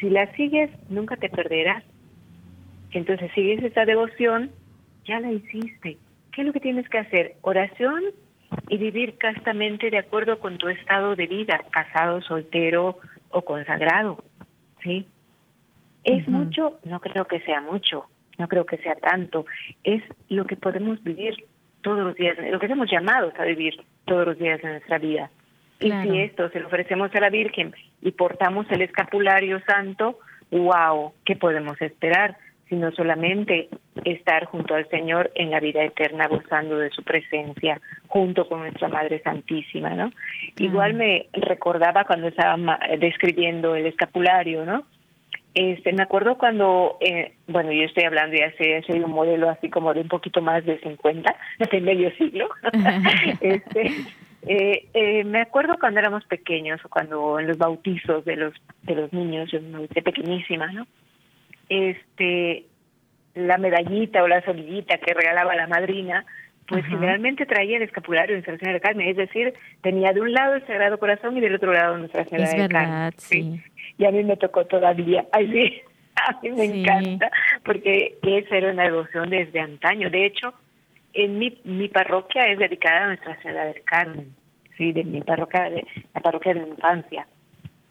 si 0.01 0.09
la 0.09 0.33
sigues, 0.35 0.71
nunca 0.89 1.17
te 1.17 1.29
perderás. 1.29 1.85
Entonces, 2.93 3.31
sigues 3.35 3.63
esta 3.63 3.85
devoción, 3.85 4.51
ya 5.05 5.21
la 5.21 5.31
hiciste. 5.31 5.99
¿Qué 6.35 6.41
es 6.41 6.47
lo 6.47 6.53
que 6.53 6.61
tienes 6.61 6.89
que 6.89 6.99
hacer? 6.99 7.37
Oración 7.43 8.03
y 8.69 8.79
vivir 8.79 9.17
castamente 9.19 9.91
de 9.91 9.99
acuerdo 9.99 10.39
con 10.41 10.59
tu 10.59 10.69
estado 10.69 11.15
de 11.15 11.27
vida, 11.27 11.61
casado, 11.71 12.21
soltero 12.23 12.99
o 13.31 13.43
consagrado. 13.43 14.23
¿Sí? 14.83 15.07
¿Es 16.03 16.29
mucho? 16.29 16.79
No 16.85 17.01
creo 17.01 17.27
que 17.27 17.41
sea 17.41 17.61
mucho, 17.61 18.07
no 18.37 18.49
creo 18.49 18.67
que 18.67 18.77
sea 18.79 18.95
tanto. 18.97 19.47
Es 19.85 20.03
lo 20.29 20.45
que 20.45 20.57
podemos 20.57 21.03
vivir 21.03 21.47
todos 21.83 22.01
los 22.01 22.15
días, 22.17 22.37
lo 22.51 22.59
que 22.59 22.69
somos 22.69 22.91
llamados 22.91 23.33
a 23.39 23.45
vivir 23.45 23.75
todos 24.05 24.27
los 24.27 24.39
días 24.39 24.61
de 24.61 24.71
nuestra 24.71 24.99
vida. 24.99 25.31
Y 25.81 25.91
si 25.91 26.19
esto 26.19 26.49
se 26.51 26.61
lo 26.61 26.67
ofrecemos 26.67 27.15
a 27.15 27.21
la 27.21 27.31
Virgen 27.31 27.75
y 28.01 28.13
portamos 28.13 28.67
el 28.71 28.83
escapulario 28.83 29.61
santo, 29.67 30.19
wow, 30.51 31.13
¿qué 31.25 31.37
podemos 31.37 31.81
esperar? 31.81 32.37
Sino 32.69 32.91
solamente 32.93 33.69
estar 34.05 34.47
junto 34.47 34.75
al 34.75 34.89
Señor 34.89 35.31
en 35.35 35.51
la 35.51 35.61
vida 35.61 35.85
eterna, 35.85 36.29
gozando 36.29 36.79
de 36.79 36.91
su 36.91 37.03
presencia, 37.03 37.81
junto 38.09 38.49
con 38.49 38.61
nuestra 38.61 38.89
Madre 38.89 39.21
Santísima, 39.23 39.91
¿no? 39.91 40.11
Igual 40.59 40.95
me 40.95 41.27
recordaba 41.33 42.05
cuando 42.05 42.29
estaba 42.29 42.79
describiendo 42.99 43.75
el 43.77 43.87
escapulario, 43.87 44.65
¿no? 44.65 44.85
Este, 45.55 45.93
me 45.93 46.03
acuerdo 46.03 46.37
cuando, 46.37 46.97
eh, 47.01 47.35
bueno, 47.47 47.71
yo 47.71 47.85
estoy 47.85 48.05
hablando 48.05 48.37
ya 48.37 48.51
sé, 48.57 48.83
soy 48.87 48.99
un 49.01 49.13
modelo 49.13 49.49
así 49.49 49.71
como 49.71 49.95
de 49.95 50.01
un 50.01 50.09
poquito 50.09 50.43
más 50.43 50.65
de 50.65 50.81
50, 50.81 51.35
de 51.71 51.81
medio 51.81 52.11
siglo. 52.17 52.49
este, 53.41 53.93
eh, 54.47 54.89
eh, 54.93 55.25
me 55.25 55.41
acuerdo 55.41 55.77
cuando 55.79 56.01
éramos 56.01 56.25
pequeños 56.25 56.81
cuando 56.91 57.39
en 57.39 57.47
los 57.47 57.57
bautizos 57.57 58.25
de 58.25 58.37
los 58.37 58.55
de 58.83 58.97
los 58.97 59.13
niños, 59.13 59.51
yo 59.51 59.61
me 59.63 59.79
bauticé 59.79 60.03
pequeñísima, 60.03 60.67
¿no? 60.73 60.87
Este, 61.75 62.67
la 63.35 63.59
medallita 63.59 64.23
o 64.23 64.29
la 64.29 64.45
solillita 64.45 64.99
que 64.99 65.15
regalaba 65.15 65.57
la 65.57 65.67
madrina, 65.67 66.25
pues 66.67 66.85
generalmente 66.87 67.47
traía 67.47 67.77
el 67.77 67.83
escapulario 67.83 68.35
de 68.35 68.43
Nuestra 68.43 68.59
Señora 68.59 68.75
de 68.75 68.81
Carmen, 68.81 69.09
es 69.09 69.17
decir, 69.17 69.53
tenía 69.83 70.13
de 70.13 70.21
un 70.21 70.33
lado 70.33 70.55
el 70.55 70.67
Sagrado 70.67 70.99
Corazón 70.99 71.37
y 71.37 71.41
del 71.41 71.55
otro 71.55 71.73
lado 71.73 71.99
Nuestra 71.99 72.25
Señora 72.25 72.45
es 72.45 72.53
de 72.53 72.59
verdad, 72.59 72.81
Carmen. 72.81 73.13
Sí. 73.19 73.63
Y 73.99 74.05
a 74.07 74.11
mí 74.11 74.25
me 74.25 74.37
tocó 74.37 74.65
todavía, 74.65 75.27
ay 75.33 75.51
sí, 75.53 75.83
a 76.17 76.41
mí 76.43 76.51
me 76.53 76.65
encanta, 76.65 77.31
porque 77.65 78.19
esa 78.23 78.57
era 78.57 78.73
una 78.73 78.85
devoción 78.85 79.31
desde 79.31 79.61
antaño. 79.61 80.11
De 80.11 80.27
hecho, 80.27 80.55
en 81.13 81.39
mi, 81.39 81.61
mi 81.65 81.89
parroquia 81.89 82.47
es 82.47 82.59
dedicada 82.59 83.05
a 83.05 83.07
Nuestra 83.09 83.43
Señora 83.43 83.67
del 83.67 83.83
Carmen, 83.85 84.35
sí, 84.79 84.93
de 84.93 85.05
mi 85.05 85.21
parroquia, 85.21 85.71
de 85.71 85.87
la 86.15 86.21
parroquia 86.21 86.55
de 86.55 86.61
infancia. 86.61 87.27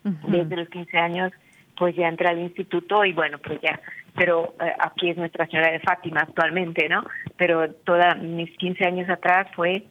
Desde 0.04 0.58
los 0.58 0.68
15 0.68 0.98
años, 0.98 1.32
pues 1.78 1.96
ya 1.96 2.08
entré 2.08 2.28
al 2.30 2.40
instituto 2.40 3.04
y 3.06 3.14
bueno, 3.14 3.38
pues 3.40 3.60
ya, 3.62 3.80
pero 4.16 4.54
eh, 4.60 4.74
aquí 4.80 5.10
es 5.10 5.18
Nuestra 5.18 5.48
Señora 5.48 5.72
de 5.72 5.80
Fátima 5.80 6.22
actualmente, 6.22 6.88
¿no? 6.90 7.04
Pero 7.38 7.72
toda 7.72 8.16
mis 8.16 8.56
15 8.58 8.86
años 8.86 9.10
atrás 9.10 9.48
fue 9.56 9.84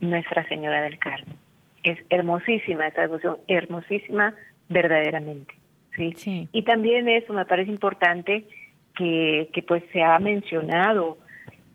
Nuestra 0.00 0.46
Señora 0.48 0.82
del 0.82 0.98
Carmen. 0.98 1.36
Es 1.82 1.98
hermosísima 2.10 2.88
esta 2.88 3.02
devoción, 3.02 3.38
hermosísima 3.48 4.34
verdaderamente, 4.68 5.54
¿sí? 5.94 6.12
sí. 6.16 6.48
Y 6.52 6.62
también 6.62 7.08
eso 7.08 7.32
me 7.32 7.44
parece 7.44 7.70
importante 7.70 8.44
que, 8.96 9.48
que 9.52 9.62
pues 9.62 9.84
se 9.92 10.02
ha 10.02 10.18
mencionado 10.18 11.18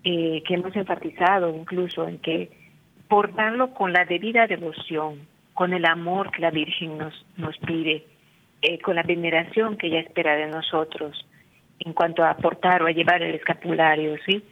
eh, 0.03 0.41
que 0.47 0.55
hemos 0.55 0.76
enfatizado 0.76 1.55
incluso 1.55 2.07
en 2.07 2.18
que 2.18 2.49
portarlo 3.07 3.74
con 3.76 3.93
la 3.93 4.03
debida 4.05 4.47
devoción, 4.47 5.28
con 5.53 5.74
el 5.74 5.86
amor 5.86 6.32
que 6.32 6.41
la 6.41 6.49
Virgen 6.49 6.97
nos, 6.97 7.26
nos 7.38 7.55
pide, 7.59 8.05
eh, 8.62 8.80
con 8.80 8.95
la 8.95 9.03
veneración 9.03 9.78
que 9.78 9.88
ella 9.88 9.99
espera 9.99 10.36
de 10.36 10.47
nosotros 10.47 11.26
en 11.80 11.93
cuanto 11.93 12.24
a 12.24 12.38
portar 12.38 12.84
o 12.84 12.88
a 12.88 12.91
llevar 12.91 13.24
el 13.24 13.36
escapulario, 13.36 14.16
¿sí? 14.26 14.43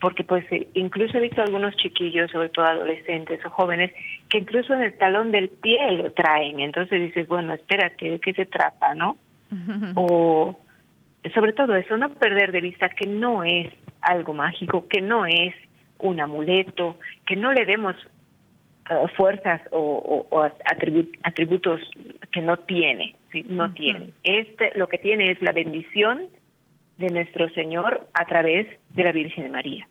Porque 0.00 0.24
pues 0.24 0.44
eh, 0.52 0.68
incluso 0.74 1.18
he 1.18 1.20
visto 1.20 1.42
algunos 1.42 1.74
chiquillos, 1.76 2.30
sobre 2.30 2.50
todo 2.50 2.64
adolescentes 2.64 3.44
o 3.44 3.50
jóvenes, 3.50 3.92
que 4.28 4.38
incluso 4.38 4.74
en 4.74 4.82
el 4.82 4.96
talón 4.96 5.32
del 5.32 5.48
pie 5.48 5.78
lo 5.92 6.12
traen. 6.12 6.60
Entonces 6.60 7.00
dices, 7.00 7.26
bueno, 7.26 7.54
espérate, 7.54 8.10
¿de 8.10 8.20
qué 8.20 8.34
se 8.34 8.46
trata, 8.46 8.94
no? 8.94 9.16
o 9.96 10.58
sobre 11.34 11.52
todo 11.52 11.74
eso, 11.74 11.96
no 11.96 12.10
perder 12.10 12.52
de 12.52 12.60
vista 12.60 12.88
que 12.88 13.06
no 13.06 13.42
es 13.42 13.72
algo 14.00 14.32
mágico, 14.32 14.86
que 14.86 15.00
no 15.00 15.26
es 15.26 15.54
un 15.98 16.20
amuleto, 16.20 16.98
que 17.26 17.36
no 17.36 17.52
le 17.52 17.64
demos 17.64 17.96
uh, 18.90 19.08
fuerzas 19.16 19.60
o, 19.70 20.26
o, 20.30 20.42
atributos 21.22 21.80
que 22.32 22.40
no 22.40 22.56
tiene, 22.58 23.14
¿sí? 23.32 23.44
no 23.48 23.72
tiene. 23.72 24.10
Este 24.22 24.72
lo 24.76 24.88
que 24.88 24.98
tiene 24.98 25.30
es 25.30 25.40
la 25.42 25.52
bendición 25.52 26.28
de 26.98 27.08
nuestro 27.08 27.48
Señor 27.50 28.06
a 28.14 28.24
través 28.24 28.66
de 28.90 29.04
la 29.04 29.12
Virgen 29.12 29.44
de 29.44 29.50
María, 29.50 29.88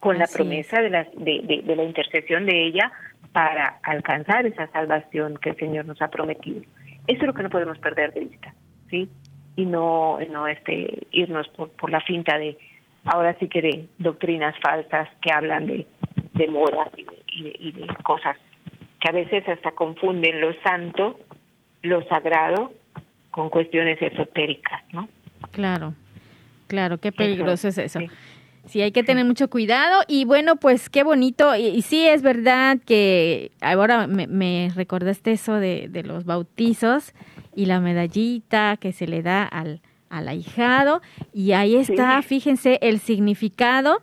con 0.00 0.18
la 0.18 0.26
promesa 0.26 0.80
de 0.80 0.90
la, 0.90 1.04
de, 1.16 1.62
de, 1.64 1.76
la 1.76 1.82
intercesión 1.82 2.46
de 2.46 2.66
ella 2.66 2.92
para 3.32 3.80
alcanzar 3.82 4.46
esa 4.46 4.68
salvación 4.68 5.36
que 5.38 5.50
el 5.50 5.56
Señor 5.56 5.86
nos 5.86 6.00
ha 6.00 6.08
prometido. 6.08 6.62
Eso 7.06 7.20
es 7.20 7.26
lo 7.26 7.34
que 7.34 7.42
no 7.42 7.50
podemos 7.50 7.78
perder 7.78 8.12
de 8.12 8.20
vista, 8.20 8.54
¿sí? 8.90 9.08
Y 9.56 9.66
no, 9.66 10.18
no 10.30 10.46
este, 10.46 11.06
irnos 11.10 11.48
por, 11.48 11.70
por 11.70 11.90
la 11.90 12.00
finta 12.00 12.38
de, 12.38 12.56
ahora 13.04 13.36
sí 13.38 13.48
que 13.48 13.62
de 13.62 13.88
doctrinas 13.98 14.54
falsas 14.60 15.08
que 15.20 15.32
hablan 15.32 15.66
de, 15.66 15.86
de 16.34 16.48
moda 16.48 16.90
y 17.32 17.72
de, 17.72 17.86
cosas 18.02 18.36
que 19.00 19.08
a 19.08 19.12
veces 19.12 19.46
hasta 19.48 19.72
confunden 19.72 20.40
lo 20.40 20.52
santo, 20.62 21.18
lo 21.82 22.06
sagrado, 22.08 22.72
con 23.30 23.50
cuestiones 23.50 24.00
esotéricas, 24.00 24.82
¿no? 24.92 25.08
Claro, 25.50 25.94
claro, 26.66 26.98
qué 26.98 27.12
peligroso 27.12 27.68
es 27.68 27.78
eso. 27.78 28.00
Sí. 28.66 28.80
hay 28.80 28.92
que 28.92 29.02
tener 29.02 29.24
mucho 29.24 29.50
cuidado 29.50 30.02
y 30.08 30.24
bueno, 30.24 30.56
pues 30.56 30.88
qué 30.88 31.02
bonito. 31.02 31.54
Y, 31.56 31.82
sí, 31.82 32.06
es 32.06 32.22
verdad 32.22 32.78
que 32.84 33.50
ahora 33.60 34.06
me, 34.06 34.26
me 34.26 34.70
recordaste 34.74 35.32
eso 35.32 35.54
de, 35.54 35.88
de, 35.88 36.02
los 36.02 36.24
bautizos 36.24 37.12
y 37.54 37.66
la 37.66 37.80
medallita 37.80 38.76
que 38.80 38.92
se 38.92 39.06
le 39.06 39.22
da 39.22 39.44
al, 39.44 39.80
al 40.08 40.28
ahijado 40.28 41.02
y 41.32 41.52
ahí 41.52 41.76
está, 41.76 42.22
fíjense, 42.22 42.78
el 42.82 43.00
significado 43.00 44.00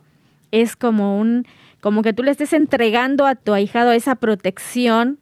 es 0.50 0.76
como 0.76 1.18
un, 1.18 1.46
como 1.82 2.02
que 2.02 2.12
tú 2.12 2.22
le 2.22 2.30
estés 2.30 2.52
entregando 2.52 3.26
a 3.26 3.34
tu 3.34 3.52
ahijado 3.52 3.90
esa 3.90 4.14
protección 4.14 5.18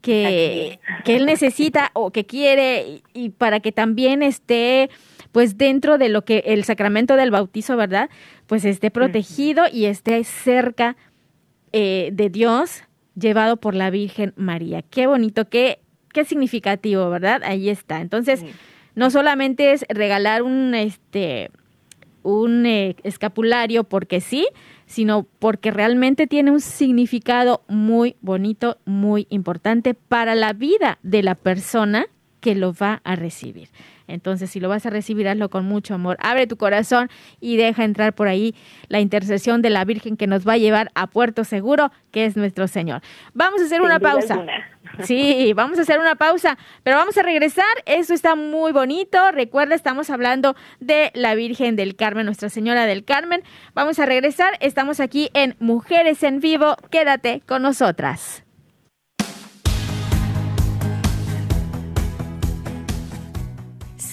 que, 0.00 0.80
que 1.04 1.14
él 1.14 1.24
necesita 1.24 1.92
o 1.94 2.10
que 2.10 2.26
quiere 2.26 3.02
y, 3.14 3.30
para 3.30 3.60
que 3.60 3.70
también 3.70 4.20
esté 4.24 4.90
pues 5.30 5.56
dentro 5.56 5.96
de 5.96 6.08
lo 6.08 6.24
que 6.24 6.42
el 6.46 6.64
sacramento 6.64 7.14
del 7.14 7.30
bautizo, 7.30 7.76
¿verdad? 7.76 8.10
Pues 8.48 8.64
esté 8.64 8.90
protegido 8.90 9.66
y 9.72 9.84
esté 9.84 10.24
cerca 10.24 10.96
eh, 11.72 12.10
de 12.12 12.28
Dios, 12.28 12.82
llevado 13.14 13.56
por 13.58 13.76
la 13.76 13.90
Virgen 13.90 14.32
María. 14.36 14.82
Qué 14.82 15.06
bonito, 15.06 15.48
qué, 15.48 15.78
qué 16.12 16.24
significativo, 16.24 17.08
¿verdad? 17.08 17.42
Ahí 17.44 17.68
está. 17.68 18.00
Entonces, 18.00 18.44
no 18.96 19.10
solamente 19.10 19.70
es 19.70 19.86
regalar 19.88 20.42
un, 20.42 20.74
este, 20.74 21.50
un 22.24 22.66
eh, 22.66 22.96
escapulario 23.04 23.84
porque 23.84 24.20
sí, 24.20 24.48
sino 24.94 25.24
porque 25.40 25.72
realmente 25.72 26.28
tiene 26.28 26.52
un 26.52 26.60
significado 26.60 27.64
muy 27.66 28.14
bonito, 28.20 28.78
muy 28.84 29.26
importante 29.28 29.94
para 29.94 30.36
la 30.36 30.52
vida 30.52 31.00
de 31.02 31.24
la 31.24 31.34
persona 31.34 32.06
que 32.38 32.54
lo 32.54 32.72
va 32.72 33.00
a 33.02 33.16
recibir. 33.16 33.70
Entonces, 34.06 34.50
si 34.50 34.60
lo 34.60 34.68
vas 34.68 34.86
a 34.86 34.90
recibir, 34.90 35.28
hazlo 35.28 35.48
con 35.48 35.64
mucho 35.64 35.94
amor. 35.94 36.16
Abre 36.20 36.46
tu 36.46 36.56
corazón 36.56 37.08
y 37.40 37.56
deja 37.56 37.84
entrar 37.84 38.14
por 38.14 38.28
ahí 38.28 38.54
la 38.88 39.00
intercesión 39.00 39.62
de 39.62 39.70
la 39.70 39.84
Virgen 39.84 40.16
que 40.16 40.26
nos 40.26 40.46
va 40.46 40.54
a 40.54 40.58
llevar 40.58 40.90
a 40.94 41.06
puerto 41.06 41.44
seguro, 41.44 41.90
que 42.10 42.26
es 42.26 42.36
nuestro 42.36 42.68
Señor. 42.68 43.02
Vamos 43.32 43.60
a 43.60 43.64
hacer 43.64 43.82
una 43.82 44.00
pausa. 44.00 44.44
Sí, 45.02 45.52
vamos 45.54 45.78
a 45.78 45.82
hacer 45.82 45.98
una 45.98 46.14
pausa, 46.14 46.56
pero 46.84 46.96
vamos 46.96 47.18
a 47.18 47.22
regresar. 47.22 47.64
Eso 47.84 48.14
está 48.14 48.36
muy 48.36 48.70
bonito. 48.70 49.18
Recuerda, 49.32 49.74
estamos 49.74 50.08
hablando 50.08 50.54
de 50.78 51.10
la 51.14 51.34
Virgen 51.34 51.74
del 51.74 51.96
Carmen, 51.96 52.26
Nuestra 52.26 52.48
Señora 52.48 52.86
del 52.86 53.04
Carmen. 53.04 53.42
Vamos 53.74 53.98
a 53.98 54.06
regresar. 54.06 54.56
Estamos 54.60 55.00
aquí 55.00 55.30
en 55.34 55.56
Mujeres 55.58 56.22
en 56.22 56.38
Vivo. 56.38 56.76
Quédate 56.90 57.42
con 57.44 57.62
nosotras. 57.62 58.43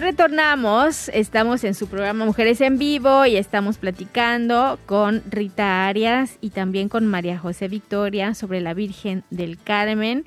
Retornamos, 0.00 1.08
estamos 1.08 1.64
en 1.64 1.74
su 1.74 1.88
programa 1.88 2.24
Mujeres 2.24 2.60
en 2.60 2.78
Vivo 2.78 3.26
y 3.26 3.36
estamos 3.36 3.78
platicando 3.78 4.78
con 4.86 5.22
Rita 5.28 5.88
Arias 5.88 6.38
y 6.40 6.50
también 6.50 6.88
con 6.88 7.06
María 7.06 7.38
José 7.38 7.68
Victoria 7.68 8.34
sobre 8.34 8.60
la 8.60 8.74
Virgen 8.74 9.24
del 9.30 9.58
Carmen, 9.58 10.24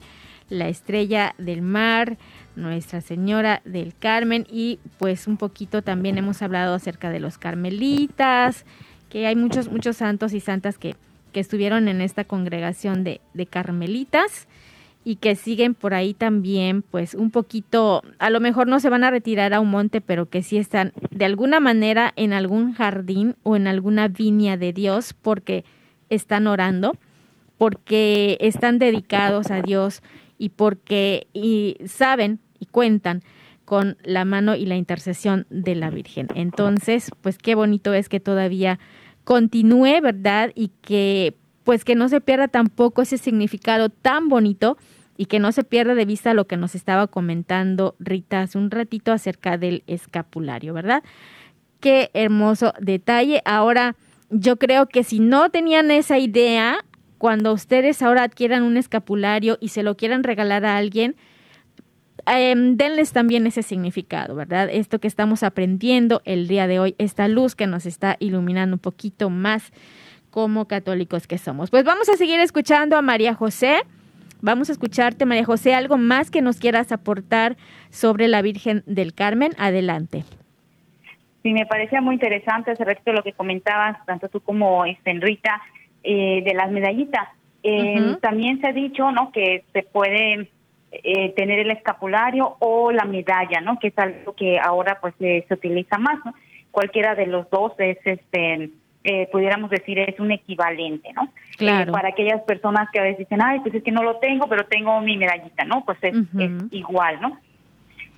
la 0.49 0.67
estrella 0.67 1.35
del 1.37 1.61
mar, 1.61 2.17
Nuestra 2.55 2.99
Señora 2.99 3.61
del 3.63 3.93
Carmen 3.97 4.45
y 4.51 4.79
pues 4.97 5.25
un 5.27 5.37
poquito 5.37 5.81
también 5.81 6.17
hemos 6.17 6.41
hablado 6.41 6.75
acerca 6.75 7.09
de 7.09 7.21
los 7.21 7.37
carmelitas, 7.37 8.65
que 9.09 9.25
hay 9.25 9.37
muchos, 9.37 9.71
muchos 9.71 9.97
santos 9.97 10.33
y 10.33 10.41
santas 10.41 10.77
que, 10.77 10.95
que 11.31 11.39
estuvieron 11.39 11.87
en 11.87 12.01
esta 12.01 12.25
congregación 12.25 13.05
de, 13.05 13.21
de 13.33 13.45
carmelitas 13.45 14.47
y 15.03 15.15
que 15.15 15.35
siguen 15.35 15.73
por 15.73 15.93
ahí 15.93 16.13
también, 16.13 16.83
pues 16.83 17.15
un 17.15 17.31
poquito, 17.31 18.03
a 18.19 18.29
lo 18.29 18.39
mejor 18.39 18.67
no 18.67 18.79
se 18.79 18.89
van 18.89 19.03
a 19.03 19.09
retirar 19.09 19.53
a 19.53 19.59
un 19.59 19.69
monte, 19.69 19.99
pero 20.01 20.29
que 20.29 20.43
sí 20.43 20.57
están 20.57 20.93
de 21.09 21.25
alguna 21.25 21.59
manera 21.59 22.13
en 22.15 22.33
algún 22.33 22.73
jardín 22.73 23.35
o 23.43 23.55
en 23.55 23.67
alguna 23.67 24.07
viña 24.07 24.57
de 24.57 24.73
Dios 24.73 25.13
porque 25.13 25.65
están 26.09 26.45
orando, 26.45 26.95
porque 27.57 28.37
están 28.41 28.77
dedicados 28.77 29.49
a 29.49 29.61
Dios 29.61 30.03
y 30.37 30.49
porque 30.49 31.27
y 31.33 31.77
saben 31.85 32.39
y 32.59 32.65
cuentan 32.67 33.23
con 33.65 33.97
la 34.03 34.25
mano 34.25 34.55
y 34.55 34.65
la 34.65 34.75
intercesión 34.75 35.47
de 35.49 35.75
la 35.75 35.89
Virgen. 35.89 36.27
Entonces, 36.35 37.09
pues 37.21 37.37
qué 37.37 37.55
bonito 37.55 37.93
es 37.93 38.09
que 38.09 38.19
todavía 38.19 38.79
continúe, 39.23 40.01
¿verdad? 40.01 40.51
Y 40.55 40.71
que 40.81 41.35
pues 41.63 41.85
que 41.85 41.95
no 41.95 42.09
se 42.09 42.21
pierda 42.21 42.47
tampoco 42.47 43.01
ese 43.01 43.17
significado 43.17 43.89
tan 43.89 44.29
bonito 44.29 44.77
y 45.17 45.25
que 45.25 45.39
no 45.39 45.51
se 45.51 45.63
pierda 45.63 45.93
de 45.93 46.05
vista 46.05 46.33
lo 46.33 46.47
que 46.47 46.57
nos 46.57 46.73
estaba 46.75 47.07
comentando 47.07 47.95
Rita 47.99 48.41
hace 48.41 48.57
un 48.57 48.71
ratito 48.71 49.11
acerca 49.11 49.57
del 49.57 49.83
escapulario, 49.87 50.73
¿verdad? 50.73 51.03
Qué 51.79 52.09
hermoso 52.13 52.73
detalle. 52.79 53.41
Ahora, 53.45 53.95
yo 54.29 54.57
creo 54.57 54.87
que 54.87 55.03
si 55.03 55.19
no 55.19 55.49
tenían 55.49 55.91
esa 55.91 56.17
idea, 56.17 56.85
cuando 57.17 57.53
ustedes 57.53 58.01
ahora 58.01 58.23
adquieran 58.23 58.63
un 58.63 58.77
escapulario 58.77 59.57
y 59.61 59.67
se 59.67 59.83
lo 59.83 59.95
quieran 59.95 60.23
regalar 60.23 60.65
a 60.65 60.77
alguien, 60.77 61.15
em, 62.25 62.77
denles 62.77 63.11
también 63.11 63.45
ese 63.45 63.61
significado, 63.61 64.33
¿verdad? 64.35 64.69
Esto 64.71 64.99
que 64.99 65.07
estamos 65.07 65.43
aprendiendo 65.43 66.21
el 66.25 66.47
día 66.47 66.65
de 66.65 66.79
hoy, 66.79 66.95
esta 66.97 67.27
luz 67.27 67.53
que 67.55 67.67
nos 67.67 67.85
está 67.85 68.15
iluminando 68.19 68.75
un 68.75 68.79
poquito 68.79 69.29
más 69.29 69.71
como 70.31 70.65
católicos 70.65 71.27
que 71.27 71.37
somos. 71.37 71.69
Pues 71.69 71.83
vamos 71.83 72.09
a 72.09 72.15
seguir 72.15 72.39
escuchando 72.39 72.97
a 72.97 73.01
María 73.01 73.35
José. 73.35 73.81
Vamos 74.41 74.69
a 74.69 74.71
escucharte, 74.71 75.25
María 75.25 75.45
José, 75.45 75.75
algo 75.75 75.97
más 75.97 76.31
que 76.31 76.41
nos 76.41 76.57
quieras 76.57 76.91
aportar 76.91 77.57
sobre 77.91 78.27
la 78.27 78.41
Virgen 78.41 78.81
del 78.87 79.13
Carmen. 79.13 79.51
Adelante. 79.59 80.23
Sí, 81.43 81.53
me 81.53 81.65
parecía 81.67 82.01
muy 82.01 82.15
interesante 82.15 82.71
ese 82.71 82.83
respecto 82.83 83.13
lo 83.13 83.23
que 83.23 83.33
comentabas, 83.33 84.03
tanto 84.05 84.29
tú 84.29 84.39
como 84.41 84.85
este, 84.85 85.13
Rita, 85.13 85.61
eh, 86.03 86.41
de 86.43 86.53
las 86.53 86.71
medallitas. 86.71 87.27
Eh, 87.61 88.17
también 88.21 88.59
se 88.61 88.67
ha 88.67 88.73
dicho, 88.73 89.11
¿no?, 89.11 89.31
que 89.31 89.63
se 89.73 89.83
puede 89.83 90.49
eh, 90.91 91.33
tener 91.35 91.59
el 91.59 91.71
escapulario 91.71 92.55
o 92.59 92.91
la 92.91 93.05
medalla, 93.05 93.61
¿no?, 93.61 93.77
que 93.77 93.89
es 93.89 93.97
algo 93.99 94.33
que 94.33 94.59
ahora 94.59 94.97
pues 95.01 95.13
se 95.19 95.45
utiliza 95.49 95.97
más, 95.99 96.23
¿no? 96.25 96.33
Cualquiera 96.71 97.13
de 97.15 97.27
los 97.27 97.49
dos 97.49 97.73
es 97.77 97.97
este 98.05 98.71
eh, 99.03 99.27
pudiéramos 99.31 99.71
decir, 99.71 99.97
es 99.97 100.19
un 100.19 100.31
equivalente, 100.31 101.11
¿no? 101.13 101.29
Claro. 101.57 101.89
Eh, 101.89 101.93
para 101.93 102.09
aquellas 102.09 102.41
personas 102.41 102.87
que 102.91 102.99
a 102.99 103.03
veces 103.03 103.19
dicen, 103.19 103.41
ay, 103.41 103.59
pues 103.61 103.73
es 103.73 103.83
que 103.83 103.91
no 103.91 104.03
lo 104.03 104.17
tengo, 104.17 104.47
pero 104.47 104.65
tengo 104.65 105.01
mi 105.01 105.17
medallita, 105.17 105.63
¿no? 105.65 105.83
Pues 105.85 105.97
es, 106.03 106.15
igual, 106.69 107.19
¿no? 107.19 107.37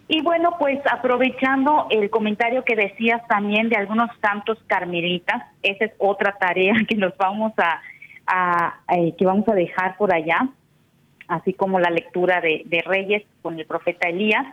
Y 0.09 0.21
bueno, 0.21 0.57
pues 0.59 0.79
aprovechando 0.91 1.87
el 1.89 2.09
comentario 2.09 2.65
que 2.65 2.75
decías 2.75 3.25
también 3.27 3.69
de 3.69 3.77
algunos 3.77 4.09
santos 4.21 4.57
carmelitas, 4.67 5.43
esa 5.61 5.85
es 5.85 5.93
otra 5.99 6.35
tarea 6.37 6.73
que 6.87 6.95
nos 6.95 7.15
vamos 7.17 7.53
a, 7.57 7.79
a 8.27 8.79
eh, 8.93 9.15
que 9.17 9.25
vamos 9.25 9.47
a 9.47 9.53
dejar 9.53 9.95
por 9.95 10.13
allá, 10.13 10.49
así 11.29 11.53
como 11.53 11.79
la 11.79 11.89
lectura 11.89 12.41
de, 12.41 12.63
de 12.65 12.81
Reyes 12.81 13.23
con 13.41 13.57
el 13.57 13.65
profeta 13.65 14.09
Elías, 14.09 14.45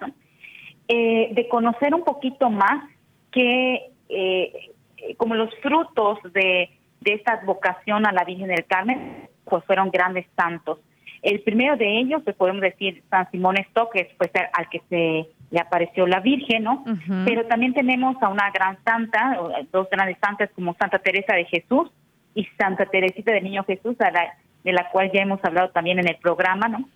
de 0.89 1.47
conocer 1.49 1.95
un 1.95 2.03
poquito 2.03 2.51
más 2.51 2.83
que 3.31 3.91
eh, 4.09 4.71
como 5.17 5.35
los 5.35 5.55
frutos 5.61 6.19
de, 6.33 6.71
de 7.01 7.15
esta 7.15 7.35
advocación 7.35 8.07
a 8.07 8.13
la 8.13 8.25
Virgen 8.25 8.49
del 8.49 8.65
Carmen, 8.67 9.29
pues 9.45 9.65
fueron 9.65 9.91
grandes 9.91 10.27
santos. 10.37 10.79
El 11.23 11.41
primero 11.41 11.77
de 11.77 11.99
ellos, 11.99 12.23
pues 12.25 12.37
podemos 12.37 12.63
decir 12.63 13.03
San 13.11 13.31
Simón 13.31 13.59
Stock, 13.59 13.93
que 13.93 14.11
fue 14.17 14.31
al 14.53 14.69
que 14.71 14.81
se 14.89 15.29
le 15.51 15.61
apareció 15.61 16.07
la 16.07 16.21
Virgen, 16.21 16.65
¿no? 16.65 16.85
Pero 17.27 17.45
también 17.47 17.75
tenemos 17.75 18.17
a 18.23 18.29
una 18.29 18.51
gran 18.51 18.79
santa, 18.85 19.39
dos 19.73 19.89
grandes 19.91 20.17
santas 20.23 20.49
como 20.55 20.75
Santa 20.75 20.99
Teresa 20.99 21.35
de 21.35 21.45
Jesús 21.45 21.91
y 22.35 22.45
Santa 22.57 22.87
Teresita 22.87 23.33
del 23.33 23.45
Niño 23.45 23.65
Jesús, 23.65 23.97
de 23.99 24.73
la 24.73 24.89
cual 24.91 25.11
ya 25.13 25.23
hemos 25.23 25.45
hablado 25.45 25.71
también 25.71 25.99
en 25.99 26.09
el 26.09 26.17
programa, 26.17 26.69
¿no? 26.69 26.89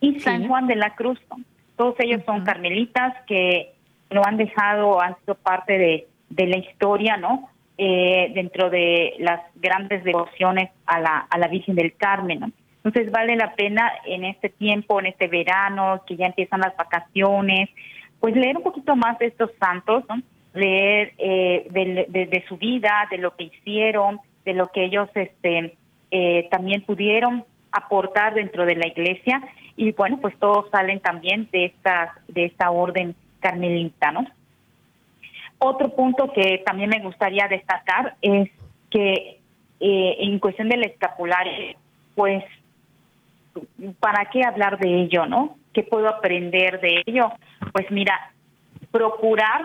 Y 0.00 0.20
San 0.20 0.46
Juan 0.46 0.66
de 0.66 0.76
la 0.76 0.94
Cruz, 0.94 1.18
Todos 1.76 1.94
ellos 1.98 2.22
son 2.26 2.44
carmelitas 2.44 3.14
que 3.26 3.72
lo 4.10 4.24
han 4.24 4.36
dejado, 4.36 5.00
han 5.00 5.16
sido 5.20 5.34
parte 5.34 5.78
de, 5.78 6.06
de 6.34 6.46
la 6.46 6.58
historia, 6.58 7.16
¿no? 7.16 7.48
Eh, 7.76 8.30
dentro 8.34 8.70
de 8.70 9.14
las 9.18 9.40
grandes 9.56 10.04
devociones 10.04 10.70
a 10.86 11.00
la, 11.00 11.26
a 11.28 11.38
la 11.38 11.48
Virgen 11.48 11.74
del 11.74 11.96
Carmen, 11.96 12.40
¿no? 12.40 12.52
Entonces 12.84 13.10
vale 13.10 13.34
la 13.34 13.54
pena 13.54 13.90
en 14.04 14.24
este 14.24 14.50
tiempo, 14.50 15.00
en 15.00 15.06
este 15.06 15.26
verano, 15.26 16.02
que 16.06 16.16
ya 16.16 16.26
empiezan 16.26 16.60
las 16.60 16.76
vacaciones, 16.76 17.70
pues 18.20 18.36
leer 18.36 18.58
un 18.58 18.62
poquito 18.62 18.94
más 18.94 19.18
de 19.18 19.26
estos 19.26 19.50
santos, 19.58 20.04
leer 20.52 21.14
eh, 21.18 21.66
de, 21.70 22.44
su 22.46 22.58
vida, 22.58 23.08
de 23.10 23.18
lo 23.18 23.34
que 23.36 23.44
hicieron, 23.44 24.20
de 24.44 24.52
lo 24.52 24.68
que 24.68 24.84
ellos 24.84 25.08
este, 25.14 25.76
eh, 26.10 26.46
también 26.50 26.82
pudieron 26.82 27.44
aportar 27.72 28.34
dentro 28.34 28.66
de 28.66 28.76
la 28.76 28.86
iglesia 28.86 29.42
y 29.76 29.92
bueno, 29.92 30.18
pues 30.20 30.38
todos 30.38 30.70
salen 30.70 31.00
también 31.00 31.48
de 31.52 31.66
esta, 31.66 32.14
de 32.28 32.44
esta 32.44 32.70
orden 32.70 33.16
carmelita, 33.40 34.12
¿no? 34.12 34.26
Otro 35.58 35.90
punto 35.90 36.32
que 36.32 36.62
también 36.64 36.90
me 36.90 37.00
gustaría 37.00 37.48
destacar 37.48 38.16
es 38.20 38.50
que 38.90 39.40
eh, 39.80 40.16
en 40.20 40.38
cuestión 40.38 40.68
del 40.68 40.84
escapulario, 40.84 41.76
pues, 42.14 42.44
¿para 44.00 44.26
qué 44.30 44.42
hablar 44.44 44.78
de 44.78 45.02
ello, 45.02 45.26
no? 45.26 45.56
¿Qué 45.72 45.82
puedo 45.82 46.08
aprender 46.08 46.80
de 46.80 47.02
ello? 47.06 47.32
Pues 47.72 47.90
mira, 47.90 48.32
procurar 48.90 49.62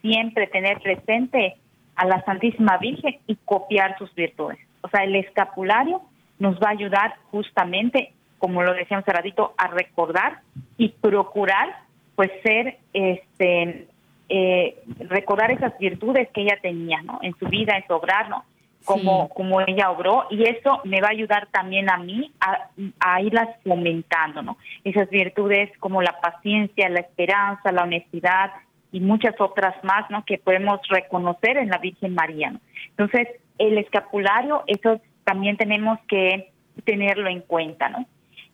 siempre 0.00 0.46
tener 0.46 0.80
presente 0.80 1.56
a 1.94 2.06
la 2.06 2.24
Santísima 2.24 2.78
Virgen 2.78 3.18
y 3.26 3.36
copiar 3.44 3.96
sus 3.98 4.14
virtudes. 4.14 4.58
O 4.80 4.88
sea, 4.88 5.04
el 5.04 5.14
escapulario 5.16 6.02
nos 6.38 6.56
va 6.56 6.68
a 6.68 6.72
ayudar 6.72 7.14
justamente, 7.30 8.12
como 8.38 8.62
lo 8.62 8.74
decíamos 8.74 9.04
hace 9.06 9.34
a 9.58 9.66
recordar 9.68 10.40
y 10.76 10.88
procurar, 10.88 11.76
pues, 12.16 12.30
ser, 12.42 12.78
este, 12.92 13.86
eh, 14.34 14.82
recordar 15.10 15.50
esas 15.50 15.76
virtudes 15.78 16.26
que 16.32 16.40
ella 16.40 16.58
tenía, 16.62 17.02
¿no? 17.02 17.18
En 17.20 17.34
su 17.38 17.46
vida, 17.46 17.76
en 17.76 17.86
su 17.86 17.92
obrar, 17.92 18.30
¿no? 18.30 18.44
como, 18.84 19.28
como 19.28 19.60
ella 19.60 19.90
obró 19.90 20.26
y 20.30 20.42
eso 20.42 20.80
me 20.84 21.00
va 21.00 21.08
a 21.08 21.12
ayudar 21.12 21.48
también 21.52 21.90
a 21.90 21.98
mí 21.98 22.32
a, 22.40 22.68
a, 22.98 23.20
irlas 23.20 23.48
fomentando, 23.62 24.42
¿no? 24.42 24.56
Esas 24.84 25.08
virtudes 25.10 25.70
como 25.78 26.02
la 26.02 26.18
paciencia, 26.20 26.88
la 26.88 27.00
esperanza, 27.00 27.70
la 27.72 27.82
honestidad 27.82 28.50
y 28.90 29.00
muchas 29.00 29.40
otras 29.40 29.74
más, 29.84 30.10
¿no? 30.10 30.24
Que 30.24 30.38
podemos 30.38 30.80
reconocer 30.88 31.58
en 31.58 31.68
la 31.68 31.78
Virgen 31.78 32.14
María, 32.14 32.50
¿no? 32.50 32.60
Entonces, 32.88 33.28
el 33.58 33.78
escapulario, 33.78 34.64
eso 34.66 35.00
también 35.24 35.56
tenemos 35.56 35.98
que 36.08 36.50
tenerlo 36.84 37.28
en 37.28 37.42
cuenta, 37.42 37.88
¿no? 37.88 38.06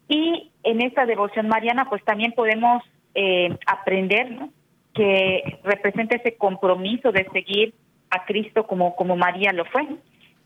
Y 0.08 0.50
en 0.62 0.82
esta 0.82 1.06
devoción 1.06 1.48
mariana, 1.48 1.88
pues 1.88 2.04
también 2.04 2.32
podemos 2.32 2.82
eh, 3.14 3.56
aprender, 3.66 4.30
¿no? 4.30 4.50
Que 4.98 5.58
representa 5.64 6.16
ese 6.16 6.36
compromiso 6.36 7.12
de 7.12 7.26
seguir 7.32 7.74
a 8.10 8.24
Cristo 8.24 8.66
como, 8.66 8.96
como 8.96 9.16
María 9.16 9.52
lo 9.52 9.64
fue 9.64 9.86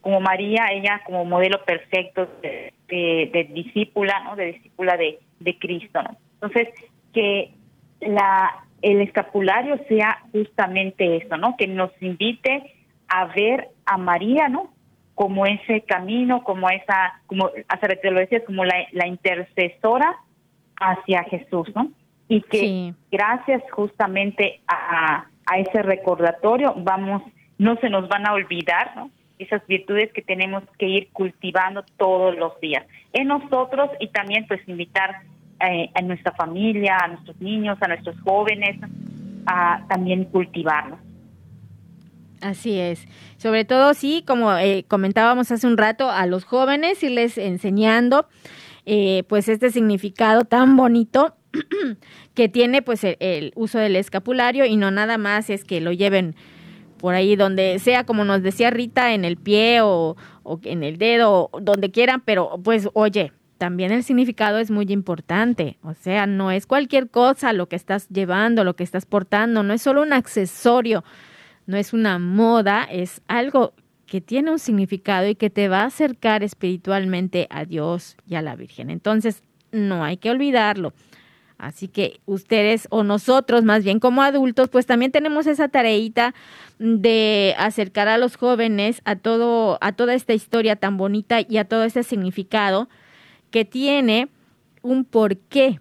como 0.03 0.19
María, 0.19 0.67
ella 0.73 1.01
como 1.05 1.23
modelo 1.23 1.63
perfecto 1.63 2.27
de, 2.41 2.73
discípula, 3.53 4.19
¿no? 4.25 4.35
De 4.35 4.51
discípula 4.51 4.97
de, 4.97 5.17
Cristo, 5.59 6.03
¿no? 6.03 6.17
Entonces, 6.35 6.67
que 7.13 7.51
la 8.01 8.65
el 8.81 8.99
escapulario 8.99 9.79
sea 9.87 10.19
justamente 10.33 11.15
eso, 11.15 11.37
¿no? 11.37 11.55
Que 11.55 11.67
nos 11.67 11.89
invite 12.01 12.73
a 13.07 13.25
ver 13.27 13.69
a 13.85 13.97
María, 13.97 14.49
¿no? 14.49 14.73
Como 15.15 15.45
ese 15.45 15.81
camino, 15.81 16.43
como 16.43 16.69
esa, 16.69 17.21
como 17.25 17.49
hace 17.69 17.95
te 17.95 18.11
lo 18.11 18.19
decías, 18.19 18.43
como 18.45 18.65
la, 18.65 18.75
la 18.91 19.07
intercesora 19.07 20.17
hacia 20.81 21.23
Jesús, 21.23 21.73
¿no? 21.73 21.91
Y 22.35 22.41
que 22.41 22.93
gracias 23.11 23.63
justamente 23.71 24.61
a, 24.67 25.25
a 25.45 25.59
ese 25.59 25.81
recordatorio 25.81 26.73
vamos, 26.77 27.21
no 27.57 27.75
se 27.77 27.89
nos 27.89 28.07
van 28.07 28.27
a 28.27 28.33
olvidar, 28.33 28.95
¿no? 28.95 29.09
esas 29.39 29.65
virtudes 29.67 30.11
que 30.13 30.21
tenemos 30.21 30.63
que 30.77 30.87
ir 30.87 31.09
cultivando 31.11 31.83
todos 31.97 32.35
los 32.37 32.59
días 32.59 32.85
en 33.13 33.27
nosotros 33.27 33.89
y 33.99 34.07
también 34.09 34.45
pues 34.47 34.61
invitar 34.67 35.21
eh, 35.59 35.89
a 35.93 36.01
nuestra 36.01 36.31
familia, 36.33 36.97
a 36.97 37.07
nuestros 37.07 37.39
niños, 37.39 37.77
a 37.81 37.87
nuestros 37.87 38.19
jóvenes 38.21 38.79
a 39.45 39.83
también 39.89 40.25
cultivarlos. 40.25 40.99
Así 42.41 42.79
es. 42.79 43.07
Sobre 43.37 43.65
todo, 43.65 43.93
sí, 43.93 44.23
como 44.25 44.53
eh, 44.57 44.85
comentábamos 44.87 45.51
hace 45.51 45.67
un 45.67 45.77
rato, 45.77 46.09
a 46.09 46.25
los 46.25 46.43
jóvenes 46.43 47.01
irles 47.03 47.37
enseñando 47.37 48.27
eh, 48.85 49.23
pues 49.29 49.47
este 49.47 49.69
significado 49.69 50.43
tan 50.43 50.75
bonito 50.75 51.35
que 52.33 52.49
tiene 52.49 52.81
pues 52.81 53.03
el, 53.03 53.51
uso 53.55 53.79
del 53.79 53.95
escapulario 53.95 54.65
y 54.65 54.75
no 54.75 54.91
nada 54.91 55.17
más 55.17 55.49
es 55.49 55.63
que 55.63 55.81
lo 55.81 55.91
lleven 55.91 56.35
por 56.97 57.15
ahí 57.15 57.35
donde 57.35 57.79
sea, 57.79 58.05
como 58.05 58.23
nos 58.23 58.41
decía 58.43 58.69
Rita, 58.69 59.13
en 59.13 59.25
el 59.25 59.37
pie 59.37 59.81
o, 59.81 60.15
en 60.63 60.83
el 60.83 60.97
dedo, 60.97 61.49
donde 61.61 61.91
quieran, 61.91 62.21
pero 62.21 62.59
pues 62.63 62.87
oye, 62.93 63.33
también 63.57 63.91
el 63.91 64.03
significado 64.03 64.57
es 64.57 64.71
muy 64.71 64.85
importante. 64.89 65.77
O 65.83 65.93
sea, 65.93 66.27
no 66.27 66.49
es 66.49 66.65
cualquier 66.65 67.09
cosa 67.09 67.51
lo 67.51 67.67
que 67.67 67.75
estás 67.75 68.07
llevando, 68.09 68.63
lo 68.63 68.75
que 68.75 68.83
estás 68.83 69.05
portando, 69.05 69.63
no 69.63 69.73
es 69.73 69.81
solo 69.81 70.01
un 70.01 70.13
accesorio, 70.13 71.03
no 71.65 71.77
es 71.77 71.93
una 71.93 72.19
moda, 72.19 72.87
es 72.89 73.21
algo 73.27 73.73
que 74.05 74.21
tiene 74.21 74.51
un 74.51 74.59
significado 74.59 75.27
y 75.27 75.35
que 75.35 75.49
te 75.49 75.67
va 75.67 75.81
a 75.81 75.85
acercar 75.85 76.43
espiritualmente 76.43 77.47
a 77.49 77.65
Dios 77.65 78.15
y 78.27 78.35
a 78.35 78.41
la 78.41 78.55
Virgen. 78.55 78.89
Entonces, 78.89 79.43
no 79.73 80.03
hay 80.03 80.17
que 80.17 80.31
olvidarlo. 80.31 80.93
Así 81.63 81.87
que 81.87 82.19
ustedes 82.25 82.87
o 82.89 83.03
nosotros, 83.03 83.63
más 83.63 83.85
bien 83.85 83.99
como 83.99 84.21
adultos, 84.21 84.67
pues 84.69 84.85
también 84.85 85.11
tenemos 85.11 85.47
esa 85.47 85.69
tareita 85.69 86.33
de 86.77 87.55
acercar 87.57 88.09
a 88.09 88.17
los 88.17 88.35
jóvenes 88.35 89.01
a 89.05 89.15
todo, 89.15 89.77
a 89.79 89.93
toda 89.93 90.13
esta 90.13 90.33
historia 90.33 90.75
tan 90.75 90.97
bonita 90.97 91.39
y 91.39 91.57
a 91.57 91.65
todo 91.65 91.85
este 91.85 92.03
significado 92.03 92.89
que 93.49 93.63
tiene 93.63 94.27
un 94.81 95.05
porqué 95.05 95.79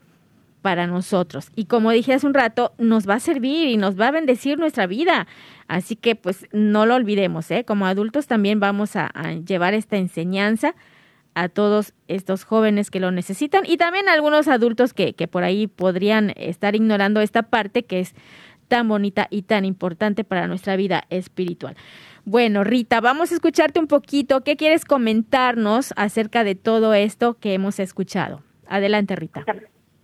para 0.62 0.86
nosotros. 0.86 1.48
Y 1.56 1.64
como 1.64 1.90
dije 1.90 2.14
hace 2.14 2.28
un 2.28 2.34
rato, 2.34 2.72
nos 2.78 3.08
va 3.08 3.14
a 3.14 3.20
servir 3.20 3.66
y 3.66 3.76
nos 3.76 3.98
va 4.00 4.08
a 4.08 4.12
bendecir 4.12 4.58
nuestra 4.58 4.86
vida. 4.86 5.26
Así 5.66 5.96
que 5.96 6.14
pues 6.14 6.46
no 6.52 6.86
lo 6.86 6.94
olvidemos, 6.94 7.50
¿eh? 7.50 7.64
Como 7.64 7.86
adultos 7.86 8.28
también 8.28 8.60
vamos 8.60 8.94
a, 8.94 9.06
a 9.06 9.32
llevar 9.32 9.74
esta 9.74 9.96
enseñanza 9.96 10.76
a 11.34 11.48
todos 11.48 11.94
estos 12.08 12.44
jóvenes 12.44 12.90
que 12.90 13.00
lo 13.00 13.10
necesitan 13.10 13.64
y 13.66 13.76
también 13.76 14.08
a 14.08 14.12
algunos 14.12 14.48
adultos 14.48 14.94
que, 14.94 15.14
que 15.14 15.28
por 15.28 15.44
ahí 15.44 15.66
podrían 15.66 16.32
estar 16.36 16.74
ignorando 16.74 17.20
esta 17.20 17.42
parte 17.42 17.84
que 17.84 18.00
es 18.00 18.14
tan 18.68 18.88
bonita 18.88 19.26
y 19.30 19.42
tan 19.42 19.64
importante 19.64 20.24
para 20.24 20.46
nuestra 20.46 20.76
vida 20.76 21.04
espiritual. 21.10 21.76
Bueno, 22.24 22.64
Rita, 22.64 23.00
vamos 23.00 23.32
a 23.32 23.34
escucharte 23.34 23.80
un 23.80 23.88
poquito. 23.88 24.42
¿Qué 24.42 24.56
quieres 24.56 24.84
comentarnos 24.84 25.92
acerca 25.96 26.44
de 26.44 26.54
todo 26.54 26.94
esto 26.94 27.34
que 27.38 27.52
hemos 27.54 27.80
escuchado? 27.80 28.42
Adelante, 28.68 29.16
Rita. 29.16 29.44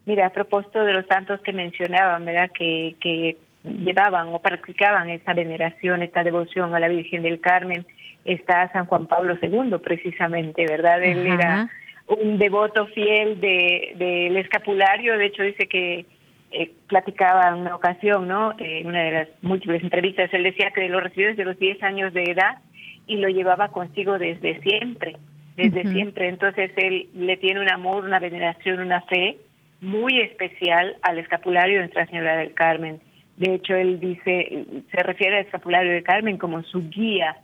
Mira, 0.04 0.26
a 0.26 0.30
propósito 0.30 0.84
de 0.84 0.94
los 0.94 1.06
santos 1.06 1.40
que 1.42 1.52
mencionaban, 1.52 2.24
¿verdad? 2.24 2.50
Que, 2.52 2.96
que 3.00 3.38
llevaban 3.62 4.28
o 4.28 4.40
practicaban 4.40 5.10
esta 5.10 5.32
veneración, 5.32 6.02
esta 6.02 6.24
devoción 6.24 6.74
a 6.74 6.80
la 6.80 6.88
Virgen 6.88 7.22
del 7.22 7.40
Carmen, 7.40 7.86
está 8.28 8.70
San 8.72 8.86
Juan 8.86 9.06
Pablo 9.06 9.36
II, 9.40 9.78
precisamente, 9.82 10.66
¿verdad? 10.66 11.02
Él 11.02 11.26
era 11.26 11.70
un 12.06 12.38
devoto 12.38 12.86
fiel 12.88 13.40
del 13.40 13.98
de, 13.98 14.40
escapulario, 14.40 15.18
de 15.18 15.26
hecho 15.26 15.42
dice 15.42 15.66
que 15.66 16.06
eh, 16.50 16.72
platicaba 16.88 17.48
en 17.48 17.54
una 17.54 17.74
ocasión, 17.74 18.28
¿no? 18.28 18.54
En 18.58 18.86
una 18.86 19.02
de 19.02 19.12
las 19.12 19.28
múltiples 19.42 19.82
entrevistas, 19.82 20.32
él 20.32 20.42
decía 20.42 20.70
que 20.70 20.88
lo 20.88 21.00
recibió 21.00 21.28
desde 21.28 21.44
los 21.44 21.58
10 21.58 21.82
años 21.82 22.14
de 22.14 22.24
edad 22.24 22.58
y 23.06 23.16
lo 23.16 23.28
llevaba 23.28 23.68
consigo 23.68 24.18
desde 24.18 24.60
siempre, 24.60 25.16
desde 25.56 25.82
siempre. 25.90 26.28
Entonces 26.28 26.70
él 26.76 27.08
le 27.14 27.36
tiene 27.36 27.60
un 27.60 27.70
amor, 27.70 28.04
una 28.04 28.18
veneración, 28.18 28.80
una 28.80 29.02
fe 29.02 29.36
muy 29.80 30.20
especial 30.20 30.96
al 31.02 31.18
escapulario 31.18 31.76
de 31.76 31.80
Nuestra 31.80 32.06
Señora 32.06 32.36
del 32.36 32.54
Carmen. 32.54 33.00
De 33.36 33.54
hecho, 33.54 33.74
él 33.74 34.00
dice, 34.00 34.66
se 34.90 35.02
refiere 35.02 35.38
al 35.38 35.44
escapulario 35.44 35.92
del 35.92 36.02
Carmen 36.02 36.38
como 36.38 36.62
su 36.64 36.88
guía 36.88 37.36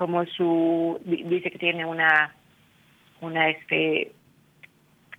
como 0.00 0.24
su 0.24 0.98
dice 1.04 1.50
que 1.50 1.58
tiene 1.58 1.84
una 1.84 2.34
una 3.20 3.50
este 3.50 4.12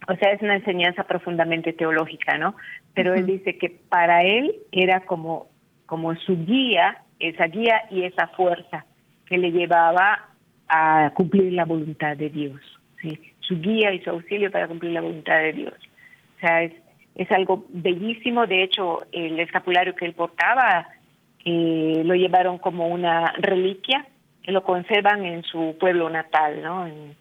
o 0.08 0.16
sea 0.16 0.32
es 0.32 0.42
una 0.42 0.56
enseñanza 0.56 1.04
profundamente 1.04 1.72
teológica 1.72 2.36
no 2.40 2.56
pero 2.96 3.14
él 3.14 3.28
dice 3.28 3.60
que 3.60 3.70
para 3.70 4.24
él 4.24 4.56
era 4.72 5.02
como 5.02 5.50
como 5.86 6.16
su 6.16 6.36
guía 6.46 7.04
esa 7.20 7.46
guía 7.46 7.84
y 7.92 8.06
esa 8.06 8.30
fuerza 8.30 8.86
que 9.28 9.38
le 9.38 9.52
llevaba 9.52 10.30
a 10.68 11.12
cumplir 11.14 11.54
la 11.54 11.66
voluntad 11.66 12.18
de 12.18 12.32
Dios 12.32 12.60
sí 13.00 13.20
su 13.42 13.62
guía 13.62 13.94
y 13.94 14.02
su 14.02 14.10
auxilio 14.10 14.50
para 14.50 14.68
cumplir 14.68 14.94
la 14.94 15.02
voluntad 15.02 15.38
de 15.38 15.54
Dios. 15.54 15.74
O 16.38 16.40
sea 16.40 16.64
es 16.64 16.74
es 17.14 17.30
algo 17.32 17.66
bellísimo. 17.70 18.48
De 18.48 18.64
hecho 18.64 19.00
el 19.12 19.40
escapulario 19.40 19.94
que 19.96 20.06
él 20.06 20.14
portaba 20.14 20.88
eh, 21.44 22.02
lo 22.04 22.16
llevaron 22.16 22.58
como 22.58 22.88
una 22.88 23.34
reliquia 23.38 24.08
lo 24.46 24.64
conservan 24.64 25.26
en 25.26 25.44
su 25.44 25.76
pueblo 25.80 26.10
natal, 26.10 26.62
¿no? 26.62 26.88
En, 26.88 27.16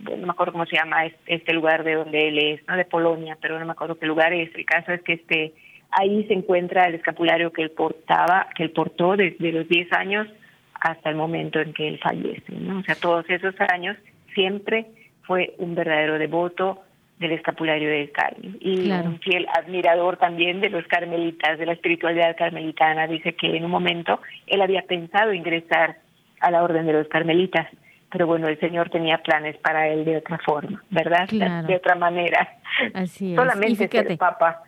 no 0.00 0.26
me 0.26 0.30
acuerdo 0.30 0.52
cómo 0.52 0.66
se 0.66 0.76
llama 0.76 1.06
este 1.26 1.52
lugar 1.52 1.82
de 1.82 1.94
donde 1.94 2.28
él 2.28 2.38
es, 2.38 2.68
¿no? 2.68 2.76
De 2.76 2.84
Polonia, 2.84 3.36
pero 3.40 3.58
no 3.58 3.66
me 3.66 3.72
acuerdo 3.72 3.98
qué 3.98 4.06
lugar 4.06 4.32
es. 4.32 4.54
El 4.54 4.66
caso 4.66 4.92
es 4.92 5.02
que 5.02 5.14
este 5.14 5.54
ahí 5.90 6.24
se 6.26 6.34
encuentra 6.34 6.86
el 6.86 6.96
escapulario 6.96 7.52
que 7.52 7.62
él 7.62 7.70
portaba, 7.70 8.48
que 8.54 8.64
él 8.64 8.70
portó 8.70 9.16
desde 9.16 9.52
los 9.52 9.68
10 9.68 9.92
años 9.92 10.28
hasta 10.74 11.08
el 11.08 11.16
momento 11.16 11.60
en 11.60 11.72
que 11.72 11.88
él 11.88 11.98
fallece, 11.98 12.52
¿no? 12.52 12.80
O 12.80 12.82
sea, 12.82 12.94
todos 12.96 13.24
esos 13.28 13.54
años 13.60 13.96
siempre 14.34 14.86
fue 15.22 15.54
un 15.58 15.74
verdadero 15.74 16.18
devoto 16.18 16.82
del 17.18 17.32
escapulario 17.32 17.88
del 17.88 18.12
Carmen 18.12 18.58
y 18.60 18.90
un 18.90 19.18
fiel 19.20 19.46
admirador 19.54 20.18
también 20.18 20.60
de 20.60 20.68
los 20.68 20.86
carmelitas, 20.86 21.58
de 21.58 21.64
la 21.64 21.72
espiritualidad 21.72 22.36
carmelitana. 22.36 23.06
Dice 23.06 23.34
que 23.34 23.56
en 23.56 23.64
un 23.64 23.70
momento 23.70 24.20
él 24.46 24.60
había 24.60 24.82
pensado 24.82 25.32
ingresar 25.32 25.96
a 26.40 26.50
la 26.50 26.62
orden 26.62 26.86
de 26.86 26.92
los 26.92 27.08
carmelitas, 27.08 27.66
pero 28.10 28.26
bueno, 28.26 28.46
el 28.48 28.58
Señor 28.60 28.88
tenía 28.88 29.18
planes 29.18 29.56
para 29.58 29.88
él 29.88 30.04
de 30.04 30.18
otra 30.18 30.38
forma, 30.38 30.82
¿verdad? 30.90 31.28
De 31.28 31.76
otra 31.76 31.96
manera. 31.96 32.48
Así 32.94 33.32
es. 33.32 33.36
Solamente 33.36 33.88
ser 33.88 34.16
papa. 34.16 34.62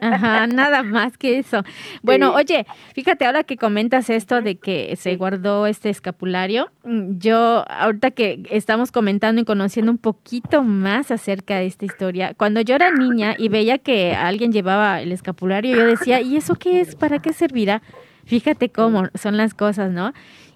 Ajá, 0.00 0.46
nada 0.48 0.82
más 0.82 1.16
que 1.16 1.38
eso. 1.38 1.62
Bueno, 2.02 2.34
oye, 2.34 2.66
fíjate 2.94 3.24
ahora 3.24 3.42
que 3.42 3.56
comentas 3.56 4.10
esto 4.10 4.42
de 4.42 4.56
que 4.56 4.94
se 4.96 5.16
guardó 5.16 5.66
este 5.66 5.88
escapulario, 5.88 6.70
mm, 6.84 7.18
yo 7.18 7.64
ahorita 7.68 8.10
que 8.10 8.42
estamos 8.50 8.92
comentando 8.92 9.40
y 9.40 9.44
conociendo 9.44 9.90
un 9.90 9.98
poquito 9.98 10.62
más 10.62 11.10
acerca 11.10 11.56
de 11.56 11.66
esta 11.66 11.86
historia, 11.86 12.34
cuando 12.34 12.60
yo 12.60 12.74
era 12.74 12.90
niña 12.90 13.34
y 13.38 13.48
veía 13.48 13.78
que 13.78 14.14
alguien 14.14 14.52
llevaba 14.52 15.00
el 15.00 15.10
escapulario, 15.10 15.74
yo 15.74 15.86
decía, 15.86 16.20
¿y 16.20 16.36
eso 16.36 16.54
qué 16.56 16.80
es? 16.80 16.96
¿Para 16.96 17.20
qué 17.20 17.32
servirá? 17.32 17.82
Fíjate 18.24 18.68
cómo 18.70 19.08
son 19.14 19.36
las 19.36 19.54
cosas, 19.54 19.90
¿no? 19.90 20.12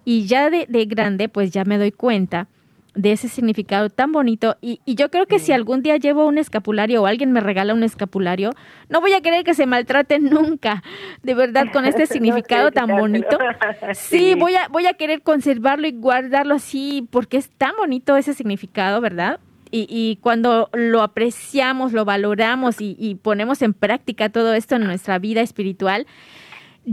Y 0.08 0.24
ya 0.24 0.48
de, 0.48 0.64
de 0.70 0.86
grande, 0.86 1.28
pues 1.28 1.50
ya 1.50 1.66
me 1.66 1.76
doy 1.76 1.92
cuenta 1.92 2.48
de 2.94 3.12
ese 3.12 3.28
significado 3.28 3.90
tan 3.90 4.10
bonito. 4.10 4.56
Y, 4.62 4.80
y, 4.86 4.94
yo 4.94 5.10
creo 5.10 5.26
que 5.26 5.38
si 5.38 5.52
algún 5.52 5.82
día 5.82 5.98
llevo 5.98 6.24
un 6.24 6.38
escapulario 6.38 7.02
o 7.02 7.06
alguien 7.06 7.30
me 7.30 7.40
regala 7.40 7.74
un 7.74 7.82
escapulario, 7.82 8.52
no 8.88 9.02
voy 9.02 9.12
a 9.12 9.20
querer 9.20 9.44
que 9.44 9.52
se 9.52 9.66
maltrate 9.66 10.18
nunca, 10.18 10.82
de 11.22 11.34
verdad, 11.34 11.66
con 11.74 11.84
este 11.84 12.06
significado 12.14 12.70
tan 12.70 12.86
bonito. 12.86 13.36
Sí, 13.92 14.34
voy 14.34 14.54
a, 14.54 14.68
voy 14.68 14.86
a 14.86 14.94
querer 14.94 15.20
conservarlo 15.20 15.86
y 15.86 15.92
guardarlo 15.92 16.54
así, 16.54 17.06
porque 17.10 17.36
es 17.36 17.50
tan 17.50 17.76
bonito 17.76 18.16
ese 18.16 18.32
significado, 18.32 19.02
¿verdad? 19.02 19.40
Y, 19.70 19.86
y 19.90 20.16
cuando 20.22 20.70
lo 20.72 21.02
apreciamos, 21.02 21.92
lo 21.92 22.06
valoramos 22.06 22.80
y, 22.80 22.96
y 22.98 23.16
ponemos 23.16 23.60
en 23.60 23.74
práctica 23.74 24.30
todo 24.30 24.54
esto 24.54 24.76
en 24.76 24.84
nuestra 24.84 25.18
vida 25.18 25.42
espiritual, 25.42 26.06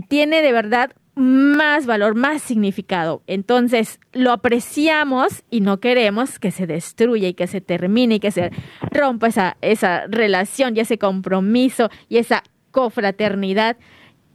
tiene 0.09 0.41
de 0.41 0.51
verdad 0.51 0.91
más 1.15 1.85
valor, 1.85 2.15
más 2.15 2.41
significado. 2.41 3.23
Entonces, 3.25 3.99
lo 4.11 4.31
apreciamos 4.31 5.43
y 5.49 5.61
no 5.61 5.79
queremos 5.79 6.39
que 6.39 6.51
se 6.51 6.67
destruya 6.67 7.29
y 7.29 7.33
que 7.33 7.47
se 7.47 7.61
termine 7.61 8.15
y 8.15 8.19
que 8.19 8.31
se 8.31 8.51
rompa 8.91 9.27
esa, 9.27 9.57
esa 9.61 10.07
relación 10.07 10.75
y 10.75 10.81
ese 10.81 10.97
compromiso 10.97 11.89
y 12.09 12.17
esa 12.17 12.43
cofraternidad 12.71 13.77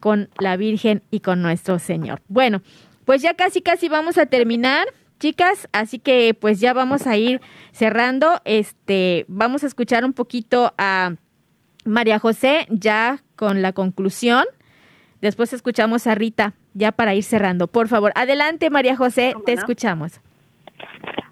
con 0.01 0.31
la 0.39 0.57
Virgen 0.57 1.03
y 1.11 1.21
con 1.21 1.43
nuestro 1.43 1.79
Señor. 1.79 2.23
Bueno, 2.29 2.63
pues 3.05 3.21
ya 3.21 3.35
casi 3.35 3.61
casi 3.61 3.91
vamos 3.91 4.17
a 4.17 4.25
terminar, 4.25 4.87
chicas, 5.19 5.69
así 5.73 5.99
que 5.99 6.33
pues 6.33 6.61
ya 6.61 6.73
vamos 6.73 7.07
a 7.07 7.19
ir 7.19 7.43
cerrando. 7.73 8.41
Este, 8.47 9.27
vamos 9.29 9.65
a 9.65 9.67
escuchar 9.67 10.07
un 10.07 10.15
poquito 10.15 10.73
a 10.79 11.17
María 11.85 12.19
José 12.19 12.67
ya 12.71 13.23
con 13.37 13.61
la 13.61 13.73
conclusión. 13.73 14.47
Después 15.21 15.53
escuchamos 15.53 16.07
a 16.07 16.15
Rita 16.15 16.55
ya 16.75 16.93
para 16.93 17.15
ir 17.15 17.23
cerrando. 17.23 17.67
Por 17.67 17.89
favor, 17.89 18.13
adelante 18.15 18.71
María 18.71 18.97
José, 18.97 19.35
te 19.47 19.53
escuchamos. 19.53 20.21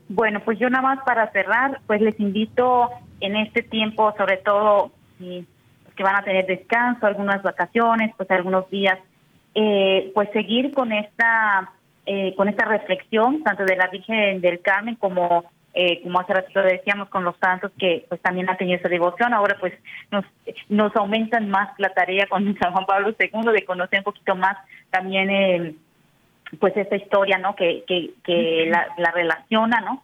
Bueno, 0.08 0.40
pues 0.44 0.58
yo 0.58 0.70
nada 0.70 0.82
más 0.82 1.04
para 1.04 1.30
cerrar, 1.32 1.80
pues 1.86 2.00
les 2.00 2.18
invito 2.18 2.90
en 3.20 3.36
este 3.36 3.62
tiempo, 3.62 4.14
sobre 4.16 4.38
todo 4.38 4.90
si 5.18 5.46
que 5.96 6.04
van 6.04 6.16
a 6.16 6.22
tener 6.22 6.46
descanso, 6.46 7.06
algunas 7.06 7.42
vacaciones, 7.42 8.14
pues 8.16 8.30
algunos 8.30 8.70
días, 8.70 8.98
eh, 9.54 10.12
pues 10.14 10.30
seguir 10.32 10.72
con 10.72 10.92
esta 10.92 11.72
eh, 12.06 12.34
con 12.36 12.48
esta 12.48 12.64
reflexión 12.64 13.42
tanto 13.42 13.64
de 13.64 13.76
la 13.76 13.88
Virgen 13.88 14.40
del 14.40 14.60
Carmen 14.60 14.94
como 14.94 15.44
eh, 15.80 16.02
como 16.02 16.18
hace 16.18 16.34
rato 16.34 16.60
decíamos 16.60 17.08
con 17.08 17.22
los 17.22 17.36
santos 17.36 17.70
que 17.78 18.04
pues 18.08 18.20
también 18.20 18.50
ha 18.50 18.56
tenido 18.56 18.78
esa 18.78 18.88
devoción, 18.88 19.32
ahora 19.32 19.56
pues 19.60 19.72
nos, 20.10 20.24
nos 20.68 20.94
aumentan 20.96 21.48
más 21.48 21.70
la 21.78 21.90
tarea 21.90 22.26
con 22.26 22.58
San 22.60 22.72
Juan 22.72 22.84
Pablo 22.84 23.14
II 23.16 23.52
de 23.52 23.64
conocer 23.64 24.00
un 24.00 24.04
poquito 24.04 24.34
más 24.34 24.56
también 24.90 25.30
eh, 25.30 25.74
pues 26.58 26.76
esta 26.76 26.96
historia, 26.96 27.38
¿no? 27.38 27.54
Que, 27.54 27.84
que, 27.86 28.10
que 28.24 28.66
la, 28.68 28.88
la 28.96 29.12
relaciona, 29.12 29.80
¿no? 29.80 30.02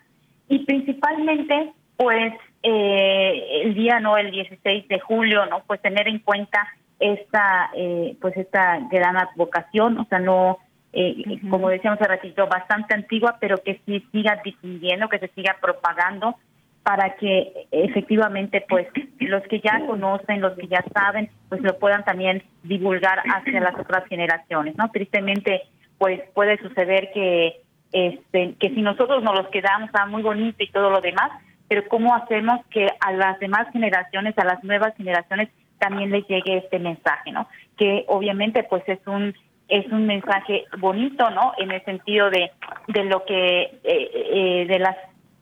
Y 0.48 0.60
principalmente 0.60 1.72
pues 1.96 2.34
eh, 2.62 3.62
el 3.64 3.74
día, 3.74 3.98
¿no? 3.98 4.16
El 4.16 4.30
16 4.30 4.86
de 4.86 5.00
julio, 5.00 5.44
¿no? 5.46 5.64
Pues 5.66 5.82
tener 5.82 6.06
en 6.06 6.20
cuenta 6.20 6.68
esta, 7.00 7.72
eh, 7.74 8.16
pues 8.20 8.36
esta 8.36 8.78
gran 8.92 9.16
advocación, 9.16 9.98
o 9.98 10.04
sea, 10.04 10.20
no 10.20 10.58
eh, 10.94 11.40
como 11.50 11.68
decíamos 11.68 12.00
hace 12.00 12.08
ratito, 12.08 12.46
bastante 12.46 12.94
antigua, 12.94 13.36
pero 13.40 13.58
que 13.58 13.80
sí 13.84 14.06
siga 14.12 14.40
difundiendo, 14.44 15.08
que 15.08 15.18
se 15.18 15.28
siga 15.28 15.56
propagando 15.60 16.36
para 16.84 17.16
que 17.16 17.66
efectivamente 17.70 18.64
pues 18.68 18.86
los 19.18 19.42
que 19.44 19.60
ya 19.60 19.84
conocen, 19.86 20.42
los 20.42 20.52
que 20.56 20.68
ya 20.68 20.84
saben, 20.94 21.30
pues 21.48 21.62
lo 21.62 21.78
puedan 21.78 22.04
también 22.04 22.42
divulgar 22.62 23.22
hacia 23.34 23.60
las 23.60 23.74
otras 23.78 24.06
generaciones, 24.06 24.76
¿no? 24.76 24.90
Tristemente 24.90 25.62
pues 25.98 26.20
puede 26.34 26.58
suceder 26.58 27.10
que 27.12 27.60
este 27.92 28.54
que 28.60 28.68
si 28.68 28.82
nosotros 28.82 29.22
nos 29.22 29.34
los 29.34 29.48
quedamos 29.48 29.88
a 29.94 30.06
muy 30.06 30.22
bonito 30.22 30.62
y 30.62 30.70
todo 30.70 30.90
lo 30.90 31.00
demás, 31.00 31.30
pero 31.68 31.88
cómo 31.88 32.14
hacemos 32.14 32.60
que 32.66 32.86
a 33.00 33.12
las 33.12 33.40
demás 33.40 33.66
generaciones, 33.72 34.36
a 34.36 34.44
las 34.44 34.62
nuevas 34.62 34.94
generaciones 34.96 35.48
también 35.78 36.10
les 36.10 36.26
llegue 36.28 36.58
este 36.58 36.78
mensaje, 36.78 37.32
¿no? 37.32 37.48
Que 37.78 38.04
obviamente 38.08 38.62
pues 38.64 38.82
es 38.88 39.00
un 39.06 39.34
es 39.68 39.90
un 39.90 40.06
mensaje 40.06 40.64
bonito, 40.78 41.28
¿no? 41.30 41.52
En 41.58 41.70
el 41.70 41.84
sentido 41.84 42.30
de, 42.30 42.50
de 42.88 43.04
lo 43.04 43.24
que, 43.24 43.62
eh, 43.62 43.80
eh, 43.84 44.66
de 44.68 44.78
las 44.78 44.96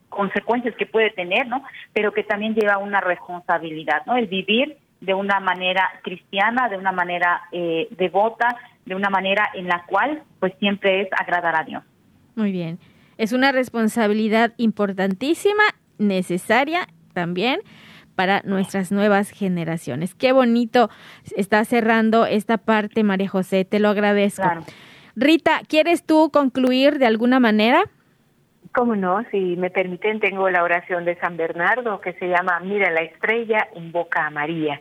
consecuencias 0.09 0.75
que 0.77 0.87
puede 0.87 1.11
tener, 1.11 1.47
¿no? 1.49 1.65
Pero 1.93 2.13
que 2.13 2.23
también 2.23 2.55
lleva 2.55 2.79
una 2.79 3.01
responsabilidad, 3.01 4.05
¿no? 4.07 4.17
El 4.17 4.27
vivir 4.27 4.77
de 5.01 5.15
una 5.15 5.41
manera 5.41 5.89
cristiana, 6.03 6.69
de 6.69 6.77
una 6.77 6.93
manera 6.93 7.43
eh, 7.51 7.89
devota, 7.91 8.57
de 8.85 8.95
una 8.95 9.11
manera 9.11 9.51
en 9.55 9.67
la 9.67 9.85
cual, 9.87 10.23
pues 10.39 10.53
siempre 10.61 11.03
es 11.03 11.09
agradar 11.13 11.57
a 11.57 11.65
Dios. 11.65 11.83
Muy 12.37 12.53
bien. 12.53 12.79
Es 13.19 13.33
una 13.33 13.53
responsabilidad 13.53 14.53
importantísima, 14.57 15.63
necesaria 15.99 16.87
también 17.13 17.61
para 18.15 18.43
nuestras 18.45 18.93
nuevas 18.93 19.31
generaciones. 19.31 20.15
Qué 20.15 20.33
bonito 20.33 20.91
está 21.37 21.65
cerrando 21.65 22.27
esta 22.27 22.59
parte, 22.59 23.03
María 23.05 23.29
José, 23.29 23.65
te 23.65 23.79
lo 23.79 23.89
agradezco. 23.89 24.49
Rita, 25.17 25.61
¿quieres 25.69 26.05
tú 26.05 26.31
concluir 26.33 26.99
de 26.99 27.07
alguna 27.07 27.41
manera? 27.41 27.85
Cómo 28.75 28.97
no, 28.97 29.23
si 29.31 29.57
me 29.57 29.69
permiten, 29.71 30.21
tengo 30.21 30.49
la 30.49 30.63
oración 30.63 31.05
de 31.05 31.17
San 31.17 31.37
Bernardo 31.37 32.01
que 32.01 32.15
se 32.15 32.29
llama 32.29 32.61
Mira 32.61 32.91
la 32.91 33.03
estrella, 33.03 33.69
invoca 33.77 34.27
a 34.27 34.31
María. 34.31 34.81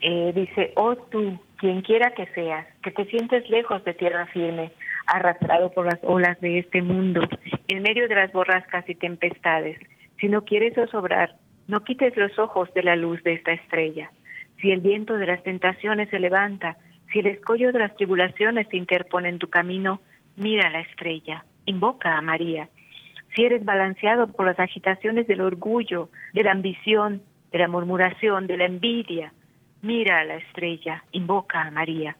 Eh, 0.00 0.32
dice, 0.34 0.72
oh 0.76 0.96
tú, 0.96 1.40
quien 1.56 1.80
quiera 1.80 2.10
que 2.10 2.26
seas, 2.34 2.66
que 2.82 2.90
te 2.90 3.06
sientes 3.06 3.48
lejos 3.48 3.82
de 3.84 3.94
tierra 3.94 4.26
firme, 4.26 4.72
arrastrado 5.06 5.70
por 5.70 5.86
las 5.86 5.98
olas 6.02 6.38
de 6.42 6.58
este 6.58 6.82
mundo, 6.82 7.22
en 7.68 7.82
medio 7.82 8.06
de 8.08 8.14
las 8.14 8.32
borrascas 8.32 8.86
y 8.88 8.94
tempestades, 8.94 9.78
si 10.20 10.28
no 10.28 10.44
quieres 10.44 10.76
osobrar, 10.76 11.36
no 11.66 11.82
quites 11.84 12.16
los 12.16 12.38
ojos 12.38 12.72
de 12.74 12.82
la 12.82 12.96
luz 12.96 13.22
de 13.22 13.34
esta 13.34 13.52
estrella. 13.52 14.10
Si 14.60 14.70
el 14.70 14.80
viento 14.80 15.16
de 15.16 15.26
las 15.26 15.42
tentaciones 15.42 16.08
se 16.10 16.18
levanta, 16.18 16.76
si 17.12 17.20
el 17.20 17.26
escollo 17.26 17.72
de 17.72 17.78
las 17.78 17.94
tribulaciones 17.96 18.66
se 18.68 18.76
interpone 18.76 19.28
en 19.28 19.38
tu 19.38 19.48
camino, 19.48 20.00
mira 20.36 20.70
la 20.70 20.80
estrella, 20.80 21.44
invoca 21.66 22.16
a 22.16 22.22
María. 22.22 22.68
Si 23.34 23.44
eres 23.44 23.64
balanceado 23.64 24.28
por 24.28 24.46
las 24.46 24.58
agitaciones 24.60 25.26
del 25.26 25.40
orgullo, 25.40 26.08
de 26.32 26.44
la 26.44 26.52
ambición, 26.52 27.22
de 27.50 27.58
la 27.58 27.68
murmuración, 27.68 28.46
de 28.46 28.56
la 28.56 28.66
envidia, 28.66 29.32
mira 29.82 30.20
a 30.20 30.24
la 30.24 30.36
estrella, 30.36 31.04
invoca 31.12 31.62
a 31.62 31.70
María. 31.70 32.16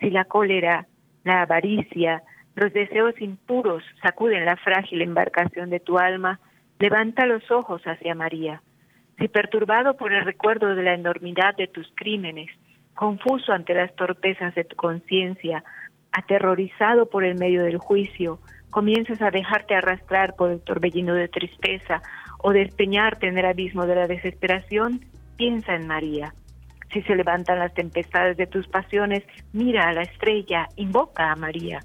Si 0.00 0.10
la 0.10 0.24
cólera, 0.24 0.86
la 1.24 1.42
avaricia, 1.42 2.22
los 2.54 2.72
deseos 2.72 3.14
impuros 3.20 3.84
sacuden 4.02 4.44
la 4.44 4.56
frágil 4.56 5.02
embarcación 5.02 5.70
de 5.70 5.80
tu 5.80 5.98
alma, 5.98 6.40
levanta 6.78 7.26
los 7.26 7.50
ojos 7.50 7.82
hacia 7.84 8.14
María. 8.14 8.62
Si 9.18 9.26
perturbado 9.26 9.96
por 9.96 10.12
el 10.12 10.24
recuerdo 10.24 10.74
de 10.76 10.82
la 10.84 10.94
enormidad 10.94 11.56
de 11.56 11.66
tus 11.66 11.90
crímenes, 11.96 12.48
confuso 12.94 13.52
ante 13.52 13.74
las 13.74 13.94
torpezas 13.96 14.54
de 14.54 14.64
tu 14.64 14.76
conciencia, 14.76 15.64
aterrorizado 16.12 17.06
por 17.06 17.24
el 17.24 17.36
medio 17.36 17.64
del 17.64 17.78
juicio, 17.78 18.38
comienzas 18.70 19.20
a 19.20 19.30
dejarte 19.30 19.74
arrastrar 19.74 20.36
por 20.36 20.52
el 20.52 20.60
torbellino 20.60 21.14
de 21.14 21.28
tristeza 21.28 22.00
o 22.38 22.52
despeñarte 22.52 23.26
en 23.26 23.36
el 23.38 23.46
abismo 23.46 23.86
de 23.86 23.96
la 23.96 24.06
desesperación, 24.06 25.00
piensa 25.36 25.74
en 25.74 25.88
María. 25.88 26.32
Si 26.92 27.02
se 27.02 27.16
levantan 27.16 27.58
las 27.58 27.74
tempestades 27.74 28.36
de 28.36 28.46
tus 28.46 28.68
pasiones, 28.68 29.24
mira 29.52 29.88
a 29.88 29.92
la 29.92 30.02
estrella, 30.02 30.68
invoca 30.76 31.32
a 31.32 31.36
María. 31.36 31.80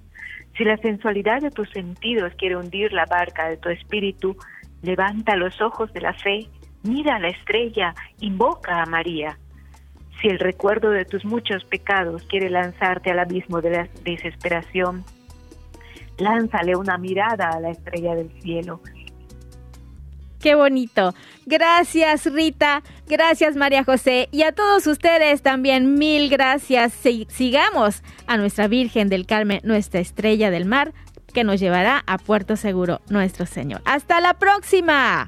Si 0.55 0.63
la 0.63 0.77
sensualidad 0.77 1.41
de 1.41 1.49
tus 1.49 1.69
sentidos 1.71 2.31
quiere 2.37 2.57
hundir 2.57 2.93
la 2.93 3.05
barca 3.05 3.49
de 3.49 3.57
tu 3.57 3.69
espíritu, 3.69 4.37
levanta 4.83 5.35
los 5.35 5.59
ojos 5.61 5.91
de 5.93 6.01
la 6.01 6.13
fe 6.13 6.47
mira 6.83 7.19
la 7.19 7.29
estrella, 7.29 7.95
invoca 8.19 8.81
a 8.81 8.85
María. 8.85 9.37
Si 10.21 10.27
el 10.27 10.39
recuerdo 10.39 10.91
de 10.91 11.05
tus 11.05 11.25
muchos 11.25 11.63
pecados 11.65 12.23
quiere 12.23 12.49
lanzarte 12.49 13.11
al 13.11 13.19
abismo 13.19 13.61
de 13.61 13.71
la 13.71 13.87
desesperación, 14.03 15.03
lánzale 16.17 16.75
una 16.75 16.97
mirada 16.97 17.49
a 17.49 17.59
la 17.59 17.71
estrella 17.71 18.15
del 18.15 18.31
cielo. 18.41 18.79
Qué 20.39 20.55
bonito. 20.55 21.13
Gracias 21.45 22.25
Rita, 22.25 22.83
gracias 23.07 23.55
María 23.55 23.85
José 23.85 24.27
y 24.31 24.43
a 24.43 24.51
todos 24.51 24.87
ustedes 24.87 25.41
también 25.41 25.95
mil 25.95 26.29
gracias. 26.29 26.93
sigamos 27.29 28.03
a 28.27 28.35
nuestra 28.35 28.67
Virgen 28.67 29.07
del 29.07 29.25
Carmen, 29.25 29.61
nuestra 29.63 30.01
estrella 30.01 30.51
del 30.51 30.65
mar, 30.65 30.93
que 31.33 31.45
nos 31.45 31.61
llevará 31.61 32.03
a 32.07 32.17
Puerto 32.17 32.57
Seguro, 32.57 32.99
nuestro 33.09 33.45
Señor. 33.45 33.81
Hasta 33.85 34.19
la 34.19 34.33
próxima. 34.33 35.27